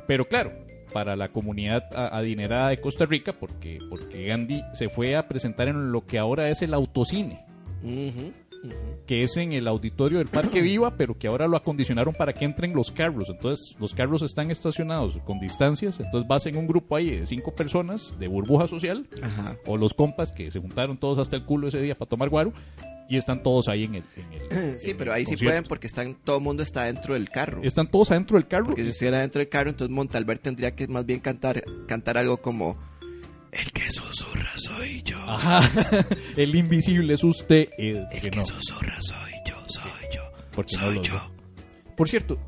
pero 0.07 0.27
claro, 0.27 0.51
para 0.91 1.15
la 1.15 1.29
comunidad 1.29 1.85
adinerada 1.95 2.67
de 2.67 2.79
Costa 2.79 3.05
Rica, 3.05 3.31
porque, 3.39 3.79
porque 3.89 4.25
Gandhi 4.25 4.61
se 4.73 4.89
fue 4.89 5.15
a 5.15 5.29
presentar 5.29 5.69
en 5.69 5.93
lo 5.93 6.05
que 6.05 6.19
ahora 6.19 6.49
es 6.49 6.61
el 6.61 6.73
autocine 6.73 7.45
Que 9.07 9.23
es 9.23 9.35
en 9.37 9.51
el 9.53 9.67
auditorio 9.67 10.19
del 10.19 10.27
Parque 10.27 10.61
Viva, 10.61 10.95
pero 10.97 11.17
que 11.17 11.27
ahora 11.27 11.47
lo 11.47 11.57
acondicionaron 11.57 12.13
para 12.13 12.33
que 12.33 12.45
entren 12.45 12.73
los 12.73 12.91
carros. 12.91 13.29
Entonces, 13.29 13.75
los 13.79 13.93
carros 13.93 14.21
están 14.21 14.51
estacionados 14.51 15.17
con 15.25 15.39
distancias, 15.39 15.99
entonces 15.99 16.27
vas 16.27 16.45
en 16.45 16.57
un 16.57 16.67
grupo 16.67 16.95
ahí 16.95 17.17
de 17.17 17.25
cinco 17.25 17.53
personas 17.53 18.15
de 18.19 18.27
burbuja 18.27 18.67
social, 18.67 19.07
Ajá. 19.21 19.55
o 19.65 19.77
los 19.77 19.93
compas 19.93 20.31
que 20.31 20.51
se 20.51 20.59
juntaron 20.59 20.97
todos 20.97 21.17
hasta 21.17 21.35
el 21.35 21.43
culo 21.45 21.67
ese 21.67 21.81
día 21.81 21.95
para 21.97 22.09
tomar 22.09 22.29
guaro, 22.29 22.53
y 23.09 23.17
están 23.17 23.43
todos 23.43 23.67
ahí 23.67 23.83
en 23.83 23.95
el... 23.95 24.03
en 24.15 24.33
el- 24.33 24.79
Sí, 24.79 24.91
en 24.91 24.97
pero 24.97 25.11
el 25.11 25.17
ahí 25.17 25.25
sí 25.25 25.35
pueden 25.35 25.63
porque 25.65 25.87
están, 25.87 26.15
todo 26.15 26.37
el 26.37 26.43
mundo 26.43 26.63
está 26.63 26.83
dentro 26.85 27.13
del 27.15 27.29
carro. 27.29 27.61
Están 27.63 27.89
todos 27.91 28.11
adentro 28.11 28.37
del 28.37 28.47
carro. 28.47 28.67
Porque 28.67 28.83
si 28.83 28.89
estuviera 28.89 29.19
dentro 29.19 29.39
del 29.39 29.49
carro, 29.49 29.69
entonces 29.69 29.93
Montalver 29.93 30.37
tendría 30.37 30.75
que 30.75 30.87
más 30.87 31.05
bien 31.05 31.19
cantar, 31.19 31.61
cantar 31.87 32.17
algo 32.17 32.37
como 32.37 32.77
El 33.51 33.71
que 33.73 33.89
susurra 33.91 34.51
soy 34.55 35.01
yo. 35.03 35.17
Ajá, 35.27 35.61
el 36.37 36.55
invisible 36.55 37.13
es 37.13 37.23
usted. 37.23 37.67
eh, 37.77 38.05
El 38.11 38.21
que 38.21 38.29
que 38.31 38.37
no, 38.37 38.43
susurra 38.43 38.95
soy 39.01 39.31
yo, 39.45 39.55
soy 39.67 39.91
yo. 40.13 40.21
porque 40.55 40.73
soy 40.73 41.01
yo. 41.01 41.13
veo. 41.13 41.31
Por 41.97 42.07
cierto, 42.07 42.39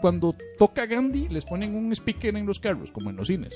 cuando 0.00 0.34
toca 0.58 0.86
Gandhi, 0.86 1.28
les 1.28 1.44
ponen 1.44 1.74
un 1.74 1.92
speaker 1.92 2.36
en 2.36 2.46
los 2.46 2.58
carros, 2.58 2.90
como 2.90 3.10
en 3.10 3.16
los 3.16 3.28
cines, 3.28 3.54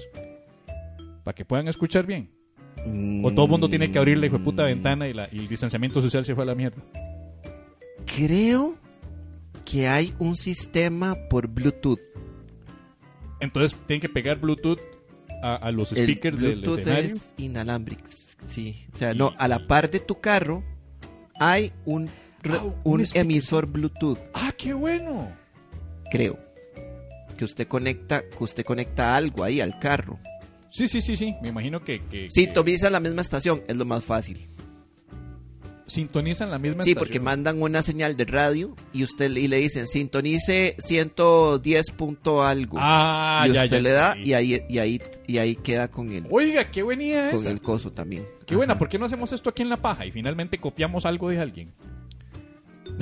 para 1.25 1.35
que 1.35 1.45
puedan 1.45 1.67
escuchar 1.69 2.07
bien. 2.07 2.31
O 3.25 3.33
todo 3.33 3.47
el 3.47 3.51
mundo 3.51 3.69
tiene 3.69 3.91
que 3.91 3.99
abrir 3.99 4.17
la 4.19 4.31
puta 4.39 4.63
ventana 4.63 5.09
y, 5.09 5.13
la- 5.13 5.29
y 5.33 5.39
el 5.41 5.49
distanciamiento 5.49 6.01
social 6.01 6.25
se 6.25 6.35
fue 6.35 6.45
a 6.45 6.47
la 6.47 6.55
mierda. 6.55 6.81
Creo 8.07 8.77
que 9.65 9.89
hay 9.89 10.15
un 10.21 10.37
sistema 10.37 11.17
por 11.29 11.49
Bluetooth. 11.49 11.99
Entonces 13.41 13.77
tienen 13.87 14.01
que 14.01 14.09
pegar 14.09 14.39
Bluetooth 14.39 14.79
a, 15.43 15.57
a 15.57 15.73
los 15.73 15.93
El 15.93 16.05
speakers 16.05 16.39
del 16.39 16.57
Bluetooth 16.61 16.79
escenario. 16.79 17.15
es 17.17 17.31
inalámbrico. 17.39 18.03
Sí. 18.49 18.87
O 18.95 18.99
sea, 18.99 19.13
Y- 19.13 19.19
no, 19.19 19.35
a 19.39 19.49
la 19.49 19.67
par 19.67 19.91
de 19.91 20.01
tu 20.01 20.21
carro 20.21 20.63
hay 21.39 21.73
un, 21.85 22.09
Ah, 22.49 22.63
un 22.85 23.05
emisor 23.15 23.67
Bluetooth, 23.67 24.19
¡Ah, 24.35 24.53
qué 24.57 24.73
bueno! 24.73 25.31
creo. 26.11 26.39
Que 27.37 27.45
usted 27.45 27.67
conecta, 27.69 28.23
que 28.29 28.43
usted 28.45 28.65
conecta 28.65 29.15
algo 29.17 29.45
ahí 29.45 29.61
al 29.61 29.79
carro. 29.79 30.19
Sí, 30.71 30.87
sí, 30.89 31.01
sí, 31.01 31.17
sí. 31.17 31.35
Me 31.43 31.49
imagino 31.49 31.83
que, 31.85 32.01
que- 32.05 32.25
que 32.25 32.31
Sintoniza 32.31 32.91
la 32.91 33.01
misma 33.01 33.21
estación, 33.23 33.63
es 33.69 33.77
lo 33.77 33.85
más 33.85 34.05
fácil. 34.05 34.47
Sintonizan 35.89 36.51
la 36.51 36.59
misma 36.59 36.85
Sí, 36.85 36.91
estación. 36.91 36.99
porque 37.09 37.19
mandan 37.21 37.61
una 37.61 37.83
señal 37.83 38.17
de 38.17 38.25
radio 38.27 38.75
y 38.93 39.03
usted 39.05 39.31
y 39.35 39.49
le 39.49 39.57
dicen 39.57 39.87
sintonice 39.89 40.77
110 40.79 41.91
punto 41.93 42.45
algo. 42.45 42.77
Ah, 42.81 43.47
y 43.49 43.53
ya, 43.53 43.65
usted 43.65 43.77
ya, 43.79 43.83
le 43.83 43.91
da 43.91 44.13
sí. 44.13 44.21
y 44.27 44.33
ahí 44.35 44.63
y 44.69 44.79
ahí 44.79 45.03
y 45.27 45.39
ahí 45.39 45.57
queda 45.57 45.89
con 45.89 46.13
el 46.13 46.27
Oiga, 46.31 46.71
qué 46.71 46.83
buena 46.83 47.31
con 47.31 47.41
esa. 47.41 47.51
el 47.51 47.61
coso 47.61 47.91
también. 47.93 48.25
Qué 48.47 48.55
buena. 48.55 48.79
¿por 48.79 48.89
qué 48.89 48.99
no 48.99 49.07
hacemos 49.07 49.33
esto 49.33 49.51
aquí 49.51 49.63
en 49.63 49.69
La 49.71 49.77
Paja 49.83 50.07
y 50.07 50.13
finalmente 50.13 50.59
copiamos 50.59 51.05
algo 51.07 51.29
de 51.31 51.41
alguien? 51.41 51.73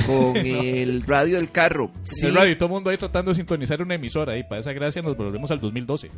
Con 0.06 0.36
el 0.44 1.02
radio 1.02 1.36
del 1.36 1.50
carro. 1.50 1.90
Sí. 2.02 2.26
El 2.26 2.34
radio 2.34 2.52
y 2.52 2.56
todo 2.56 2.66
el 2.66 2.72
mundo 2.72 2.90
ahí 2.90 2.96
tratando 2.98 3.30
de 3.30 3.36
sintonizar 3.36 3.80
una 3.82 3.94
emisora 3.94 4.36
y 4.36 4.42
para 4.42 4.60
esa 4.60 4.72
gracia 4.72 5.02
nos 5.02 5.16
volvemos 5.16 5.50
al 5.50 5.60
2012. 5.60 6.10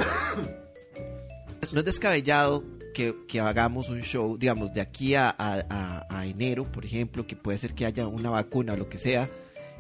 No 1.72 1.80
es 1.80 1.84
descabellado 1.84 2.64
que, 2.99 3.14
que 3.28 3.38
hagamos 3.40 3.88
un 3.90 4.01
show, 4.03 4.36
digamos, 4.36 4.74
de 4.74 4.80
aquí 4.80 5.14
a, 5.14 5.28
a- 5.30 5.62
a- 5.70 6.07
a 6.11 6.26
enero, 6.26 6.64
por 6.64 6.84
ejemplo, 6.84 7.28
que 7.28 7.36
puede 7.36 7.57
ser 7.57 7.72
que 7.72 7.86
haya 7.86 8.09
una 8.09 8.28
vacuna 8.28 8.72
o 8.72 8.76
lo 8.76 8.88
que 8.88 8.99
sea, 8.99 9.28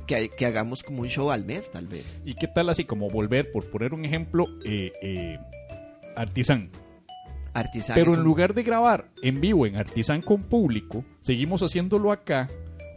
que, 0.06 0.28
que 0.28 0.46
hagamos 0.46 0.84
como 0.84 1.02
un 1.02 1.08
show 1.08 1.32
al 1.32 1.44
mes, 1.44 1.68
tal 1.72 1.88
vez. 1.88 2.22
¿Y 2.24 2.34
qué 2.34 2.46
tal 2.46 2.68
así 2.68 2.84
como 2.84 3.10
volver, 3.10 3.50
por 3.50 3.68
poner 3.70 3.92
un 3.92 4.04
ejemplo, 4.04 4.46
eh, 4.64 4.92
eh, 5.02 5.36
Artisan? 6.14 6.68
Artisan 7.54 7.96
Pero 7.96 8.12
en 8.12 8.20
un- 8.20 8.24
lugar 8.24 8.54
de 8.54 8.62
grabar 8.62 9.08
en 9.20 9.40
vivo 9.40 9.66
en 9.66 9.74
Artisan 9.74 10.22
con 10.22 10.44
público, 10.44 11.04
seguimos 11.20 11.60
haciéndolo 11.64 12.12
acá, 12.12 12.46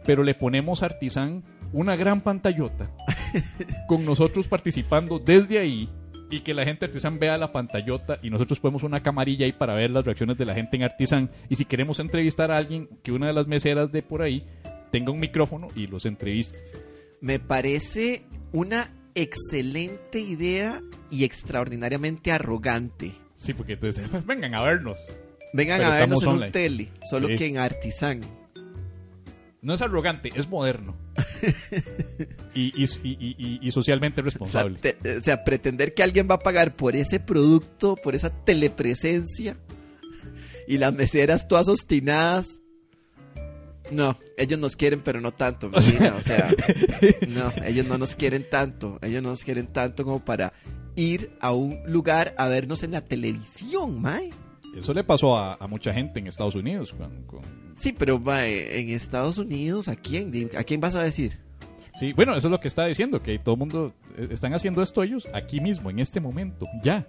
pero 0.06 0.22
le 0.22 0.34
ponemos 0.36 0.84
Artisan 0.84 1.42
una 1.72 1.96
gran 1.96 2.20
pantallota 2.20 2.90
con 3.88 4.04
nosotros 4.04 4.46
participando 4.46 5.18
desde 5.18 5.58
ahí 5.58 5.88
y 6.32 6.40
que 6.40 6.54
la 6.54 6.64
gente 6.64 6.80
de 6.80 6.90
Artisan 6.90 7.18
vea 7.18 7.36
la 7.38 7.52
pantallota 7.52 8.18
y 8.22 8.30
nosotros 8.30 8.58
ponemos 8.58 8.82
una 8.82 9.02
camarilla 9.02 9.44
ahí 9.46 9.52
para 9.52 9.74
ver 9.74 9.90
las 9.90 10.04
reacciones 10.04 10.38
de 10.38 10.44
la 10.46 10.54
gente 10.54 10.76
en 10.76 10.82
Artisan 10.82 11.30
y 11.48 11.56
si 11.56 11.64
queremos 11.64 11.98
entrevistar 12.00 12.50
a 12.50 12.56
alguien 12.56 12.88
que 13.02 13.12
una 13.12 13.26
de 13.26 13.32
las 13.32 13.46
meseras 13.46 13.92
de 13.92 14.02
por 14.02 14.22
ahí 14.22 14.44
tenga 14.90 15.10
un 15.12 15.20
micrófono 15.20 15.68
y 15.76 15.86
los 15.86 16.06
entreviste. 16.06 16.58
Me 17.20 17.38
parece 17.38 18.24
una 18.52 18.90
excelente 19.14 20.18
idea 20.20 20.80
y 21.10 21.24
extraordinariamente 21.24 22.32
arrogante. 22.32 23.12
Sí, 23.34 23.52
porque 23.54 23.74
entonces, 23.74 24.06
pues, 24.10 24.24
vengan 24.24 24.54
a 24.54 24.62
vernos. 24.62 24.98
Vengan 25.52 25.78
Pero 25.80 25.92
a 25.92 25.96
vernos 25.96 26.22
en 26.22 26.28
un 26.30 26.50
tele, 26.50 26.88
solo 27.10 27.28
Sí. 27.28 27.36
que 27.36 27.46
en 27.46 27.58
Artisan. 27.58 28.20
No 29.62 29.74
es 29.74 29.80
arrogante, 29.80 30.30
es 30.34 30.48
moderno. 30.48 30.96
y, 32.54 32.72
y- 32.82 32.84
y- 33.04 33.34
y- 33.38 33.58
y 33.62 33.70
socialmente 33.70 34.20
O 34.20 34.24
sea, 34.24 34.30
responsable. 34.30 34.78
te- 34.78 35.18
o 35.18 35.22
sea, 35.22 35.44
pretender 35.44 35.94
que 35.94 36.02
alguien 36.02 36.26
va 36.30 36.34
a 36.34 36.38
pagar 36.40 36.74
por 36.76 36.96
ese 36.96 37.20
producto, 37.20 37.94
por 38.02 38.14
esa 38.14 38.30
telepresencia, 38.30 39.56
y 40.66 40.78
las 40.78 40.92
meseras 40.94 41.46
todas 41.48 41.68
obstinadas. 41.68 42.46
No, 43.90 44.16
ellos 44.36 44.58
nos 44.58 44.74
quieren, 44.76 45.00
pero 45.00 45.20
no 45.20 45.32
tanto, 45.32 45.68
Medina, 45.68 46.14
O 46.16 46.22
sea, 46.22 46.52
no, 47.28 47.52
ellos 47.64 47.86
no 47.86 47.98
nos 47.98 48.14
quieren 48.14 48.46
tanto. 48.48 48.98
Ellos 49.02 49.22
no 49.22 49.30
nos 49.30 49.44
quieren 49.44 49.66
tanto 49.68 50.04
como 50.04 50.24
para 50.24 50.52
ir 50.96 51.32
a 51.40 51.52
un 51.52 51.78
lugar 51.86 52.34
a 52.38 52.48
vernos 52.48 52.82
en 52.82 52.92
la 52.92 53.00
televisión, 53.02 54.00
mae. 54.00 54.30
Eso 54.76 54.94
le 54.94 55.04
pasó 55.04 55.36
a, 55.36 55.54
a 55.54 55.66
mucha 55.66 55.92
gente 55.92 56.18
en 56.18 56.26
Estados 56.26 56.54
Unidos. 56.54 56.92
con- 56.92 57.22
con- 57.24 57.42
Sí, 57.76 57.92
pero 57.92 58.18
mae, 58.18 58.80
en 58.80 58.90
Estados 58.90 59.38
Unidos, 59.38 59.88
¿a 59.88 59.96
quién? 59.96 60.50
¿A 60.56 60.62
quién 60.64 60.80
vas 60.80 60.94
a 60.94 61.02
decir? 61.02 61.38
Sí, 61.98 62.12
bueno, 62.14 62.34
eso 62.34 62.46
es 62.48 62.50
lo 62.50 62.58
que 62.60 62.68
está 62.68 62.86
diciendo, 62.86 63.22
que 63.22 63.38
todo 63.38 63.54
el 63.54 63.58
mundo 63.58 63.92
eh, 64.16 64.28
están 64.30 64.54
haciendo 64.54 64.82
esto 64.82 65.02
ellos 65.02 65.28
aquí 65.34 65.60
mismo, 65.60 65.90
en 65.90 65.98
este 65.98 66.20
momento, 66.20 66.66
ya. 66.82 67.06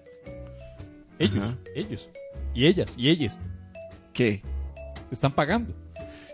Ellos, 1.19 1.37
Ajá. 1.39 1.57
ellos, 1.75 2.09
y 2.53 2.65
ellas, 2.65 2.93
y 2.97 3.09
ellas, 3.09 3.39
¿Qué? 4.13 4.41
están 5.11 5.31
pagando, 5.33 5.73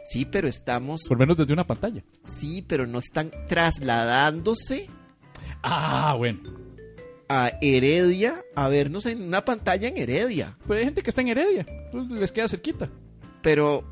Sí, 0.06 0.26
pero 0.26 0.48
estamos. 0.48 1.02
por 1.08 1.20
menos 1.20 1.38
desde 1.38 1.54
una 1.54 1.68
pantalla. 1.68 2.04
Sí, 2.24 2.64
pero 2.68 2.88
no 2.88 2.98
están 2.98 3.30
trasladándose 3.48 4.88
Ah, 5.62 6.16
bueno. 6.18 6.40
A 7.30 7.52
Heredia 7.62 8.44
a 8.56 8.68
vernos 8.70 9.06
en 9.06 9.22
una 9.22 9.46
pantalla 9.46 9.88
en 9.88 9.98
Heredia. 9.98 10.58
Pero 10.68 10.80
hay 10.80 10.86
gente 10.86 11.02
que 11.04 11.10
está 11.12 11.22
en 11.22 11.28
Heredia, 11.30 11.66
entonces 11.86 12.20
les 12.20 12.32
queda 12.32 12.48
cerquita. 12.48 12.90
Pero. 13.42 13.84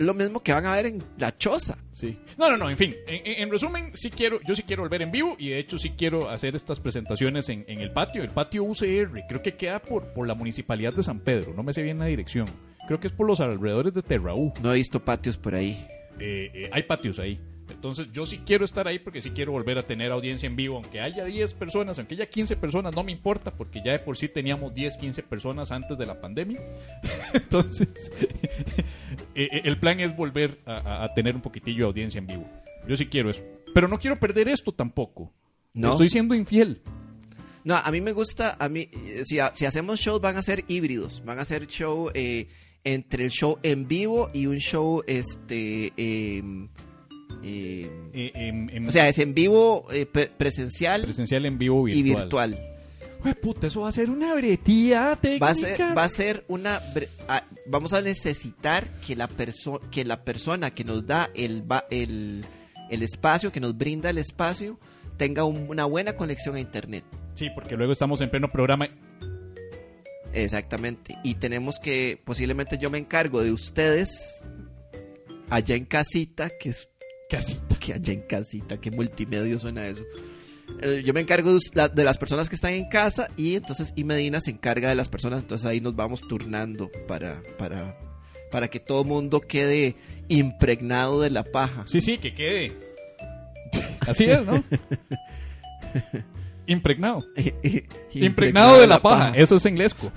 Lo 0.00 0.12
mismo 0.12 0.40
que 0.42 0.52
van 0.52 0.66
a 0.66 0.74
ver 0.74 0.86
en 0.86 1.04
la 1.18 1.36
choza. 1.38 1.78
Sí. 1.92 2.18
No, 2.36 2.50
no, 2.50 2.56
no, 2.56 2.68
en 2.68 2.76
fin. 2.76 2.92
En, 3.06 3.24
en- 3.24 3.42
en 3.44 3.50
resumen, 3.50 3.92
sí 3.94 4.10
quiero, 4.10 4.40
yo 4.44 4.56
sí 4.56 4.64
quiero 4.64 4.82
volver 4.82 5.02
en 5.02 5.12
vivo 5.12 5.36
y 5.38 5.50
de 5.50 5.60
hecho 5.60 5.78
sí 5.78 5.90
quiero 5.90 6.28
hacer 6.30 6.56
estas 6.56 6.80
presentaciones 6.80 7.48
en, 7.48 7.64
en 7.68 7.78
el 7.80 7.92
patio, 7.92 8.24
el 8.24 8.30
patio 8.30 8.64
UCR. 8.64 9.22
Creo 9.28 9.40
que 9.40 9.54
queda 9.56 9.80
por, 9.80 10.12
por 10.12 10.26
la 10.26 10.34
municipalidad 10.34 10.92
de 10.94 11.04
San 11.04 11.20
Pedro, 11.20 11.54
no 11.54 11.62
me 11.62 11.72
sé 11.72 11.82
bien 11.84 12.00
la 12.00 12.06
dirección. 12.06 12.46
Creo 12.88 12.98
que 12.98 13.06
es 13.06 13.12
por 13.12 13.28
los 13.28 13.38
alrededores 13.38 13.94
de 13.94 14.02
Terraú. 14.02 14.52
No 14.60 14.72
he 14.72 14.76
visto 14.78 14.98
patios 14.98 15.36
por 15.36 15.54
ahí. 15.54 15.86
Eh, 16.18 16.50
eh, 16.52 16.70
hay 16.72 16.82
patios 16.82 17.20
ahí. 17.20 17.40
Entonces 17.70 18.08
yo 18.12 18.26
sí 18.26 18.40
quiero 18.44 18.64
estar 18.64 18.86
ahí 18.86 18.98
porque 18.98 19.20
sí 19.22 19.30
quiero 19.30 19.52
volver 19.52 19.78
a 19.78 19.86
tener 19.86 20.12
audiencia 20.12 20.46
en 20.46 20.56
vivo. 20.56 20.76
Aunque 20.76 21.00
haya 21.00 21.24
10 21.24 21.54
personas, 21.54 21.98
aunque 21.98 22.14
haya 22.14 22.26
15 22.26 22.56
personas, 22.56 22.94
no 22.94 23.02
me 23.02 23.12
importa 23.12 23.50
porque 23.50 23.82
ya 23.84 23.92
de 23.92 23.98
por 23.98 24.16
sí 24.16 24.28
teníamos 24.28 24.74
10, 24.74 24.96
15 24.96 25.22
personas 25.22 25.70
antes 25.70 25.96
de 25.96 26.06
la 26.06 26.20
pandemia. 26.20 26.60
Entonces 27.34 27.88
eh, 28.20 28.28
eh, 29.34 29.60
el 29.64 29.78
plan 29.78 30.00
es 30.00 30.16
volver 30.16 30.60
a, 30.66 31.08
tener 31.14 31.34
un 31.34 31.42
poquitillo 31.42 31.84
de 31.84 31.88
audiencia 31.88 32.18
en 32.18 32.26
vivo. 32.26 32.48
Yo 32.88 32.96
sí 32.96 33.06
quiero 33.06 33.30
eso. 33.30 33.42
Pero 33.72 33.88
no 33.88 33.98
quiero 33.98 34.18
perder 34.18 34.48
esto 34.48 34.72
tampoco. 34.72 35.32
No. 35.72 35.92
Estoy 35.92 36.08
siendo 36.08 36.34
infiel. 36.34 36.82
No, 37.64 37.76
a 37.76 37.90
mí 37.90 38.00
me 38.00 38.12
gusta. 38.12 38.56
A 38.58 38.68
mí, 38.68 38.88
eh, 38.92 39.22
si, 39.24 39.38
si 39.54 39.64
hacemos 39.66 39.98
shows, 39.98 40.20
van 40.20 40.36
a 40.36 40.42
ser 40.42 40.64
híbridos. 40.68 41.22
Van 41.24 41.38
a 41.38 41.44
ser 41.44 41.66
show 41.66 42.10
eh, 42.14 42.46
entre 42.84 43.24
el 43.24 43.30
show 43.30 43.58
en 43.62 43.88
vivo 43.88 44.30
y 44.32 44.46
un 44.46 44.58
show, 44.58 45.02
este. 45.06 45.92
em, 45.96 46.68
Eh, 47.42 47.88
em- 48.12 48.88
o 48.88 48.92
sea, 48.92 49.08
es 49.08 49.18
en 49.18 49.34
vivo, 49.34 49.86
eh, 49.92 50.06
pre- 50.06 50.28
presencial 50.28 51.02
presencial 51.02 51.46
en 51.46 51.58
vivo 51.58 51.88
y 51.88 52.02
virtual. 52.02 52.58
puta, 53.42 53.66
eso 53.68 53.80
va 53.80 53.88
a 53.88 53.92
ser 53.92 54.10
una 54.10 54.34
bretía 54.34 55.16
técnica. 55.20 55.44
Va 55.46 55.50
a 55.50 55.54
ser, 55.54 55.80
va 55.98 56.04
a 56.04 56.08
ser 56.08 56.44
una. 56.48 56.80
ah, 57.28 57.42
vamos 57.66 57.92
a 57.94 58.02
necesitar 58.02 58.88
que 59.06 59.16
la, 59.16 59.28
perso 59.28 59.80
que 59.90 60.04
la 60.04 60.22
persona 60.24 60.70
que 60.72 60.84
nos 60.84 61.06
da 61.06 61.30
el, 61.34 61.64
el, 61.90 62.44
el 62.90 63.02
espacio, 63.02 63.50
que 63.50 63.60
nos 63.60 63.76
brinda 63.76 64.10
el 64.10 64.18
espacio, 64.18 64.78
tenga 65.16 65.44
un- 65.44 65.66
una 65.68 65.84
buena 65.86 66.14
conexión 66.14 66.54
a 66.56 66.60
internet. 66.60 67.04
Sí, 67.34 67.48
porque 67.54 67.76
luego 67.76 67.92
estamos 67.92 68.20
en 68.20 68.30
pleno 68.30 68.48
programa. 68.48 68.88
Exactamente. 70.32 71.16
Y 71.22 71.34
tenemos 71.36 71.78
que, 71.78 72.20
posiblemente 72.24 72.76
yo 72.78 72.90
me 72.90 72.98
encargo 72.98 73.42
de 73.42 73.52
ustedes 73.52 74.42
allá 75.50 75.76
en 75.76 75.84
casita, 75.84 76.50
que 76.60 76.70
es 76.70 76.88
casita, 77.36 77.76
que 77.78 77.92
allá 77.94 78.12
en 78.12 78.22
casita, 78.22 78.80
que 78.80 78.90
multimedia 78.90 79.58
suena 79.58 79.86
eso. 79.86 80.04
Eh, 80.80 81.02
yo 81.04 81.12
me 81.12 81.20
encargo 81.20 81.50
de, 81.50 81.56
us- 81.56 81.70
la- 81.74 81.88
de 81.88 82.04
las 82.04 82.16
personas 82.18 82.48
que 82.48 82.54
están 82.54 82.72
en 82.72 82.88
casa 82.88 83.28
y 83.36 83.56
entonces 83.56 83.92
y 83.96 84.04
Medina 84.04 84.40
se 84.40 84.50
encarga 84.50 84.88
de 84.88 84.94
las 84.94 85.08
personas, 85.08 85.40
entonces 85.42 85.66
ahí 85.66 85.80
nos 85.80 85.94
vamos 85.94 86.22
turnando 86.26 86.90
para, 87.06 87.42
para, 87.58 87.98
para 88.50 88.68
que 88.68 88.80
todo 88.80 89.04
mundo 89.04 89.40
quede 89.42 89.94
impregnado 90.28 91.20
de 91.20 91.30
la 91.30 91.44
paja. 91.44 91.82
Sí, 91.86 92.00
sí, 92.00 92.16
que 92.18 92.34
quede. 92.34 92.72
Así 94.06 94.24
es, 94.24 94.44
¿no? 94.46 94.62
Impregnado. 96.66 97.24
Impregnado 98.14 98.80
de 98.80 98.86
la 98.86 99.00
paja. 99.02 99.32
Eso 99.36 99.56
es 99.56 99.66
inglesco. 99.66 100.10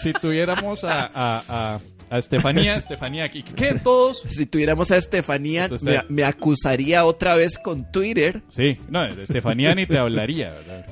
si 0.00 0.12
tuviéramos 0.14 0.82
a, 0.84 1.10
a, 1.14 1.42
a, 1.74 1.80
a 2.12 2.18
Estefanía, 2.18 2.76
Estefanía 2.76 3.24
aquí, 3.24 3.42
que 3.42 3.54
queden 3.54 3.82
todos. 3.82 4.22
Si 4.28 4.44
tuviéramos 4.46 4.90
a 4.90 4.96
Estefanía, 4.98 5.68
me, 5.82 6.02
me 6.08 6.24
acusaría 6.24 7.04
otra 7.04 7.34
vez 7.36 7.58
con 7.58 7.90
Twitter. 7.90 8.42
Sí, 8.50 8.76
no, 8.90 9.04
Estefanía 9.06 9.74
ni 9.74 9.86
te 9.86 9.98
hablaría, 9.98 10.50
¿verdad? 10.50 10.86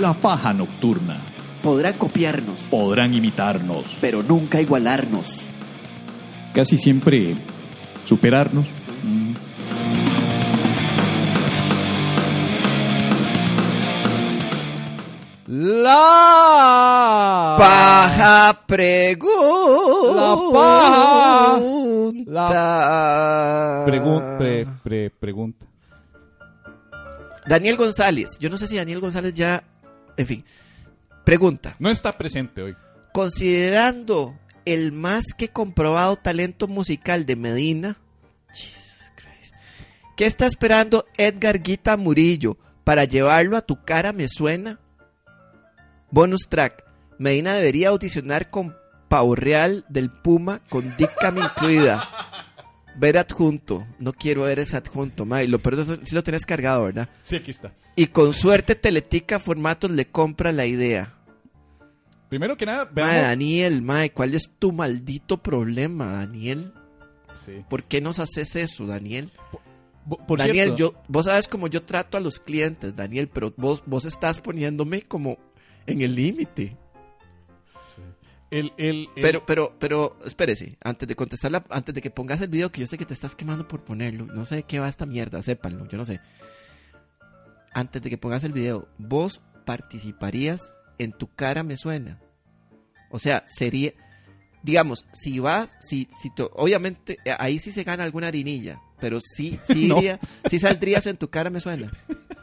La 0.00 0.14
paja 0.14 0.52
nocturna. 0.52 1.18
Podrán 1.62 1.94
copiarnos, 1.94 2.60
Podrán 2.70 3.14
imitarnos. 3.14 3.96
pero 4.00 4.22
nunca 4.22 4.60
igualarnos. 4.60 5.48
Casi 6.54 6.76
siempre 6.76 7.34
superarnos. 8.04 8.66
La 15.54 17.56
Paja 17.58 18.64
pregunta. 18.66 19.28
La 22.26 22.46
paja. 22.46 23.84
Pregun- 23.84 24.38
pre- 24.38 24.66
pre- 24.82 25.10
pregunta. 25.10 25.66
Daniel 27.46 27.76
González. 27.76 28.38
Yo 28.40 28.48
no 28.48 28.56
sé 28.56 28.66
si 28.66 28.76
Daniel 28.76 29.00
González 29.00 29.34
ya. 29.34 29.62
En 30.16 30.26
fin. 30.26 30.42
Pregunta. 31.22 31.76
No 31.78 31.90
está 31.90 32.12
presente 32.12 32.62
hoy. 32.62 32.74
Considerando 33.12 34.34
el 34.64 34.90
más 34.92 35.34
que 35.36 35.48
comprobado 35.48 36.16
talento 36.16 36.66
musical 36.66 37.26
de 37.26 37.36
Medina. 37.36 37.98
Jesus 38.54 39.12
Christ, 39.16 39.52
¿Qué 40.16 40.24
está 40.24 40.46
esperando 40.46 41.04
Edgar 41.18 41.60
Guita 41.60 41.98
Murillo 41.98 42.56
para 42.84 43.04
llevarlo 43.04 43.58
a 43.58 43.60
tu 43.60 43.84
cara 43.84 44.14
me 44.14 44.28
suena? 44.28 44.78
Bonus 46.12 46.46
track. 46.46 46.84
Medina 47.18 47.54
debería 47.54 47.88
audicionar 47.88 48.50
con 48.50 48.76
Pau 49.08 49.34
Real 49.34 49.84
del 49.88 50.10
Puma 50.10 50.60
con 50.68 50.94
Dick 50.98 51.14
Cam 51.18 51.38
incluida. 51.38 52.08
Ver 52.96 53.16
adjunto. 53.16 53.86
No 53.98 54.12
quiero 54.12 54.42
ver 54.42 54.58
ese 54.58 54.76
adjunto, 54.76 55.24
May. 55.24 55.46
Lo 55.46 55.56
es 55.56 56.00
si 56.08 56.14
lo 56.14 56.22
tenés 56.22 56.44
cargado, 56.44 56.84
¿verdad? 56.84 57.08
Sí, 57.22 57.36
aquí 57.36 57.50
está. 57.50 57.72
Y 57.96 58.08
con 58.08 58.34
suerte 58.34 58.74
Teletica 58.74 59.38
Formatos 59.38 59.90
le 59.90 60.04
compra 60.04 60.52
la 60.52 60.66
idea. 60.66 61.14
Primero 62.28 62.58
que 62.58 62.66
nada, 62.66 62.84
veamos. 62.84 63.14
Daniel, 63.14 63.80
mae, 63.80 64.10
¿cuál 64.12 64.34
es 64.34 64.50
tu 64.58 64.70
maldito 64.70 65.42
problema, 65.42 66.12
Daniel? 66.12 66.74
Sí. 67.34 67.64
¿Por 67.70 67.84
qué 67.84 68.02
nos 68.02 68.18
haces 68.18 68.54
eso, 68.56 68.86
Daniel? 68.86 69.30
Por 70.26 70.38
Daniel, 70.38 70.76
cierto, 70.76 70.76
yo, 70.76 70.94
vos 71.08 71.26
sabes 71.26 71.48
cómo 71.48 71.68
yo 71.68 71.82
trato 71.84 72.18
a 72.18 72.20
los 72.20 72.38
clientes, 72.38 72.94
Daniel, 72.96 73.28
pero 73.28 73.54
vos, 73.56 73.82
vos 73.86 74.04
estás 74.04 74.40
poniéndome 74.40 75.02
como 75.02 75.38
en 75.86 76.00
el 76.00 76.14
límite. 76.14 76.76
El, 78.50 78.72
el, 78.76 79.08
el- 79.16 79.22
Pero, 79.22 79.46
pero, 79.46 79.74
pero, 79.78 80.16
espérese, 80.26 80.76
antes 80.84 81.08
de 81.08 81.16
contestarla, 81.16 81.64
antes 81.70 81.94
de 81.94 82.02
que 82.02 82.10
pongas 82.10 82.40
el 82.42 82.48
video, 82.48 82.70
que 82.70 82.82
yo 82.82 82.86
sé 82.86 82.98
que 82.98 83.06
te 83.06 83.14
estás 83.14 83.34
quemando 83.34 83.66
por 83.66 83.82
ponerlo, 83.82 84.26
no 84.26 84.44
sé 84.44 84.56
de 84.56 84.62
qué 84.64 84.78
va 84.78 84.88
esta 84.88 85.06
mierda, 85.06 85.42
sépanlo, 85.42 85.88
yo 85.88 85.96
no 85.96 86.04
sé. 86.04 86.20
Antes 87.72 88.02
de 88.02 88.10
que 88.10 88.18
pongas 88.18 88.44
el 88.44 88.52
video, 88.52 88.88
vos 88.98 89.40
participarías 89.64 90.60
en 90.98 91.12
tu 91.12 91.28
cara 91.34 91.62
me 91.62 91.76
suena. 91.78 92.20
O 93.10 93.18
sea, 93.18 93.44
sería, 93.46 93.92
digamos, 94.62 95.06
si 95.14 95.38
vas, 95.38 95.74
si, 95.80 96.08
si 96.20 96.28
to- 96.34 96.50
obviamente 96.54 97.16
eh, 97.24 97.34
ahí 97.38 97.58
sí 97.58 97.72
se 97.72 97.84
gana 97.84 98.04
alguna 98.04 98.26
harinilla, 98.26 98.80
pero 99.00 99.18
sí, 99.22 99.58
sí 99.62 99.86
No. 99.88 99.96
iría, 99.96 100.20
sí 100.50 100.58
saldrías 100.58 101.06
en 101.06 101.16
tu 101.16 101.28
cara 101.30 101.48
me 101.48 101.60
suena. 101.60 101.90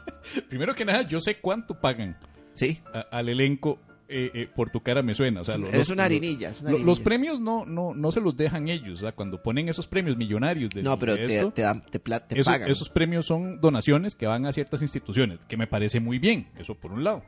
primero 0.48 0.74
que 0.74 0.84
nada, 0.84 1.02
yo 1.02 1.20
sé 1.20 1.38
cuánto 1.40 1.80
pagan 1.80 2.18
Sí, 2.60 2.78
a- 2.92 3.00
al 3.18 3.28
elenco 3.28 3.78
eh, 4.12 4.30
eh, 4.34 4.48
por 4.52 4.70
tu 4.70 4.80
cara 4.80 5.02
me 5.02 5.14
suena. 5.14 5.42
O 5.42 5.44
sea, 5.44 5.54
es, 5.54 5.60
lo- 5.60 5.68
es 5.68 5.74
los- 5.78 5.90
una 5.90 6.02
los- 6.02 6.06
harinilla, 6.06 6.50
es 6.50 6.60
una 6.60 6.70
harinilla. 6.70 6.86
los 6.86 6.98
premios 7.00 7.38
no, 7.40 7.64
no, 7.64 7.94
no 7.94 8.10
se 8.10 8.20
los 8.20 8.36
dejan 8.36 8.68
ellos. 8.68 8.98
O 8.98 9.02
sea, 9.02 9.12
cuando 9.12 9.40
ponen 9.40 9.68
esos 9.68 9.86
premios 9.86 10.16
millonarios 10.16 10.70
de, 10.70 10.82
No, 10.82 10.98
pero 10.98 11.14
de 11.14 11.26
te, 11.26 11.36
esto, 11.36 11.52
te, 11.52 11.62
dan, 11.62 11.80
te, 11.82 12.00
pla- 12.00 12.26
te 12.26 12.40
Eso- 12.40 12.50
pagan. 12.50 12.68
esos 12.68 12.88
premios 12.88 13.24
son 13.26 13.60
donaciones 13.60 14.16
que 14.16 14.26
van 14.26 14.46
a 14.46 14.52
ciertas 14.52 14.82
instituciones, 14.82 15.38
que 15.46 15.56
me 15.56 15.68
parece 15.68 16.00
muy 16.00 16.18
bien, 16.18 16.48
eso 16.58 16.74
por 16.74 16.90
un 16.92 17.04
lado. 17.04 17.22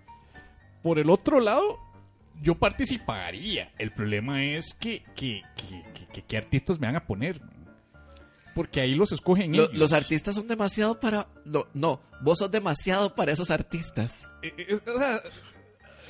Por 0.83 0.99
el 0.99 1.09
otro 1.09 1.39
lado, 1.39 1.79
yo 2.43 2.57
participaría. 2.57 3.71
El 3.79 3.93
problema 3.93 4.45
es 4.45 4.75
que, 4.75 5.05
que, 5.15 5.43
que, 5.57 5.83
que- 5.95 6.07
que- 6.13 6.23
¿qué 6.23 6.37
artistas 6.37 6.81
me 6.81 6.89
van 6.89 6.97
a 6.97 7.07
poner. 7.07 7.41
Porque 8.55 8.81
ahí 8.81 8.95
los 8.95 9.13
escogen 9.13 9.57
Lo- 9.57 9.65
ellos. 9.65 9.75
los 9.79 9.93
artistas 9.93 10.35
son 10.35 10.47
demasiado 10.47 11.01
para. 11.01 11.29
No, 11.45 11.67
no, 11.75 12.01
vos 12.21 12.39
sos 12.39 12.51
demasiado 12.51 13.15
para 13.15 13.33
esos 13.33 13.51
artistas. 13.51 14.13
Eh, 14.43 14.53
eh, 14.57 14.79
o 14.87 14.99
sea, 14.99 15.23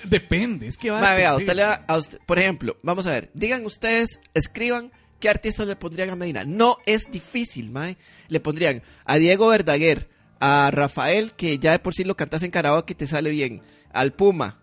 depende, 0.04 0.66
es 0.66 0.76
que 0.76 0.90
va 0.90 0.98
a 1.12 1.14
vea, 1.14 1.36
usted 1.36 1.54
le 1.54 1.62
da- 1.62 1.84
a 1.86 1.96
usted- 1.98 2.18
por 2.26 2.38
ejemplo, 2.38 2.76
vamos 2.82 3.06
a 3.06 3.10
ver, 3.12 3.30
digan 3.34 3.64
ustedes, 3.64 4.18
escriban 4.34 4.90
qué 5.20 5.28
artistas 5.28 5.66
le 5.68 5.76
pondrían 5.76 6.10
a 6.10 6.16
Medina. 6.16 6.44
No 6.44 6.78
es 6.86 7.10
difícil, 7.10 7.70
mae. 7.70 7.96
Le 8.28 8.40
pondrían 8.40 8.82
a 9.04 9.16
Diego 9.16 9.48
Verdaguer, 9.48 10.08
a 10.40 10.70
Rafael, 10.72 11.32
que 11.32 11.58
ya 11.58 11.70
de 11.72 11.78
por 11.78 11.94
sí 11.94 12.02
lo 12.02 12.16
cantas 12.16 12.42
en 12.42 12.50
karaoke 12.50 12.94
y 12.94 12.96
te 12.96 13.06
sale 13.06 13.30
bien, 13.30 13.62
al 13.92 14.12
Puma. 14.12 14.58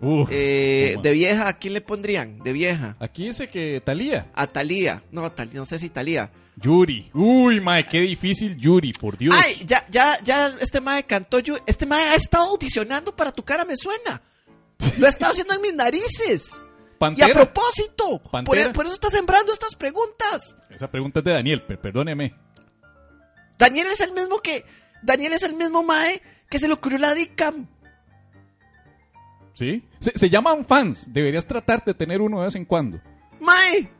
Uf, 0.00 0.28
Eh, 0.32 0.92
Puma. 0.94 1.02
de 1.02 1.12
vieja, 1.12 1.48
¿a 1.48 1.58
quién 1.58 1.74
le 1.74 1.80
pondrían? 1.82 2.38
De 2.40 2.52
vieja. 2.52 2.96
Aquí 2.98 3.26
dice 3.26 3.48
que 3.48 3.80
Talía, 3.84 4.32
A 4.34 4.48
Talía. 4.48 5.04
No, 5.12 5.30
Talía, 5.30 5.60
no 5.60 5.66
sé 5.66 5.78
si 5.78 5.90
Talía. 5.90 6.32
Yuri. 6.60 7.10
Uy, 7.14 7.60
mae, 7.60 7.86
qué 7.86 8.00
difícil 8.00 8.56
Yuri, 8.56 8.92
por 8.92 9.16
Dios. 9.16 9.34
Ay, 9.36 9.64
ya, 9.66 9.84
ya, 9.90 10.18
ya, 10.22 10.48
este 10.60 10.80
mae 10.80 11.04
cantó 11.04 11.38
yo. 11.38 11.56
Este 11.66 11.86
mae 11.86 12.04
ha 12.08 12.14
estado 12.14 12.44
audicionando 12.50 13.14
para 13.16 13.32
tu 13.32 13.42
cara, 13.42 13.64
me 13.64 13.76
suena. 13.76 14.20
Lo 14.98 15.06
ha 15.06 15.08
estado 15.08 15.32
haciendo 15.32 15.54
en 15.54 15.62
mis 15.62 15.74
narices. 15.74 16.52
Y 16.56 16.98
Pantera. 16.98 17.28
a 17.30 17.32
propósito, 17.34 18.20
por, 18.22 18.30
Pantera. 18.30 18.72
por 18.74 18.84
eso 18.84 18.94
está 18.94 19.08
sembrando 19.10 19.52
estas 19.52 19.74
preguntas. 19.74 20.54
Esa 20.68 20.90
pregunta 20.90 21.20
es 21.20 21.24
de 21.24 21.32
Daniel, 21.32 21.62
per- 21.62 21.80
perdóneme. 21.80 22.34
Daniel 23.58 23.86
es 23.92 24.00
el 24.00 24.12
mismo 24.12 24.38
que. 24.40 24.64
Daniel 25.02 25.32
es 25.32 25.42
el 25.44 25.54
mismo 25.54 25.82
mae 25.82 26.20
que 26.50 26.58
se 26.58 26.68
le 26.68 26.74
ocurrió 26.74 26.98
la 26.98 27.14
DICAM. 27.14 27.66
¿Sí? 29.54 29.86
Se, 29.98 30.16
se 30.16 30.30
llaman 30.30 30.64
fans. 30.64 31.12
Deberías 31.12 31.46
tratar 31.46 31.84
de 31.84 31.94
tener 31.94 32.20
uno 32.20 32.38
de 32.38 32.44
vez 32.46 32.54
en 32.54 32.64
cuando. 32.64 33.00
Mae. 33.40 33.90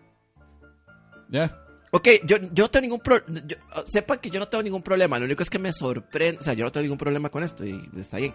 Ya. 1.30 1.56
Ok, 1.92 2.08
yo, 2.24 2.36
yo 2.52 2.64
no 2.64 2.70
tengo 2.70 2.82
ningún 2.82 3.00
problema. 3.00 3.42
Sepan 3.86 4.18
que 4.18 4.30
yo 4.30 4.38
no 4.38 4.48
tengo 4.48 4.62
ningún 4.62 4.82
problema. 4.82 5.18
Lo 5.18 5.24
único 5.24 5.42
es 5.42 5.50
que 5.50 5.58
me 5.58 5.72
sorprende. 5.72 6.40
O 6.40 6.42
sea, 6.42 6.54
yo 6.54 6.64
no 6.64 6.72
tengo 6.72 6.82
ningún 6.82 6.98
problema 6.98 7.30
con 7.30 7.42
esto 7.42 7.64
y 7.64 7.88
está 7.96 8.18
bien. 8.18 8.34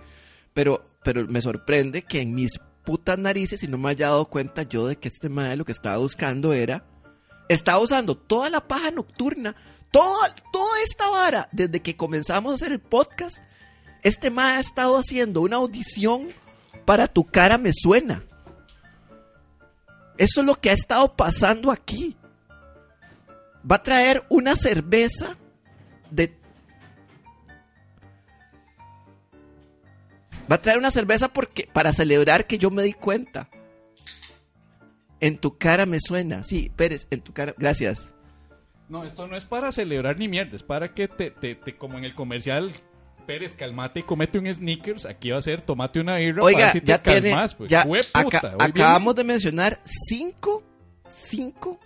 Pero, 0.53 0.89
pero 1.03 1.26
me 1.28 1.41
sorprende 1.41 2.01
que 2.01 2.22
en 2.22 2.34
mis 2.34 2.60
putas 2.84 3.18
narices, 3.18 3.64
y 3.64 3.68
no 3.68 3.78
me 3.78 3.89
haya 3.89 4.08
dado 4.08 4.26
cuenta 4.26 4.64
yo 4.64 4.88
de 4.88 4.97
que 4.97 5.08
este 5.08 5.30
mae 5.30 5.56
lo 5.56 5.66
que 5.66 5.72
estaba 5.72 5.97
buscando 5.97 6.53
era. 6.53 6.86
Estaba 7.47 7.80
usando 7.80 8.18
toda 8.18 8.49
la 8.49 8.68
paja 8.68 8.89
nocturna, 8.89 9.56
toda, 9.91 10.34
toda 10.51 10.82
esta 10.82 11.10
vara, 11.10 11.47
desde 11.51 11.82
que 11.82 11.95
comenzamos 11.95 12.51
a 12.51 12.56
hacer 12.56 12.72
el 12.72 12.80
podcast. 12.80 13.38
Este 14.03 14.32
mae 14.32 14.58
ha 14.58 14.60
estado 14.60 14.97
haciendo 14.97 15.41
una 15.41 15.58
audición 15.58 16.30
para 16.86 17.08
tu 17.08 17.24
cara 17.24 17.58
me 17.58 17.72
suena. 17.74 18.24
Eso 20.18 20.41
es 20.41 20.45
lo 20.45 20.56
que 20.56 20.70
ha 20.70 20.74
estado 20.74 21.16
pasando 21.16 21.72
aquí 21.72 22.16
va 23.70 23.78
a 23.78 23.84
traer 23.84 24.24
una 24.30 24.55
cerveza 24.55 25.38
de... 26.11 26.36
Va 30.51 30.57
a 30.57 30.61
traer 30.61 30.78
una 30.78 30.91
cerveza 30.91 31.30
porque 31.34 31.68
para 31.72 31.91
celebrar 31.91 32.45
que 32.45 32.57
yo 32.57 32.70
me 32.70 32.84
di 32.84 32.93
cuenta. 32.93 33.49
En 35.20 35.38
tu 35.39 35.57
cara 35.57 35.86
me 35.88 35.99
suena. 35.99 36.43
Sí, 36.43 36.72
Pérez, 36.76 37.07
en 37.09 37.22
tu 37.22 37.34
cara. 37.34 37.55
Gracias. 37.57 38.11
No, 38.88 39.03
esto 39.03 39.26
no 39.26 39.36
es 39.36 39.45
para 39.45 39.72
celebrar 39.72 40.20
ni 40.20 40.28
mierda, 40.28 40.55
es 40.55 40.61
para 40.61 40.93
que 40.93 41.07
te, 41.07 41.32
te, 41.32 41.55
te- 41.55 41.76
como 41.76 41.97
en 41.97 42.03
el 42.03 42.13
comercial, 42.13 42.72
Pérez, 43.26 43.53
calmate 43.53 44.01
y 44.01 44.03
comete 44.03 44.38
un 44.38 44.53
sneakers. 44.53 45.05
Aquí 45.07 45.32
va 45.32 45.39
a 45.39 45.41
ser 45.41 45.63
tomate 45.63 45.99
una 45.99 46.18
birra 46.18 46.41
para 46.41 46.45
Oiga, 46.45 46.59
ver 46.66 46.72
si 46.74 46.82
te 46.82 46.86
ya 46.86 47.01
tiene. 47.01 47.30
calmas, 47.32 47.55
pues. 47.55 47.72
ya 47.72 47.84
hoy 47.88 48.01
acabamos 48.59 49.16
de 49.16 49.24
mencionar 49.24 49.82
cinco, 49.84 50.61
cinco 51.07 51.80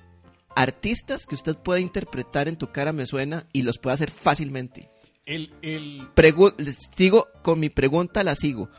artistas 0.62 1.26
que 1.26 1.36
usted 1.36 1.56
puede 1.56 1.82
interpretar 1.82 2.48
en 2.48 2.58
tu 2.58 2.72
cara 2.72 2.92
me 2.94 3.06
suena 3.06 3.46
y 3.54 3.64
los 3.64 3.78
puede 3.80 3.94
hacer 3.96 4.12
fácilmente. 4.12 4.90
El, 5.26 5.54
el, 5.62 6.08
Pregu- 6.16 6.56
les 6.58 6.78
sigo 6.96 7.28
con 7.44 7.60
mi 7.60 7.70
pregunta, 7.70 8.24
la 8.24 8.36
sigo. 8.36 8.70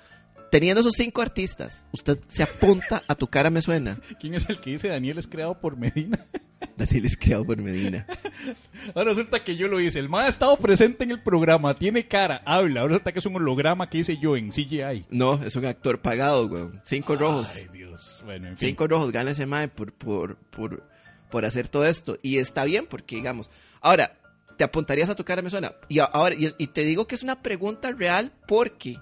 Teniendo 0.51 0.81
esos 0.81 0.95
cinco 0.97 1.23
artistas, 1.23 1.87
usted 1.93 2.19
se 2.29 2.43
apunta 2.43 3.05
a 3.07 3.15
tu 3.15 3.29
cara 3.29 3.51
me 3.51 3.63
suena. 3.63 4.01
¿Quién 4.21 4.35
es 4.35 4.49
el 4.49 4.61
que 4.61 4.71
dice 4.71 4.89
Daniel 4.89 5.19
es 5.19 5.29
creado 5.29 5.61
por 5.61 5.77
Medina? 5.77 6.27
Daniel 6.77 7.05
es 7.07 7.17
creado 7.17 7.45
por 7.45 7.57
Medina. 7.59 8.05
Ahora 8.95 9.11
resulta 9.11 9.45
que 9.45 9.57
yo 9.57 9.69
lo 9.69 9.79
hice. 9.81 10.01
El 10.01 10.09
man 10.09 10.25
ha 10.25 10.29
estado 10.29 10.57
presente 10.57 11.05
en 11.05 11.13
el 11.13 11.23
programa, 11.23 11.75
tiene 11.75 12.09
cara, 12.09 12.43
habla. 12.45 12.81
Ahora 12.81 12.95
resulta 12.95 13.13
que 13.13 13.21
es 13.21 13.27
un 13.27 13.37
holograma 13.37 13.89
que 13.89 13.99
hice 13.99 14.19
yo 14.19 14.37
en 14.37 14.51
CGI. 14.51 15.07
No, 15.11 15.35
es 15.43 15.55
un 15.57 15.65
actor 15.67 16.01
pagado, 16.01 16.47
weón. 16.47 16.83
Cinco 16.85 17.15
rojos. 17.15 17.49
Ay, 17.55 17.67
Dios. 17.73 18.21
Bueno, 18.25 18.49
en 18.49 18.59
fin. 18.59 18.71
Cinco 18.71 18.89
rojos 18.89 19.13
gana 19.13 19.31
ese 19.31 19.47
mae 19.47 19.69
por, 19.69 19.93
por, 19.93 20.37
por, 20.37 20.83
por 21.31 21.45
hacer 21.45 21.69
todo 21.69 21.87
esto. 21.87 22.19
Y 22.23 22.39
está 22.39 22.65
bien, 22.65 22.87
porque 22.89 23.17
digamos. 23.17 23.51
Ahora, 23.81 24.17
te 24.57 24.65
apuntarías 24.65 25.09
a 25.09 25.15
tu 25.15 25.25
cara 25.25 25.41
me 25.43 25.51
suena. 25.51 25.73
Y 25.89 26.01
a- 26.01 26.05
ahora, 26.05 26.35
y, 26.35 26.53
y 26.59 26.67
te 26.69 26.83
digo 26.83 27.07
que 27.07 27.15
es 27.15 27.23
una 27.23 27.43
pregunta 27.43 27.91
real 27.93 28.33
porque 28.47 28.99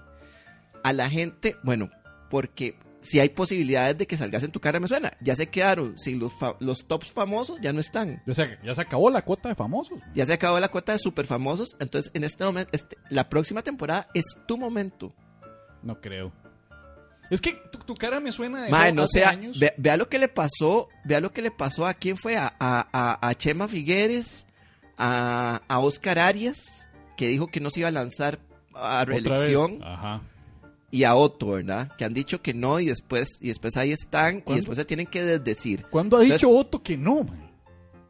a 0.83 0.93
la 0.93 1.09
gente, 1.09 1.55
bueno, 1.63 1.89
porque 2.29 2.75
si 3.01 3.19
hay 3.19 3.29
posibilidades 3.29 3.97
de 3.97 4.05
que 4.07 4.17
salgas 4.17 4.43
en 4.43 4.51
tu 4.51 4.59
cara 4.59 4.79
me 4.79 4.87
suena. 4.87 5.11
Ya 5.21 5.35
se 5.35 5.47
quedaron 5.47 5.97
sin 5.97 6.19
los, 6.19 6.33
fa- 6.33 6.55
los 6.59 6.85
tops 6.85 7.11
famosos, 7.11 7.57
ya 7.61 7.71
no 7.73 7.79
están. 7.79 8.21
Ya 8.25 8.33
se, 8.33 8.57
ya 8.63 8.75
se 8.75 8.81
acabó 8.81 9.09
la 9.09 9.23
cuota 9.23 9.49
de 9.49 9.55
famosos. 9.55 9.99
Ya 10.13 10.25
se 10.25 10.33
acabó 10.33 10.59
la 10.59 10.67
cuota 10.69 10.91
de 10.93 10.99
super 10.99 11.25
famosos. 11.25 11.75
Entonces, 11.79 12.11
en 12.13 12.23
este 12.25 12.43
momento, 12.43 12.69
este- 12.73 12.97
la 13.09 13.29
próxima 13.29 13.61
temporada 13.61 14.07
es 14.13 14.25
tu 14.45 14.57
momento. 14.57 15.13
No 15.81 15.99
creo. 16.01 16.31
Es 17.29 17.41
que 17.41 17.53
tu, 17.71 17.79
tu 17.79 17.93
cara 17.95 18.19
me 18.19 18.31
suena 18.31 18.63
de 18.63 18.69
Mae, 18.71 18.91
no 18.91 19.03
hace 19.03 19.19
sea, 19.19 19.29
años. 19.29 19.59
ve- 19.59 19.73
vea 19.77 19.97
lo 19.97 20.09
que 20.09 20.17
le 20.19 20.27
pasó, 20.27 20.89
vea 21.05 21.19
lo 21.21 21.31
que 21.31 21.41
le 21.41 21.51
pasó 21.51 21.85
a 21.85 21.93
quién 21.93 22.17
fue, 22.17 22.37
a, 22.37 22.47
a, 22.59 22.87
a- 22.91 23.27
a 23.29 23.35
Chema 23.35 23.67
Figueres, 23.67 24.45
a, 24.97 25.61
a 25.67 25.79
Oscar 25.79 26.19
Arias, 26.19 26.57
que 27.17 27.27
dijo 27.27 27.47
que 27.47 27.59
no 27.59 27.69
se 27.69 27.81
iba 27.81 27.89
a 27.89 27.91
lanzar 27.91 28.39
a 28.73 29.05
reelección, 29.05 29.79
Ajá. 29.83 30.21
y 30.91 31.03
a 31.03 31.15
Otto, 31.15 31.51
¿verdad? 31.51 31.91
Que 31.97 32.05
han 32.05 32.13
dicho 32.13 32.41
que 32.41 32.53
no 32.53 32.79
y 32.79 32.85
después, 32.87 33.37
y 33.41 33.49
después 33.49 33.77
ahí 33.77 33.91
están, 33.91 34.43
y 34.47 34.55
después 34.55 34.77
se 34.77 34.85
tienen 34.85 35.05
que 35.07 35.21
desdecir. 35.23 35.85
¿Cuándo 35.89 36.17
ha 36.17 36.21
Entonces- 36.23 36.41
dicho 36.47 36.57
Otto 36.57 36.81
que 36.81 36.97
no, 36.97 37.23
man? 37.23 37.48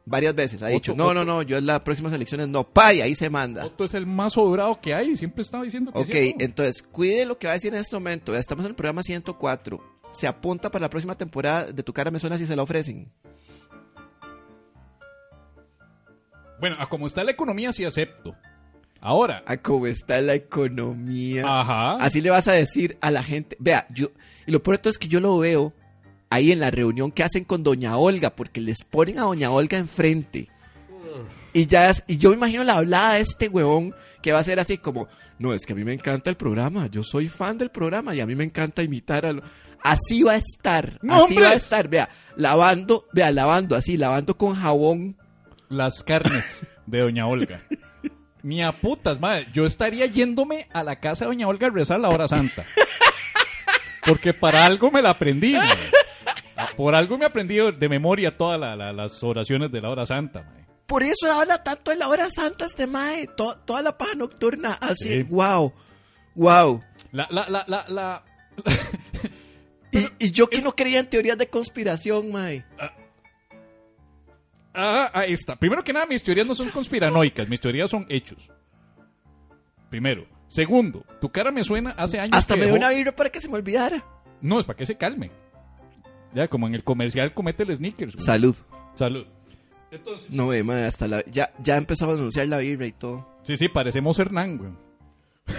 Varias 0.09 0.33
veces 0.33 0.63
ha 0.63 0.67
dicho, 0.67 0.95
no, 0.95 1.13
no, 1.13 1.21
Otto- 1.21 1.25
no, 1.25 1.41
yo 1.43 1.57
en 1.57 1.67
las 1.67 1.81
próximas 1.81 2.11
elecciones 2.13 2.47
no, 2.47 2.63
pa, 2.63 2.93
y 2.95 3.01
ahí 3.01 3.13
se 3.13 3.29
manda. 3.29 3.63
Otto 3.63 3.83
es 3.83 3.93
el 3.93 4.07
más 4.07 4.33
sobrado 4.33 4.79
que 4.81 4.95
hay. 4.95 5.15
Siempre 5.15 5.43
estaba 5.43 5.63
diciendo 5.63 5.91
que 5.91 5.99
Ok, 5.99 6.05
sí, 6.07 6.35
¿no? 6.37 6.45
entonces, 6.45 6.81
cuide 6.81 7.25
lo 7.25 7.37
que 7.37 7.45
va 7.45 7.51
a 7.51 7.57
decir 7.57 7.71
en 7.73 7.79
este 7.79 7.95
momento. 7.95 8.33
Ya 8.33 8.39
Estamos 8.39 8.65
en 8.65 8.71
el 8.71 8.75
programa 8.75 9.03
104. 9.03 9.79
Se 10.11 10.25
apunta 10.25 10.71
para 10.71 10.81
la 10.83 10.89
próxima 10.89 11.13
temporada 11.15 11.65
de 11.65 11.83
Tu 11.83 11.93
Cara 11.93 12.09
Me 12.09 12.19
Suena 12.19 12.39
si 12.39 12.47
se 12.47 12.55
la 12.55 12.63
ofrecen. 12.63 13.11
Bueno, 16.59 16.75
a 16.79 16.89
como 16.89 17.07
está 17.07 17.23
la 17.23 17.31
economía 17.31 17.71
sí 17.71 17.85
acepto. 17.85 18.35
Ahora. 19.01 19.43
A 19.45 19.57
cómo 19.57 19.87
está 19.87 20.19
la 20.21 20.33
economía. 20.33 21.43
Ajá. 21.45 21.95
Así 21.97 22.19
le 22.19 22.31
vas 22.31 22.47
a 22.47 22.53
decir 22.53 22.97
a 22.99 23.11
la 23.11 23.23
gente. 23.23 23.55
Vea, 23.59 23.87
yo. 23.91 24.07
Y 24.45 24.51
lo 24.51 24.61
peor 24.61 24.79
es 24.83 24.97
que 24.97 25.07
yo 25.07 25.19
lo 25.19 25.37
veo 25.37 25.71
ahí 26.29 26.51
en 26.51 26.59
la 26.59 26.71
reunión 26.71 27.11
que 27.11 27.23
hacen 27.23 27.43
con 27.43 27.63
Doña 27.63 27.97
Olga, 27.97 28.31
porque 28.31 28.61
les 28.61 28.83
ponen 28.83 29.19
a 29.19 29.23
Doña 29.23 29.51
Olga 29.51 29.77
enfrente. 29.77 30.47
Y 31.53 31.65
ya 31.65 31.89
es- 31.89 32.03
y 32.07 32.17
yo 32.17 32.29
me 32.29 32.35
imagino 32.35 32.63
la 32.63 32.73
hablada 32.77 33.13
de 33.15 33.21
este 33.21 33.47
huevón 33.47 33.95
que 34.21 34.31
va 34.31 34.39
a 34.39 34.43
ser 34.43 34.59
así 34.59 34.77
como, 34.77 35.07
no, 35.39 35.53
es 35.53 35.65
que 35.65 35.73
a 35.73 35.75
mí 35.75 35.83
me 35.83 35.93
encanta 35.93 36.29
el 36.29 36.35
programa, 36.37 36.87
yo 36.87 37.01
soy 37.03 37.27
fan 37.29 37.57
del 37.57 37.71
programa 37.71 38.13
y 38.13 38.21
a 38.21 38.25
mí 38.27 38.35
me 38.35 38.43
encanta 38.43 38.83
imitar 38.83 39.25
a 39.25 39.33
lo... 39.33 39.41
Así 39.81 40.23
va 40.23 40.33
a 40.33 40.35
estar, 40.35 40.99
¡No, 41.01 41.23
así 41.23 41.35
va 41.35 41.49
a 41.49 41.53
estar, 41.53 41.87
vea, 41.87 42.09
lavando, 42.35 43.05
vea, 43.13 43.31
lavando 43.31 43.75
así, 43.77 43.95
lavando 43.97 44.35
con 44.37 44.55
jabón. 44.55 45.15
Las 45.69 46.03
carnes 46.03 46.43
de 46.85 46.99
Doña 46.99 47.25
Olga. 47.27 47.63
Ni 48.43 48.61
a 48.61 48.71
putas, 48.73 49.19
madre. 49.19 49.47
Yo 49.53 49.65
estaría 49.65 50.05
yéndome 50.05 50.67
a 50.73 50.83
la 50.83 50.97
casa 50.99 51.25
de 51.25 51.29
Doña 51.29 51.47
Olga 51.47 51.67
a 51.67 51.71
rezar 51.71 51.99
la 51.99 52.09
hora 52.09 52.27
santa. 52.27 52.65
Porque 54.05 54.33
para 54.33 54.65
algo 54.65 54.91
me 54.91 55.01
la 55.01 55.11
aprendí, 55.11 55.53
madre. 55.53 55.69
Por 56.75 56.95
algo 56.95 57.17
me 57.17 57.25
he 57.25 57.27
aprendido 57.27 57.71
de 57.71 57.89
memoria 57.89 58.35
todas 58.37 58.59
la- 58.59 58.75
la- 58.75 58.91
las 58.93 59.23
oraciones 59.23 59.71
de 59.71 59.81
la 59.81 59.89
hora 59.89 60.05
santa, 60.05 60.43
mae. 60.43 60.65
Por 60.85 61.03
eso 61.03 61.31
habla 61.31 61.63
tanto 61.63 61.91
de 61.91 61.97
la 61.97 62.07
hora 62.07 62.27
santa 62.31 62.65
este 62.65 62.87
mae. 62.87 63.27
To- 63.27 63.57
toda 63.65 63.81
la 63.81 63.97
paja 63.97 64.15
nocturna. 64.15 64.73
Así, 64.81 65.17
Sí. 65.17 65.23
wow. 65.23 65.71
Wow. 66.35 66.81
La, 67.11 67.27
la, 67.31 67.47
la, 67.49 67.63
la, 67.67 67.85
la- 67.87 68.23
Y, 69.91 70.05
y 70.27 70.31
yo 70.31 70.47
que 70.49 70.61
no 70.61 70.75
creía 70.75 70.99
en 70.99 71.07
teorías 71.09 71.37
de 71.37 71.47
conspiración, 71.49 72.31
mae. 72.31 72.63
Ah, 74.73 75.09
ahí 75.13 75.33
está. 75.33 75.55
Primero 75.55 75.83
que 75.83 75.91
nada, 75.93 76.05
mis 76.05 76.23
teorías 76.23 76.45
no 76.45 76.53
son 76.55 76.69
conspiranoicas, 76.69 77.49
mis 77.49 77.59
teorías 77.59 77.89
son 77.89 78.05
hechos. 78.09 78.49
Primero. 79.89 80.27
Segundo, 80.47 81.03
tu 81.21 81.29
cara 81.31 81.51
me 81.51 81.63
suena 81.63 81.91
hace 81.91 82.19
años 82.19 82.35
Hasta 82.37 82.53
que 82.55 82.59
me 82.61 82.65
dio 82.67 82.75
dejó- 82.75 82.85
una 82.85 82.89
vibra 82.95 83.15
para 83.15 83.29
que 83.29 83.39
se 83.41 83.49
me 83.49 83.55
olvidara. 83.55 84.03
No, 84.41 84.59
es 84.59 84.65
para 84.65 84.77
que 84.77 84.85
se 84.85 84.95
calme. 84.95 85.31
Ya, 86.33 86.47
como 86.47 86.67
en 86.67 86.75
el 86.75 86.83
comercial 86.83 87.33
comete 87.33 87.63
el 87.63 87.75
sneakers. 87.75 88.13
güey. 88.15 88.25
Salud. 88.25 88.55
Salud. 88.95 89.25
Entonces, 89.91 90.29
No, 90.29 90.47
ve, 90.49 90.61
mae, 90.63 90.85
hasta 90.85 91.07
la... 91.07 91.23
Ya, 91.25 91.51
ya 91.63 91.77
empezó 91.77 92.09
a 92.09 92.13
anunciar 92.13 92.47
la 92.47 92.57
vibra 92.57 92.85
y 92.85 92.91
todo. 92.91 93.27
sí, 93.43 93.57
sí, 93.57 93.69
parecemos 93.69 94.19
Hernán, 94.19 94.57
güey. 94.57 94.71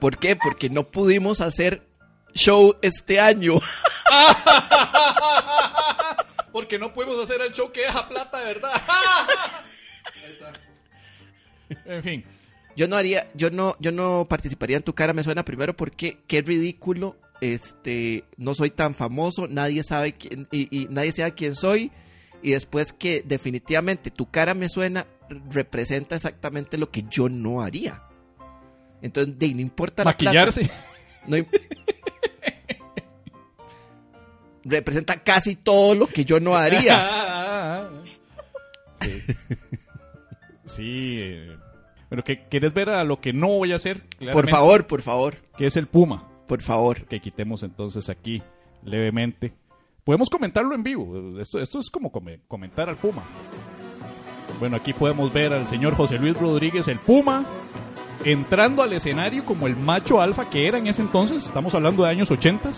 ¿Por 0.00 0.18
qué? 0.18 0.36
Porque 0.36 0.68
no 0.70 0.84
pudimos 0.90 1.40
hacer 1.40 1.86
show 2.34 2.76
este 2.82 3.20
año. 3.20 3.54
Porque 6.52 6.78
no 6.78 6.92
podemos 6.92 7.22
hacer 7.22 7.40
el 7.40 7.52
show 7.52 7.72
que 7.72 7.82
deja 7.82 8.08
plata, 8.08 8.38
de 8.40 8.46
verdad. 8.46 8.70
en 11.86 12.02
fin. 12.02 12.24
Yo 12.76 12.88
no 12.88 12.96
haría, 12.96 13.28
yo 13.34 13.50
no, 13.50 13.76
yo 13.80 13.92
no 13.92 14.26
participaría 14.28 14.76
en 14.76 14.82
tu 14.82 14.94
cara, 14.94 15.12
me 15.12 15.22
suena 15.22 15.44
primero 15.44 15.74
porque 15.76 16.18
qué 16.26 16.40
ridículo, 16.42 17.16
este, 17.42 18.24
no 18.36 18.54
soy 18.54 18.70
tan 18.70 18.94
famoso, 18.94 19.48
nadie 19.48 19.82
sabe 19.82 20.12
quién, 20.14 20.46
y, 20.52 20.68
y 20.74 20.86
nadie 20.88 21.10
sabe 21.12 21.34
quién 21.34 21.54
soy, 21.56 21.90
y 22.40 22.52
después 22.52 22.92
que 22.92 23.22
definitivamente 23.26 24.10
tu 24.12 24.30
cara 24.30 24.54
me 24.54 24.68
suena, 24.68 25.06
representa 25.50 26.14
exactamente 26.16 26.78
lo 26.78 26.90
que 26.90 27.04
yo 27.10 27.28
no 27.28 27.60
haría. 27.62 28.02
Entonces, 29.02 29.36
de, 29.38 29.52
no 29.54 29.60
importa 29.60 30.04
la 30.04 30.16
plata, 30.16 30.46
Maquillarse. 30.46 30.70
no 31.26 31.36
representa 34.64 35.16
casi 35.22 35.56
todo 35.56 35.94
lo 35.94 36.06
que 36.06 36.24
yo 36.24 36.38
no 36.40 36.56
haría. 36.56 37.90
sí. 39.00 39.22
Sí. 40.64 41.16
eh, 41.20 41.56
Pero 42.08 42.22
que 42.24 42.46
quieres 42.48 42.72
ver 42.72 42.88
a 42.90 43.02
lo 43.04 43.20
que 43.20 43.32
no 43.32 43.48
voy 43.48 43.72
a 43.72 43.76
hacer. 43.76 44.02
Por 44.32 44.48
favor, 44.48 44.86
por 44.86 45.02
favor, 45.02 45.34
Que 45.58 45.66
es 45.66 45.76
el 45.76 45.86
Puma. 45.88 46.28
Por 46.46 46.62
favor. 46.62 47.04
Que 47.06 47.20
quitemos 47.20 47.62
entonces 47.62 48.08
aquí 48.10 48.42
levemente. 48.84 49.52
Podemos 50.04 50.28
comentarlo 50.30 50.74
en 50.74 50.82
vivo. 50.82 51.40
Esto, 51.40 51.60
esto 51.60 51.78
es 51.78 51.88
como 51.90 52.10
come- 52.10 52.40
comentar 52.48 52.88
al 52.88 52.96
Puma. 52.96 53.22
Bueno, 54.58 54.76
aquí 54.76 54.92
podemos 54.92 55.32
ver 55.32 55.52
al 55.52 55.66
señor 55.66 55.94
José 55.94 56.18
Luis 56.18 56.36
Rodríguez, 56.36 56.88
el 56.88 56.98
Puma, 56.98 57.44
entrando 58.24 58.82
al 58.82 58.92
escenario 58.92 59.44
como 59.44 59.66
el 59.66 59.76
macho 59.76 60.20
alfa 60.20 60.48
que 60.50 60.66
era 60.66 60.78
en 60.78 60.86
ese 60.88 61.02
entonces. 61.02 61.46
Estamos 61.46 61.74
hablando 61.74 62.02
de 62.04 62.10
años 62.10 62.30
80. 62.30 62.70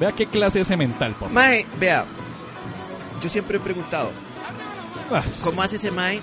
Vea 0.00 0.12
qué 0.12 0.26
clase 0.26 0.60
ese 0.60 0.76
mental, 0.76 1.12
papá. 1.12 1.28
Mae, 1.32 1.66
vea, 1.80 2.04
yo 3.22 3.28
siempre 3.28 3.56
he 3.56 3.60
preguntado, 3.60 4.10
Ah, 5.10 5.22
¿Cómo 5.42 5.62
hace 5.62 5.76
ese 5.76 5.90
mae 5.90 6.20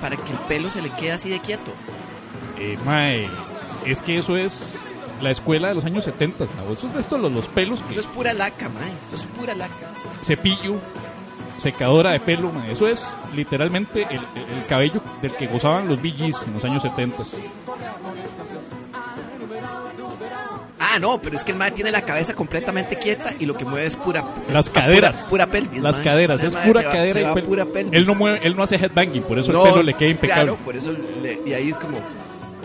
para 0.00 0.16
que 0.16 0.30
el 0.32 0.38
pelo 0.46 0.70
se 0.70 0.80
le 0.80 0.90
quede 0.90 1.10
así 1.12 1.28
de 1.28 1.40
quieto? 1.40 1.72
Eh, 2.56 2.78
mae, 2.86 3.28
es 3.92 4.02
que 4.02 4.18
eso 4.18 4.36
es 4.36 4.76
la 5.20 5.30
escuela 5.30 5.68
de 5.68 5.74
los 5.74 5.84
años 5.84 6.04
70. 6.04 6.44
¿no? 6.66 6.72
Eso 6.72 6.86
es 6.88 6.94
de 6.94 7.00
estos 7.00 7.20
los, 7.20 7.32
los 7.32 7.46
pelos, 7.46 7.80
que- 7.80 7.90
Eso 7.92 8.00
es 8.00 8.06
pura 8.06 8.32
laca, 8.32 8.68
mae. 8.68 8.92
Eso 9.12 9.16
es 9.16 9.38
pura 9.38 9.54
laca. 9.54 9.74
cepillo, 10.22 10.76
secadora 11.58 12.10
de 12.12 12.20
pelo. 12.20 12.50
mae. 12.52 12.72
Eso 12.72 12.86
es 12.88 13.16
literalmente 13.34 14.02
el, 14.02 14.16
el- 14.34 14.56
el 14.58 14.66
cabello 14.68 15.00
del 15.22 15.32
que 15.34 15.46
gozaban 15.46 15.88
los 15.88 16.00
Bee 16.00 16.12
Gees 16.12 16.42
en 16.46 16.54
los 16.54 16.64
años 16.64 16.82
70. 16.82 17.22
Ah, 20.80 20.98
no, 21.00 21.20
pero 21.20 21.36
es 21.36 21.44
que 21.44 21.50
el 21.52 21.58
mae 21.58 21.70
tiene 21.72 21.90
la 21.90 22.02
cabeza 22.02 22.34
completamente 22.34 22.96
quieta 22.96 23.34
y 23.38 23.46
lo 23.46 23.56
que 23.56 23.64
mueve 23.64 23.86
es 23.86 23.96
pura... 23.96 24.24
es 24.46 24.54
Las 24.54 24.70
pura- 24.70 24.82
caderas. 24.86 25.26
Pura, 25.28 25.46
pelvis, 25.46 25.82
Las 25.82 25.96
mae. 25.96 26.04
caderas, 26.04 26.42
es 26.42 26.54
pura 26.54 26.82
va- 26.82 26.92
cadera 26.92 27.20
y 27.38 27.42
pura 27.42 27.64
pelvis. 27.66 27.92
Él 27.92 28.06
no 28.06 28.14
mueve, 28.14 28.40
él 28.44 28.56
no 28.56 28.62
hace 28.62 28.76
headbanging, 28.76 29.22
por 29.22 29.38
eso 29.38 29.52
No, 29.52 29.64
el 29.66 29.70
pelo 29.72 29.82
le 29.82 29.94
queda 29.94 30.08
impecable. 30.10 30.42
Claro, 30.44 30.56
por 30.64 30.76
eso... 30.76 30.92
le- 31.22 31.40
y 31.44 31.52
ahí 31.52 31.70
es 31.70 31.76
como... 31.76 31.98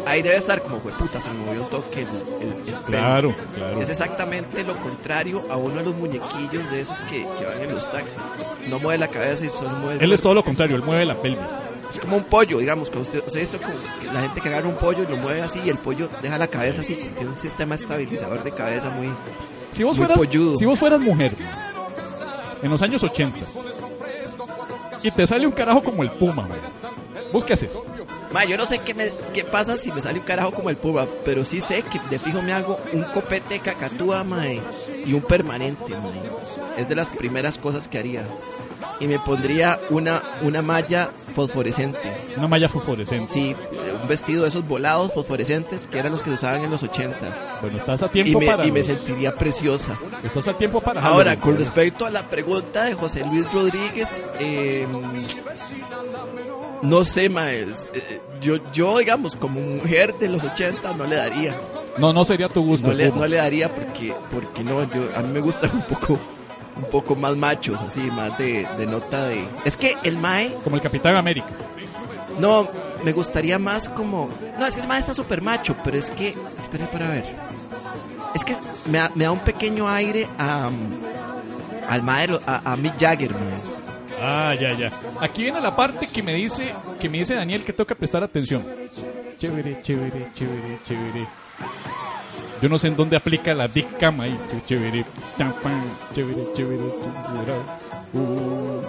Ahí 0.06 0.22
debe 0.22 0.36
estar 0.38 0.62
como, 0.62 0.80
"Jue 0.80 0.92
puta, 0.94 1.22
se 1.22 1.30
movió 1.32 1.64
un 1.64 1.70
toque 1.70 2.02
el, 2.02 2.08
el- 2.42 2.54
el 2.58 2.64
pelo". 2.64 2.82
Claro, 2.86 3.36
claro. 3.56 3.82
Es 3.82 3.90
exactamente 3.90 4.64
lo 4.64 4.76
contrario 4.78 5.42
a 5.50 5.56
uno 5.58 5.76
de 5.76 5.84
los 5.84 5.96
muñequillos 5.96 6.70
de 6.72 6.82
esos 6.82 6.98
que, 7.10 7.26
que 7.40 7.46
van 7.46 7.62
en 7.62 7.74
los 7.74 7.90
taxis. 7.92 8.18
No 8.68 8.80
mueve 8.80 8.98
la 9.00 9.08
cabeza 9.08 9.46
y 9.46 9.50
solo 9.50 9.70
mueve 9.72 9.96
el 9.96 10.02
Él 10.04 10.14
es 10.14 10.22
todo 10.22 10.34
lo 10.34 10.44
contrario, 10.44 10.76
él 10.76 10.84
mueve 10.84 11.06
la 11.06 11.16
pelvis. 11.16 11.40
Es 11.90 12.00
como 12.00 12.18
un 12.18 12.24
pollo, 12.24 12.58
digamos, 12.58 12.90
que 12.90 12.98
usted, 12.98 13.22
que 13.24 14.08
la 14.14 14.22
gente 14.22 14.42
que 14.42 14.50
agarra 14.50 14.68
un 14.68 14.76
pollo 14.76 15.04
y 15.04 15.08
lo 15.08 15.16
mueve 15.18 15.42
así 15.44 15.60
y 15.64 15.70
el 15.70 15.78
pollo 15.78 16.10
deja 16.22 16.38
la 16.40 16.48
cabeza 16.48 16.82
así, 16.82 16.96
tiene 16.96 17.30
un 17.30 17.38
sistema 17.38 17.76
estabilizador 17.76 18.44
de 18.44 18.52
cabeza 18.52 18.90
muy... 18.90 19.10
Si 19.72 19.84
vos 19.84 19.96
Muy 19.98 20.06
fueras, 20.08 20.18
polludo. 20.18 20.56
si 20.56 20.66
vos 20.66 20.78
fueras 20.80 21.00
mujer 21.00 21.34
en 22.62 22.70
los 22.72 22.82
años 22.82 23.04
80 23.04 23.38
y 25.02 25.12
te 25.12 25.28
sale 25.28 25.46
un 25.46 25.52
carajo 25.54 25.84
como 25.84 26.04
el 26.04 26.12
Puma, 26.12 26.48
mae, 26.48 26.60
¿vos 27.32 27.44
qué 27.44 27.54
haces? 27.54 27.78
Ma, 28.34 28.46
yo 28.46 28.58
no 28.58 28.66
sé 28.66 28.80
qué, 28.80 28.94
me, 28.96 29.12
qué 29.34 29.44
pasa 29.44 29.78
si 29.78 29.92
me 29.92 30.02
sale 30.02 30.20
un 30.20 30.26
carajo 30.26 30.52
como 30.52 30.70
el 30.72 30.76
puma, 30.78 31.06
pero 31.24 31.46
sí 31.46 31.62
sé 31.62 31.84
que 31.84 32.00
de 32.10 32.18
fijo 32.18 32.42
me 32.42 32.52
hago 32.52 32.80
un 32.92 33.04
copete 33.04 33.54
de 33.56 33.60
cacatúa, 33.60 34.24
mae, 34.24 34.60
y 35.06 35.14
un 35.14 35.22
permanente, 35.22 35.92
mae. 35.96 36.82
Es 36.82 36.90
de 36.90 36.96
las 36.96 37.10
primeras 37.10 37.58
cosas 37.60 37.88
que 37.88 38.00
haría. 38.00 38.24
Y 39.00 39.08
me 39.08 39.20
pondría 39.20 39.80
una, 39.90 40.22
una 40.44 40.62
malla 40.62 41.10
fosforescente. 41.36 42.00
Una 42.38 42.48
malla 42.48 42.70
fosforescente. 42.70 43.32
Sí, 43.32 43.56
un 44.02 44.08
vestido 44.08 44.44
de 44.44 44.50
esos 44.50 44.66
volados 44.68 45.12
fosforescentes 45.14 45.88
que 45.88 46.00
eran 46.00 46.12
los 46.12 46.22
que 46.22 46.30
se 46.30 46.36
usaban 46.36 46.64
en 46.64 46.72
los 46.72 46.84
80. 46.84 47.18
Bueno, 47.62 47.78
estás 47.78 48.02
a 48.04 48.06
Y 48.06 48.10
tiempo 48.10 48.40
me, 48.40 48.46
para. 48.46 48.66
y 48.66 48.72
me 48.72 48.82
sentiría 48.82 49.34
preciosa. 49.36 49.98
Estás 50.24 50.48
a 50.48 50.54
tiempo 50.54 50.80
para. 50.80 51.02
Ahora, 51.02 51.40
con 51.40 51.58
respecto 51.58 52.06
a 52.06 52.12
la 52.12 52.30
pregunta 52.30 52.86
de 52.86 52.94
José 52.94 53.26
Luis 53.26 53.52
Rodríguez, 53.52 54.26
eh, 54.40 54.88
no 56.84 57.04
sé, 57.04 57.30
maes. 57.30 57.90
eh, 57.94 58.22
yo, 58.42 58.58
yo, 58.72 59.00
digamos, 59.00 59.36
como 59.36 59.60
mujer 59.60 60.14
de 60.20 60.30
los 60.30 60.44
80 60.44 60.94
no 60.94 61.06
le 61.08 61.16
daría. 61.16 61.56
No, 61.98 62.12
no 62.14 62.26
sería 62.26 62.50
tu 62.50 62.64
gusto. 62.64 62.88
No 62.88 62.94
le, 62.94 63.10
no 63.12 63.26
le 63.26 63.38
daría 63.38 63.70
porque, 63.74 64.14
porque 64.32 64.64
no, 64.64 64.84
yo, 64.94 65.04
a 65.16 65.22
mí 65.22 65.34
me 65.34 65.40
gustan 65.42 65.70
un 65.74 65.84
poco, 65.84 66.20
un 66.76 66.84
poco 66.92 67.16
más 67.16 67.36
machos, 67.38 67.80
así, 67.82 68.02
más 68.02 68.38
de, 68.38 68.68
de 68.78 68.86
nota 68.86 69.26
de... 69.26 69.48
Es 69.66 69.78
que 69.78 69.96
el 70.04 70.18
mae, 70.18 70.54
Como 70.64 70.76
el 70.76 70.82
Capitán 70.82 71.16
América. 71.16 71.48
no, 72.40 72.68
me 73.04 73.12
gustaría 73.14 73.60
más 73.60 73.90
como... 73.90 74.30
No, 74.60 74.66
es 74.66 74.74
que 74.74 74.80
ese 74.80 74.88
mae 74.88 75.00
está 75.00 75.14
súper 75.14 75.42
macho, 75.42 75.76
pero 75.84 75.98
es 75.98 76.10
que... 76.10 76.36
Espere 76.60 76.86
para 76.86 77.10
ver. 77.10 77.26
Es 78.34 78.44
que 78.44 78.56
me, 78.90 78.98
da- 78.98 79.12
me 79.16 79.26
da 79.26 79.32
un 79.32 79.40
pequeño 79.40 79.88
aire 79.88 80.28
a... 80.40 80.70
Al 81.90 82.02
mae, 82.02 82.28
a, 82.48 82.72
a 82.74 82.76
Mick 82.76 82.98
Jagger, 83.00 83.32
mae. 83.34 83.83
Ah, 84.26 84.56
ya, 84.60 84.72
ya. 84.78 84.90
Aquí 85.20 85.44
viene 85.44 85.60
la 85.60 85.76
parte 85.76 86.08
que 86.08 86.24
me 86.24 86.34
dice, 86.34 86.74
que 87.00 87.10
me 87.10 87.18
dice 87.18 87.36
Daniel 87.36 87.64
que 87.66 87.74
toca 87.74 87.94
prestar 87.94 88.24
atención. 88.24 88.64
Chévere, 89.38 89.82
chévere, 89.82 90.30
chévere, 90.34 90.80
chévere. 90.86 91.28
Yo 92.62 92.70
no 92.70 92.80
sé 92.80 92.88
en 92.88 92.96
dónde 92.96 93.18
aplica 93.18 93.54
la 93.54 93.68
Big 93.68 93.98
Cam 93.98 94.22
ahí. 94.22 94.32
Ch- 94.50 94.64
Chévere, 94.66 95.04
chévere, 95.38 95.66
chévere, 96.14 96.46
chévere. 96.56 96.84
Uh, 98.14 98.82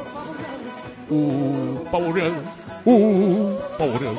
uh, 1.10 1.84
pavo 1.90 2.12
real. 2.12 2.32
Uh, 2.84 3.56
pavo 3.76 3.98
real. 3.98 4.14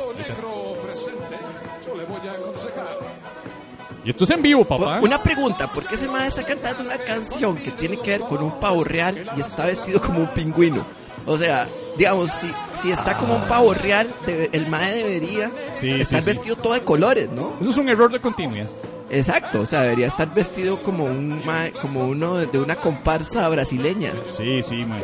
Y 4.03 4.09
esto 4.09 4.23
es 4.25 4.29
en 4.31 4.41
vivo, 4.41 4.63
papá. 4.65 4.99
Una 5.01 5.21
pregunta, 5.23 5.67
¿por 5.67 5.85
qué 5.87 5.95
ese 5.95 6.07
mae 6.07 6.27
está 6.27 6.43
cantando 6.45 6.83
una 6.83 6.97
canción 6.97 7.57
que 7.57 7.71
tiene 7.71 7.97
que 7.97 8.11
ver 8.11 8.21
con 8.21 8.43
un 8.43 8.59
pavo 8.59 8.83
real 8.83 9.25
y 9.35 9.39
está 9.39 9.65
vestido 9.65 9.99
como 10.01 10.19
un 10.19 10.27
pingüino? 10.27 10.85
O 11.27 11.37
sea, 11.37 11.67
digamos, 11.97 12.31
si, 12.31 12.51
si 12.79 12.91
está 12.91 13.17
como 13.17 13.35
un 13.35 13.41
pavo 13.43 13.73
real, 13.73 14.13
debe- 14.27 14.49
el 14.51 14.67
mae 14.67 14.93
debería 14.93 15.51
Sí, 15.79 15.89
estar 15.89 16.21
sí, 16.21 16.29
sí. 16.31 16.35
vestido 16.35 16.55
todo 16.57 16.73
de 16.73 16.81
colores, 16.81 17.29
¿no? 17.31 17.53
Eso 17.61 17.71
es 17.71 17.77
un 17.77 17.89
error 17.89 18.11
de 18.11 18.19
continuidad. 18.19 18.67
Exacto, 19.09 19.61
o 19.61 19.65
sea, 19.65 19.81
debería 19.83 20.07
estar 20.07 20.33
vestido 20.33 20.81
como 20.83 21.05
un 21.05 21.43
mae- 21.45 21.71
como 21.73 22.07
uno 22.07 22.37
de, 22.37 22.47
de 22.47 22.59
una 22.59 22.75
comparsa 22.75 23.47
brasileña. 23.49 24.11
Sí, 24.35 24.61
sí, 24.63 24.83
man. 24.85 25.03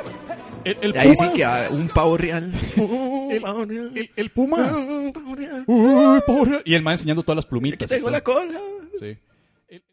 El, 0.64 0.78
el 0.82 0.98
Ahí 0.98 1.16
Puma, 1.16 1.28
sí 1.28 1.34
que 1.34 1.46
ah, 1.46 1.68
un 1.72 1.88
pavo 1.88 2.18
real. 2.18 2.52
Un 2.78 3.32
El- 3.32 3.42
pavo 3.42 3.66
real. 3.66 3.92
el, 3.96 4.12
el 4.16 4.30
Puma. 4.30 4.58
Un 4.58 5.12
pavo 5.14 5.36
real. 5.36 5.64
Uy, 5.66 6.22
pavo 6.28 6.46
real. 6.46 6.62
Y 6.66 6.76
el 6.76 6.84
man 6.84 6.92
enseñando 6.94 7.24
todas 7.24 7.38
las 7.38 7.46
Que 7.46 7.50
plumitas. 7.50 7.90
y 7.90 7.96
tengo 7.96 8.04
todo. 8.08 8.12
la 8.12 8.22
cola. 8.22 8.60
Sí. 9.00 9.18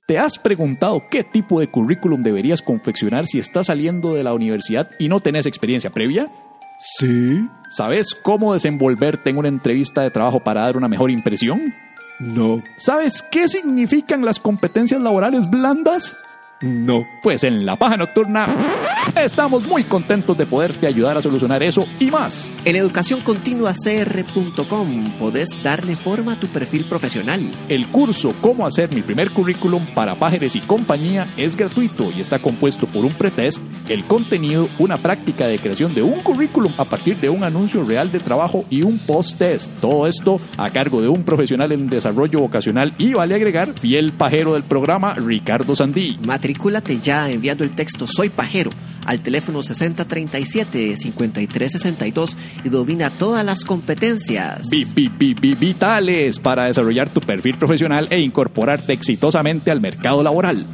¿Te 0.06 0.18
has 0.18 0.38
preguntado 0.38 1.04
qué 1.08 1.22
tipo 1.22 1.60
de 1.60 1.70
currículum 1.70 2.22
deberías 2.22 2.62
confeccionar 2.62 3.26
si 3.26 3.38
estás 3.38 3.66
saliendo 3.66 4.14
de 4.14 4.24
la 4.24 4.34
universidad 4.34 4.90
y 4.98 5.08
no 5.08 5.20
tenés 5.20 5.46
experiencia 5.46 5.90
previa? 5.90 6.28
Sí. 6.80 7.46
¿Sabes 7.68 8.16
cómo 8.22 8.54
desenvolverte 8.54 9.30
en 9.30 9.38
una 9.38 9.48
entrevista 9.48 10.02
de 10.02 10.10
trabajo 10.10 10.40
para 10.40 10.62
dar 10.62 10.76
una 10.76 10.88
mejor 10.88 11.10
impresión? 11.10 11.74
No, 12.18 12.62
¿Sabes 12.76 13.22
qué 13.22 13.46
significan 13.46 14.24
las 14.24 14.40
competencias 14.40 15.00
laborales 15.00 15.48
blandas? 15.48 16.16
No. 16.60 17.06
Pues 17.22 17.44
en 17.44 17.64
la 17.64 17.76
paja 17.76 17.96
nocturna 17.96 18.46
estamos 19.22 19.64
muy 19.66 19.84
contentos 19.84 20.36
de 20.36 20.44
poderte 20.46 20.86
ayudar 20.86 21.16
a 21.16 21.22
solucionar 21.22 21.62
eso 21.62 21.84
y 21.98 22.10
más. 22.10 22.60
En 22.64 22.74
educacioncontinuacr.com 22.76 25.18
podés 25.18 25.62
darle 25.62 25.96
forma 25.96 26.34
a 26.34 26.40
tu 26.40 26.48
perfil 26.48 26.86
profesional. 26.88 27.40
El 27.68 27.88
curso 27.88 28.34
Cómo 28.40 28.66
hacer 28.66 28.94
mi 28.94 29.02
primer 29.02 29.32
currículum 29.32 29.84
para 29.94 30.14
pájaros 30.14 30.56
y 30.56 30.60
compañía 30.60 31.26
es 31.36 31.56
gratuito 31.56 32.10
y 32.16 32.20
está 32.20 32.38
compuesto 32.38 32.86
por 32.86 33.04
un 33.04 33.12
pretest, 33.14 33.60
el 33.88 34.04
contenido, 34.04 34.68
una 34.78 34.98
práctica 34.98 35.46
de 35.46 35.58
creación 35.58 35.94
de 35.94 36.02
un 36.02 36.20
currículum 36.20 36.72
a 36.78 36.84
partir 36.84 37.16
de 37.18 37.28
un 37.28 37.42
anuncio 37.44 37.84
real 37.84 38.10
de 38.12 38.20
trabajo 38.20 38.64
y 38.70 38.82
un 38.82 38.98
post-test. 38.98 39.72
Todo 39.80 40.06
esto 40.06 40.36
a 40.56 40.70
cargo 40.70 41.02
de 41.02 41.08
un 41.08 41.24
profesional 41.24 41.72
en 41.72 41.88
desarrollo 41.88 42.38
vocacional 42.40 42.94
y 42.98 43.14
vale 43.14 43.34
agregar 43.34 43.72
fiel 43.72 44.12
pajero 44.12 44.54
del 44.54 44.62
programa 44.62 45.14
Ricardo 45.14 45.74
Sandí. 45.74 46.16
Matricúlate 46.52 46.98
ya 47.00 47.28
enviando 47.30 47.62
el 47.62 47.72
texto 47.72 48.06
Soy 48.06 48.30
Pajero 48.30 48.70
al 49.04 49.20
teléfono 49.20 49.58
6037-5362 49.60 52.36
y 52.64 52.70
domina 52.70 53.10
todas 53.10 53.44
las 53.44 53.64
competencias. 53.64 54.70
Vi- 54.70 54.86
vi- 54.86 55.10
vi- 55.14 55.34
vi- 55.34 55.54
Vitales 55.54 56.38
para 56.38 56.64
desarrollar 56.64 57.10
tu 57.10 57.20
perfil 57.20 57.56
profesional 57.56 58.06
e 58.10 58.18
incorporarte 58.20 58.94
exitosamente 58.94 59.70
al 59.70 59.82
mercado 59.82 60.22
laboral. 60.22 60.64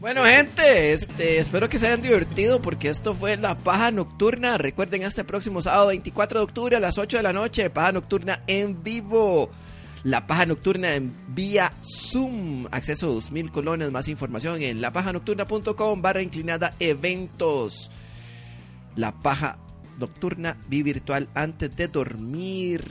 Bueno, 0.00 0.24
gente, 0.24 0.92
este, 0.92 1.38
espero 1.38 1.70
que 1.70 1.78
se 1.78 1.86
hayan 1.86 2.02
divertido 2.02 2.60
porque 2.60 2.90
esto 2.90 3.14
fue 3.14 3.38
la 3.38 3.56
paja 3.56 3.90
nocturna. 3.90 4.58
Recuerden, 4.58 5.04
este 5.04 5.24
próximo 5.24 5.62
sábado 5.62 5.86
24 5.86 6.40
de 6.40 6.44
octubre 6.44 6.76
a 6.76 6.80
las 6.80 6.98
8 6.98 7.16
de 7.16 7.22
la 7.22 7.32
noche, 7.32 7.70
paja 7.70 7.92
nocturna 7.92 8.40
en 8.46 8.82
vivo. 8.82 9.48
La 10.04 10.26
paja 10.26 10.46
nocturna 10.46 10.94
en 10.94 11.12
vía 11.28 11.72
Zoom. 11.82 12.66
Acceso 12.70 13.06
a 13.06 13.14
2000 13.14 13.50
colones. 13.50 13.90
Más 13.90 14.08
información 14.08 14.62
en 14.62 14.80
lapajanocturna.com 14.80 16.02
barra 16.02 16.22
inclinada 16.22 16.74
eventos. 16.78 17.90
La 18.94 19.12
paja 19.12 19.58
nocturna 19.98 20.56
vi 20.68 20.82
virtual 20.82 21.28
antes 21.34 21.74
de 21.74 21.88
dormir. 21.88 22.84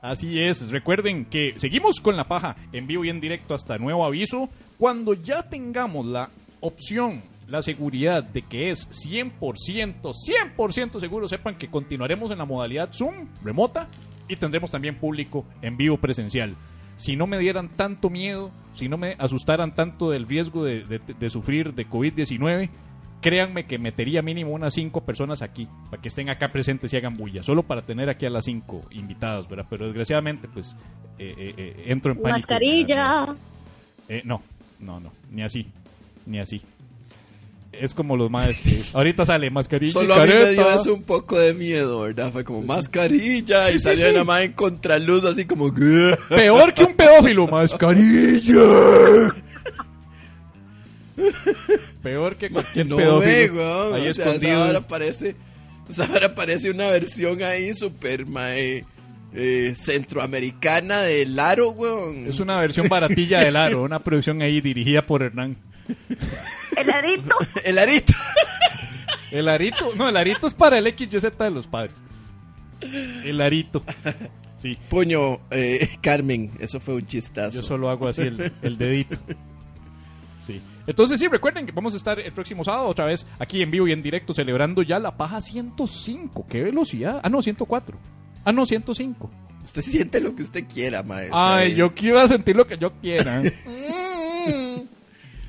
Así 0.00 0.40
es, 0.40 0.70
recuerden 0.70 1.26
que 1.26 1.54
seguimos 1.56 2.00
con 2.00 2.16
la 2.16 2.26
paja 2.26 2.56
en 2.72 2.88
vivo 2.88 3.04
y 3.04 3.08
en 3.08 3.20
directo 3.20 3.54
hasta 3.54 3.78
nuevo 3.78 4.04
aviso. 4.04 4.48
Cuando 4.76 5.14
ya 5.14 5.48
tengamos 5.48 6.06
la 6.06 6.28
opción, 6.60 7.22
la 7.46 7.62
seguridad 7.62 8.24
de 8.24 8.42
que 8.42 8.70
es 8.70 8.88
100%, 8.90 10.00
100% 10.02 11.00
seguro, 11.00 11.28
sepan 11.28 11.56
que 11.56 11.70
continuaremos 11.70 12.32
en 12.32 12.38
la 12.38 12.44
modalidad 12.44 12.92
Zoom 12.92 13.28
remota 13.44 13.88
y 14.28 14.36
tendremos 14.36 14.70
también 14.70 14.96
público 14.98 15.44
en 15.62 15.76
vivo 15.76 15.96
presencial. 15.98 16.54
Si 16.96 17.16
no 17.16 17.26
me 17.26 17.38
dieran 17.38 17.70
tanto 17.70 18.10
miedo, 18.10 18.50
si 18.74 18.88
no 18.88 18.96
me 18.98 19.14
asustaran 19.18 19.74
tanto 19.74 20.10
del 20.10 20.26
riesgo 20.28 20.64
de, 20.64 20.84
de- 20.84 20.98
de 21.18 21.30
sufrir 21.30 21.74
de 21.74 21.88
COVID-19, 21.88 22.68
créanme 23.20 23.66
que 23.66 23.78
metería 23.78 24.20
mínimo 24.22 24.50
unas 24.52 24.74
cinco 24.74 25.00
personas 25.04 25.42
aquí, 25.42 25.68
para 25.90 26.02
que 26.02 26.08
estén 26.08 26.28
acá 26.28 26.50
presentes 26.52 26.92
y 26.92 26.96
hagan 26.96 27.16
bulla, 27.16 27.42
solo 27.42 27.62
para 27.62 27.82
tener 27.82 28.08
aquí 28.10 28.26
a 28.26 28.30
las 28.30 28.44
cinco 28.44 28.82
invitadas, 28.90 29.48
¿verdad? 29.48 29.66
Pero 29.70 29.86
desgraciadamente, 29.86 30.48
pues, 30.48 30.76
eh, 31.18 31.34
eh, 31.36 31.54
eh, 31.56 31.82
entro 31.86 32.12
en 32.12 32.18
pánico. 32.18 32.34
Mascarilla. 32.34 33.26
Eh, 34.08 34.22
no, 34.24 34.42
no, 34.80 34.98
no, 35.00 35.12
ni 35.30 35.42
así, 35.42 35.66
ni 36.26 36.40
así. 36.40 36.60
Es 37.72 37.94
como 37.94 38.16
los 38.16 38.30
más 38.30 38.50
ahorita 38.94 39.24
sale 39.24 39.50
mascarilla. 39.50 39.90
y 39.90 39.92
Solo 39.92 40.14
a 40.14 40.26
mí 40.26 40.32
me 40.32 40.50
dio 40.52 40.70
eso 40.74 40.92
un 40.94 41.02
poco 41.02 41.38
de 41.38 41.54
miedo, 41.54 42.02
¿verdad? 42.02 42.30
Fue 42.30 42.44
como 42.44 42.62
mascarilla 42.62 43.68
Sí, 43.68 43.74
y 43.74 43.78
sí, 43.78 43.84
salió 43.84 44.04
sí. 44.06 44.10
una 44.14 44.24
más 44.24 44.42
en 44.42 44.52
contraluz 44.52 45.24
así 45.24 45.44
como... 45.46 45.72
Peor 45.72 46.74
que 46.74 46.84
un 46.84 46.94
pedófilo, 46.94 47.46
mascarilla. 47.46 49.32
Peor 52.02 52.36
que 52.36 52.50
cualquier 52.50 52.86
No 52.86 52.96
pedófilo. 52.96 53.20
ve, 53.26 53.50
weón. 53.50 53.94
ahí 53.94 54.08
o 54.08 54.14
sea, 54.14 54.24
escondido. 54.26 54.52
esa 54.62 54.68
hora 54.70 54.80
parece, 54.88 55.34
esa 55.88 56.04
hora 56.12 56.34
parece 56.34 56.70
una 56.70 56.88
versión 56.90 57.42
ahí 57.42 57.74
super 57.74 58.26
mae, 58.26 58.84
eh, 59.34 59.72
centroamericana 59.76 61.00
del 61.02 61.38
aro, 61.38 61.70
weón. 61.70 62.26
Es 62.28 62.40
una 62.40 62.58
versión 62.60 62.88
baratilla 62.88 63.40
del 63.40 63.56
aro, 63.56 63.82
una 63.82 63.98
producción 63.98 64.42
ahí 64.42 64.60
dirigida 64.60 65.04
por 65.06 65.22
Hernán. 65.22 65.56
El 66.76 66.90
arito. 66.90 67.36
El 67.64 67.78
arito. 67.78 68.12
El 69.30 69.48
arito, 69.48 69.94
no, 69.96 70.10
el 70.10 70.16
arito 70.18 70.46
es 70.46 70.52
para 70.52 70.76
el 70.78 70.86
XYZ 70.94 71.38
de 71.38 71.50
los 71.50 71.66
padres. 71.66 72.02
El 72.82 73.40
arito. 73.40 73.82
Sí, 74.58 74.76
Puño, 74.90 75.40
eh, 75.50 75.88
Carmen, 76.02 76.52
eso 76.60 76.78
fue 76.80 76.96
un 76.96 77.06
chistazo. 77.06 77.60
yo 77.60 77.66
solo 77.66 77.88
hago 77.88 78.08
así 78.08 78.22
el, 78.22 78.52
el 78.60 78.76
dedito. 78.76 79.16
Sí. 80.38 80.60
Entonces 80.86 81.18
sí, 81.18 81.28
recuerden 81.28 81.64
que 81.64 81.72
vamos 81.72 81.94
a 81.94 81.96
estar 81.96 82.20
el 82.20 82.32
próximo 82.32 82.62
sábado 82.62 82.88
otra 82.88 83.06
vez 83.06 83.26
aquí 83.38 83.62
en 83.62 83.70
vivo 83.70 83.88
y 83.88 83.92
en 83.92 84.02
directo 84.02 84.34
celebrando 84.34 84.82
ya 84.82 84.98
la 84.98 85.16
paja 85.16 85.40
105. 85.40 86.46
¡Qué 86.48 86.62
velocidad! 86.62 87.20
Ah, 87.22 87.28
no, 87.30 87.40
104. 87.40 87.96
Ah, 88.44 88.52
no, 88.52 88.66
105. 88.66 89.30
Usted 89.64 89.82
siente 89.82 90.20
lo 90.20 90.34
que 90.34 90.42
usted 90.42 90.64
quiera, 90.66 91.02
mae. 91.02 91.30
o 91.30 91.34
Ay, 91.36 91.74
yo 91.74 91.94
quiero 91.94 92.26
sentir 92.28 92.54
lo 92.56 92.66
que 92.66 92.76
yo 92.76 92.92
quiera. 93.00 93.42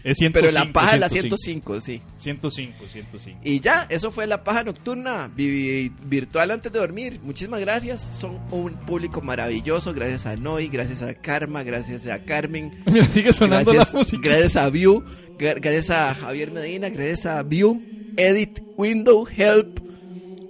Es 0.03 0.17
105. 0.17 0.33
Pero 0.33 0.51
la 0.51 0.73
paja 0.73 0.95
es 0.95 0.99
la 0.99 1.07
105. 1.09 1.79
105, 1.79 1.81
sí. 1.81 2.01
105, 2.17 2.87
105. 2.91 3.39
Y 3.43 3.59
ya, 3.61 3.87
eso 3.89 4.11
fue 4.11 4.27
la 4.27 4.43
paja 4.43 4.63
nocturna 4.63 5.31
vi- 5.33 5.91
virtual 6.05 6.51
antes 6.51 6.71
de 6.73 6.79
dormir. 6.79 7.19
Muchísimas 7.23 7.61
gracias. 7.61 8.01
Son 8.01 8.39
un 8.51 8.73
público 8.85 9.21
maravilloso. 9.21 9.93
Gracias 9.93 10.25
a 10.25 10.35
Noy, 10.35 10.67
gracias 10.67 11.01
a 11.03 11.13
Karma, 11.13 11.63
gracias 11.63 12.05
a 12.07 12.23
Carmen. 12.25 12.73
Mira, 12.85 13.05
sigue 13.07 13.31
sonando 13.31 13.71
gracias, 13.71 13.93
la 13.93 13.99
música. 13.99 14.21
gracias 14.29 14.55
a 14.57 14.69
View, 14.69 15.03
gra- 15.39 15.59
gracias 15.61 15.89
a 15.91 16.13
Javier 16.15 16.51
Medina, 16.51 16.89
gracias 16.89 17.25
a 17.25 17.41
View, 17.43 17.81
Edit, 18.17 18.59
Window, 18.77 19.25
Help, 19.33 19.79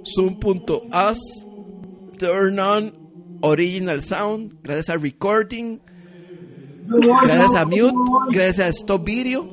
Zoom.us, 0.05 1.19
Turn 2.19 2.59
On, 2.59 2.93
Original 3.41 4.01
Sound, 4.01 4.53
gracias 4.63 4.89
a 4.89 4.97
Recording, 4.97 5.79
gracias 7.25 7.55
a 7.55 7.65
Mute, 7.65 7.93
gracias 8.31 8.67
a 8.67 8.69
Stop 8.69 9.03
Video. 9.05 9.47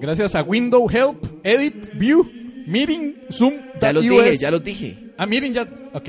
Gracias 0.00 0.34
a 0.34 0.42
Window 0.42 0.88
Help, 0.90 1.24
Edit, 1.44 1.92
View, 1.94 2.28
Meeting, 2.66 3.14
Zoom. 3.30 3.54
Ya 3.80 3.92
los 3.92 4.02
US. 4.04 4.10
dije, 4.10 4.36
ya 4.38 4.50
los 4.50 4.64
dije. 4.64 4.98
Ah, 5.16 5.26
miren 5.26 5.54
ya. 5.54 5.66
Ok. 5.92 6.08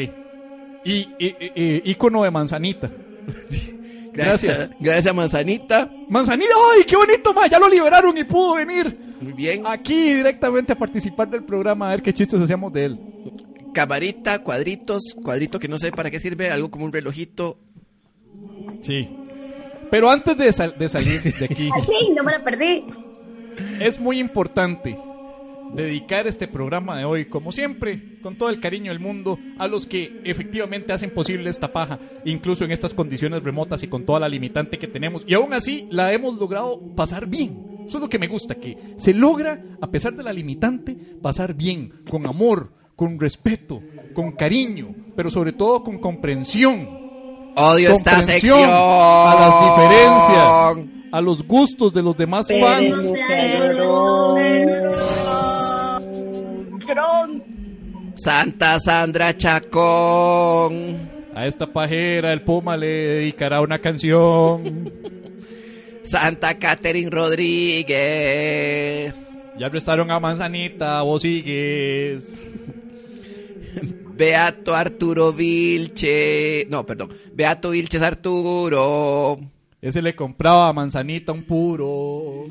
Y, 0.86 0.92
y, 0.92 1.08
y- 1.20 1.52
y- 1.56 1.92
icono 1.92 2.24
de 2.24 2.32
manzanita. 2.32 2.90
Gracias. 4.14 4.70
Gracias 4.80 5.08
a 5.08 5.14
Manzanita. 5.14 5.92
Manzanita, 6.10 6.52
¡ay, 6.76 6.84
qué 6.86 6.96
bonito, 6.96 7.34
ma! 7.34 7.48
Ya 7.48 7.58
lo 7.58 7.68
liberaron 7.68 8.16
y 8.16 8.24
pudo 8.24 8.56
venir 8.56 9.16
Muy 9.20 9.34
bien. 9.34 9.64
aquí 9.66 10.14
directamente 10.14 10.74
a 10.74 10.76
participar 10.78 11.30
del 11.32 11.44
programa 11.44 11.88
a 11.88 11.92
ver 11.92 12.04
qué 12.04 12.14
chistes 12.14 12.40
hacíamos 12.40 12.72
de 12.74 12.86
él. 12.86 13.00
Camarita, 13.74 14.44
cuadritos, 14.44 15.16
cuadrito 15.24 15.58
que 15.60 15.68
no 15.68 15.80
sé 15.80 15.92
para 15.92 16.12
qué 16.12 16.20
sirve, 16.20 16.52
algo 16.52 16.70
como 16.70 16.86
un 16.86 16.92
relojito. 16.94 17.58
Sí. 18.82 19.10
Pero 19.94 20.10
antes 20.10 20.36
de, 20.36 20.52
sal- 20.52 20.74
de 20.76 20.90
salir 20.90 21.22
de 21.22 21.46
aquí, 21.46 21.70
Sí, 21.86 22.10
no 22.16 22.24
me 22.24 22.32
la 22.32 22.44
perdí. 22.44 22.84
es 23.80 24.00
muy 24.00 24.18
importante 24.20 24.98
dedicar 25.76 26.26
este 26.26 26.48
programa 26.48 26.98
de 26.98 27.06
hoy, 27.06 27.26
como 27.26 27.52
siempre, 27.52 28.18
con 28.24 28.36
todo 28.36 28.50
el 28.50 28.60
cariño 28.60 28.92
del 28.92 29.00
mundo, 29.00 29.38
a 29.60 29.68
los 29.68 29.86
que 29.86 30.20
efectivamente 30.24 30.94
hacen 30.94 31.12
posible 31.12 31.48
esta 31.52 31.72
paja, 31.72 32.00
incluso 32.26 32.66
en 32.66 32.72
estas 32.72 32.96
condiciones 32.96 33.44
remotas 33.44 33.84
y 33.84 33.88
con 33.88 34.04
toda 34.04 34.20
la 34.20 34.30
limitante 34.30 34.80
que 34.80 34.88
tenemos. 34.88 35.24
Y 35.28 35.36
aún 35.36 35.54
así 35.54 35.88
la 35.92 36.12
hemos 36.12 36.40
logrado 36.40 36.80
pasar 36.96 37.28
bien. 37.28 37.84
Eso 37.88 37.98
es 38.00 38.02
lo 38.02 38.10
que 38.10 38.18
me 38.18 38.28
gusta, 38.28 38.56
que 38.56 38.76
se 38.98 39.14
logra, 39.14 39.62
a 39.80 39.92
pesar 39.92 40.14
de 40.16 40.24
la 40.24 40.34
limitante, 40.34 40.96
pasar 41.22 41.54
bien, 41.54 41.94
con 42.10 42.26
amor, 42.26 42.72
con 42.96 43.20
respeto, 43.20 43.80
con 44.16 44.32
cariño, 44.32 44.96
pero 45.16 45.30
sobre 45.30 45.54
todo 45.54 45.84
con 45.84 46.00
comprensión 46.00 47.03
Odio 47.56 47.92
esta 47.92 48.26
sección. 48.26 48.60
a 48.70 49.36
las 49.40 49.54
diferencias, 49.62 51.08
a 51.12 51.22
los 51.22 51.44
gustos 51.48 51.94
de 51.94 52.02
los 52.02 52.18
demás 52.18 52.48
fans. 52.48 52.96
Santa 58.16 58.80
Sandra 58.80 59.36
Chacón. 59.36 61.12
A 61.36 61.48
esta 61.48 61.66
pajera 61.66 62.32
el 62.32 62.44
Puma 62.44 62.78
le 62.78 62.88
dedicará 62.88 63.60
una 63.62 63.80
canción. 63.80 64.92
Santa 66.04 66.58
Catherine 66.60 67.10
Rodríguez. 67.10 67.94
Ya 69.58 69.66
arrestaron 69.68 70.12
a 70.12 70.20
Manzanita, 70.20 71.02
vos 71.02 71.22
sigues. 71.22 72.48
Beato 74.16 74.76
Arturo 74.76 75.34
Vilche. 75.34 76.66
No, 76.70 76.86
perdón. 76.86 77.10
Beato 77.34 77.72
Vilches 77.72 78.02
Arturo. 78.02 79.40
Ese 79.82 80.02
le 80.02 80.16
compraba 80.16 80.70
a 80.70 80.74
Manzanita 80.74 81.32
un 81.32 81.44
puro. 81.44 82.46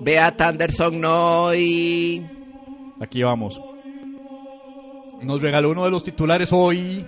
Beata 0.00 0.48
Anderson 0.48 1.00
Noy. 1.00 2.24
Aquí 3.00 3.22
vamos. 3.22 3.60
Nos 5.22 5.42
regaló 5.42 5.70
uno 5.70 5.84
de 5.84 5.90
los 5.90 6.04
titulares 6.04 6.52
hoy. 6.52 7.04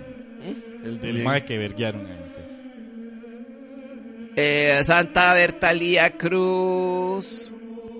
El 0.83 0.99
del 0.99 1.23
mae 1.23 1.45
que 1.45 1.57
verguearon. 1.57 2.23
Eh, 4.35 4.81
Santa 4.83 5.33
Bertalía 5.33 6.17
Cruz. 6.17 7.53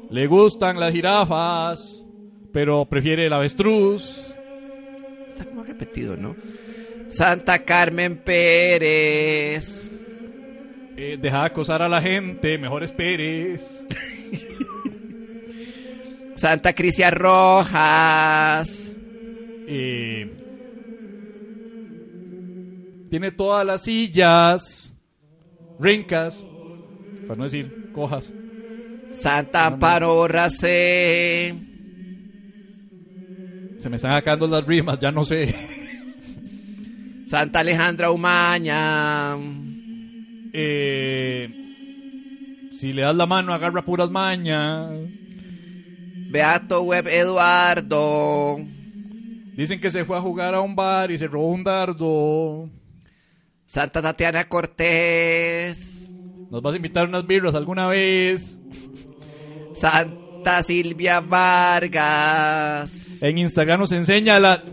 Le 0.10 0.28
gustan 0.28 0.80
las 0.80 0.92
jirafas, 0.92 2.04
pero 2.52 2.86
prefiere 2.86 3.28
el 3.28 3.34
avestruz. 3.34 4.33
Está 5.34 5.46
como 5.46 5.64
repetido, 5.64 6.16
¿no? 6.16 6.36
Santa 7.10 7.60
Carmen 7.60 8.18
Pérez. 8.18 9.90
Eh, 10.96 11.18
deja 11.20 11.40
de 11.40 11.46
acosar 11.46 11.82
a 11.82 11.90
la 11.90 12.02
gente, 12.02 12.58
mejor 12.60 12.84
esperes. 12.84 13.62
Santa 16.36 16.74
Crisia 16.74 17.10
Rojas. 17.10 18.92
Eh, 19.68 20.32
tiene 23.10 23.32
todas 23.32 23.66
las 23.66 23.84
sillas, 23.84 24.96
rincas, 25.80 26.46
para 27.28 27.38
no 27.38 27.46
decir 27.46 27.90
cojas. 27.92 28.32
Santa 29.12 29.66
Amparo 29.66 30.28
Racé. 30.28 31.73
Se 33.84 33.90
me 33.90 33.98
están 33.98 34.14
acabando 34.14 34.48
las 34.48 34.66
rimas, 34.66 34.98
ya 34.98 35.12
no 35.12 35.26
sé. 35.26 35.54
Santa 37.28 37.60
Alejandra 37.60 38.12
Umaña. 38.12 39.36
Eh, 40.54 41.50
si 42.72 42.94
le 42.94 43.02
das 43.02 43.14
la 43.14 43.26
mano, 43.26 43.54
agarra 43.54 43.84
puras 43.84 44.10
mañas. 44.10 44.90
Beato 46.30 46.84
Web 46.84 47.10
Eduardo. 47.10 48.62
Dicen 49.58 49.82
que 49.82 49.92
se 49.92 50.06
fue 50.06 50.16
a 50.16 50.22
jugar 50.22 50.56
a 50.56 50.62
un 50.62 50.78
bar 50.78 51.12
y 51.12 51.18
se 51.18 51.28
robó 51.28 51.50
un 51.50 51.66
dardo. 51.66 52.70
Santa 53.66 54.02
Tatiana 54.02 54.48
Cortés. 54.48 56.10
¿Nos 56.50 56.62
vas 56.62 56.74
a 56.74 56.78
invitar 56.78 57.06
unas 57.06 57.28
birras 57.28 57.54
alguna 57.54 57.88
vez? 57.88 58.62
Santa 59.74 60.23
Silvia 60.64 61.20
Vargas. 61.22 63.22
En 63.22 63.38
Instagram 63.38 63.80
nos 63.80 63.92
enseña 63.92 64.40
la, 64.40 64.64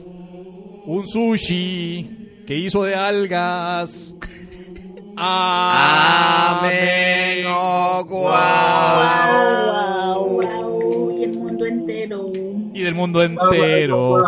un 0.84 1.06
sushi 1.06 2.42
que 2.46 2.56
hizo 2.56 2.84
de 2.84 2.94
algas. 2.94 4.14
Amén. 5.16 7.44
Oh, 7.48 8.04
guau. 8.08 10.16
Wow, 10.16 10.42
wow, 10.42 11.18
y 11.18 11.24
el 11.24 11.32
mundo 11.32 11.66
entero. 11.66 12.32
Y 12.74 12.82
del 12.82 12.94
mundo 12.94 13.22
entero. 13.22 14.18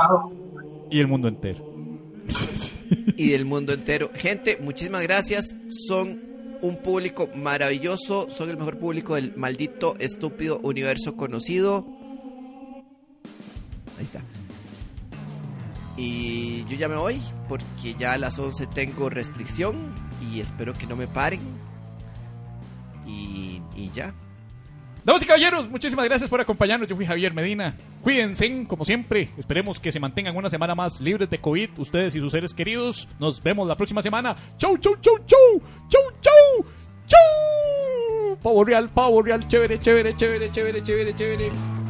Y 0.90 1.00
el 1.00 1.06
mundo 1.08 1.28
entero. 1.28 1.64
y 3.16 3.30
del 3.30 3.44
mundo 3.44 3.72
entero. 3.72 4.10
Gente, 4.14 4.58
muchísimas 4.60 5.02
gracias. 5.02 5.56
Son 5.68 6.31
un 6.62 6.76
público 6.76 7.28
maravilloso. 7.34 8.30
Son 8.30 8.48
el 8.48 8.56
mejor 8.56 8.78
público 8.78 9.16
del 9.16 9.36
maldito, 9.36 9.96
estúpido 9.98 10.58
universo 10.62 11.16
conocido. 11.16 11.86
Ahí 13.98 14.04
está. 14.04 14.22
Y 15.96 16.64
yo 16.64 16.76
ya 16.76 16.88
me 16.88 16.96
voy 16.96 17.20
porque 17.48 17.94
ya 17.98 18.14
a 18.14 18.18
las 18.18 18.38
11 18.38 18.66
tengo 18.68 19.10
restricción 19.10 19.76
y 20.32 20.40
espero 20.40 20.72
que 20.72 20.86
no 20.86 20.96
me 20.96 21.06
paren. 21.06 21.40
Y, 23.06 23.60
y 23.76 23.90
ya. 23.94 24.14
Damas 25.04 25.22
y 25.22 25.26
caballeros, 25.26 25.68
muchísimas 25.68 26.04
gracias 26.04 26.30
por 26.30 26.40
acompañarnos. 26.40 26.88
Yo 26.88 26.94
fui 26.94 27.04
Javier 27.04 27.34
Medina. 27.34 27.74
Cuídense, 28.02 28.64
como 28.68 28.84
siempre. 28.84 29.30
Esperemos 29.36 29.80
que 29.80 29.90
se 29.90 29.98
mantengan 29.98 30.36
una 30.36 30.48
semana 30.48 30.76
más 30.76 31.00
libres 31.00 31.28
de 31.28 31.38
COVID, 31.38 31.70
ustedes 31.78 32.14
y 32.14 32.20
sus 32.20 32.30
seres 32.30 32.54
queridos. 32.54 33.08
Nos 33.18 33.42
vemos 33.42 33.66
la 33.66 33.76
próxima 33.76 34.00
semana. 34.00 34.36
Chau, 34.58 34.78
chau, 34.78 34.94
chau, 35.00 35.18
chau. 35.26 35.60
Chau, 35.88 36.02
chau. 36.20 36.66
Chau. 37.08 38.36
Pavo 38.42 38.64
real, 38.64 38.88
pavo 38.90 39.22
real. 39.22 39.46
Chévere, 39.48 39.80
chévere, 39.80 40.14
chévere, 40.14 40.52
chévere, 40.52 40.82
chévere, 40.82 41.14
chévere. 41.14 41.81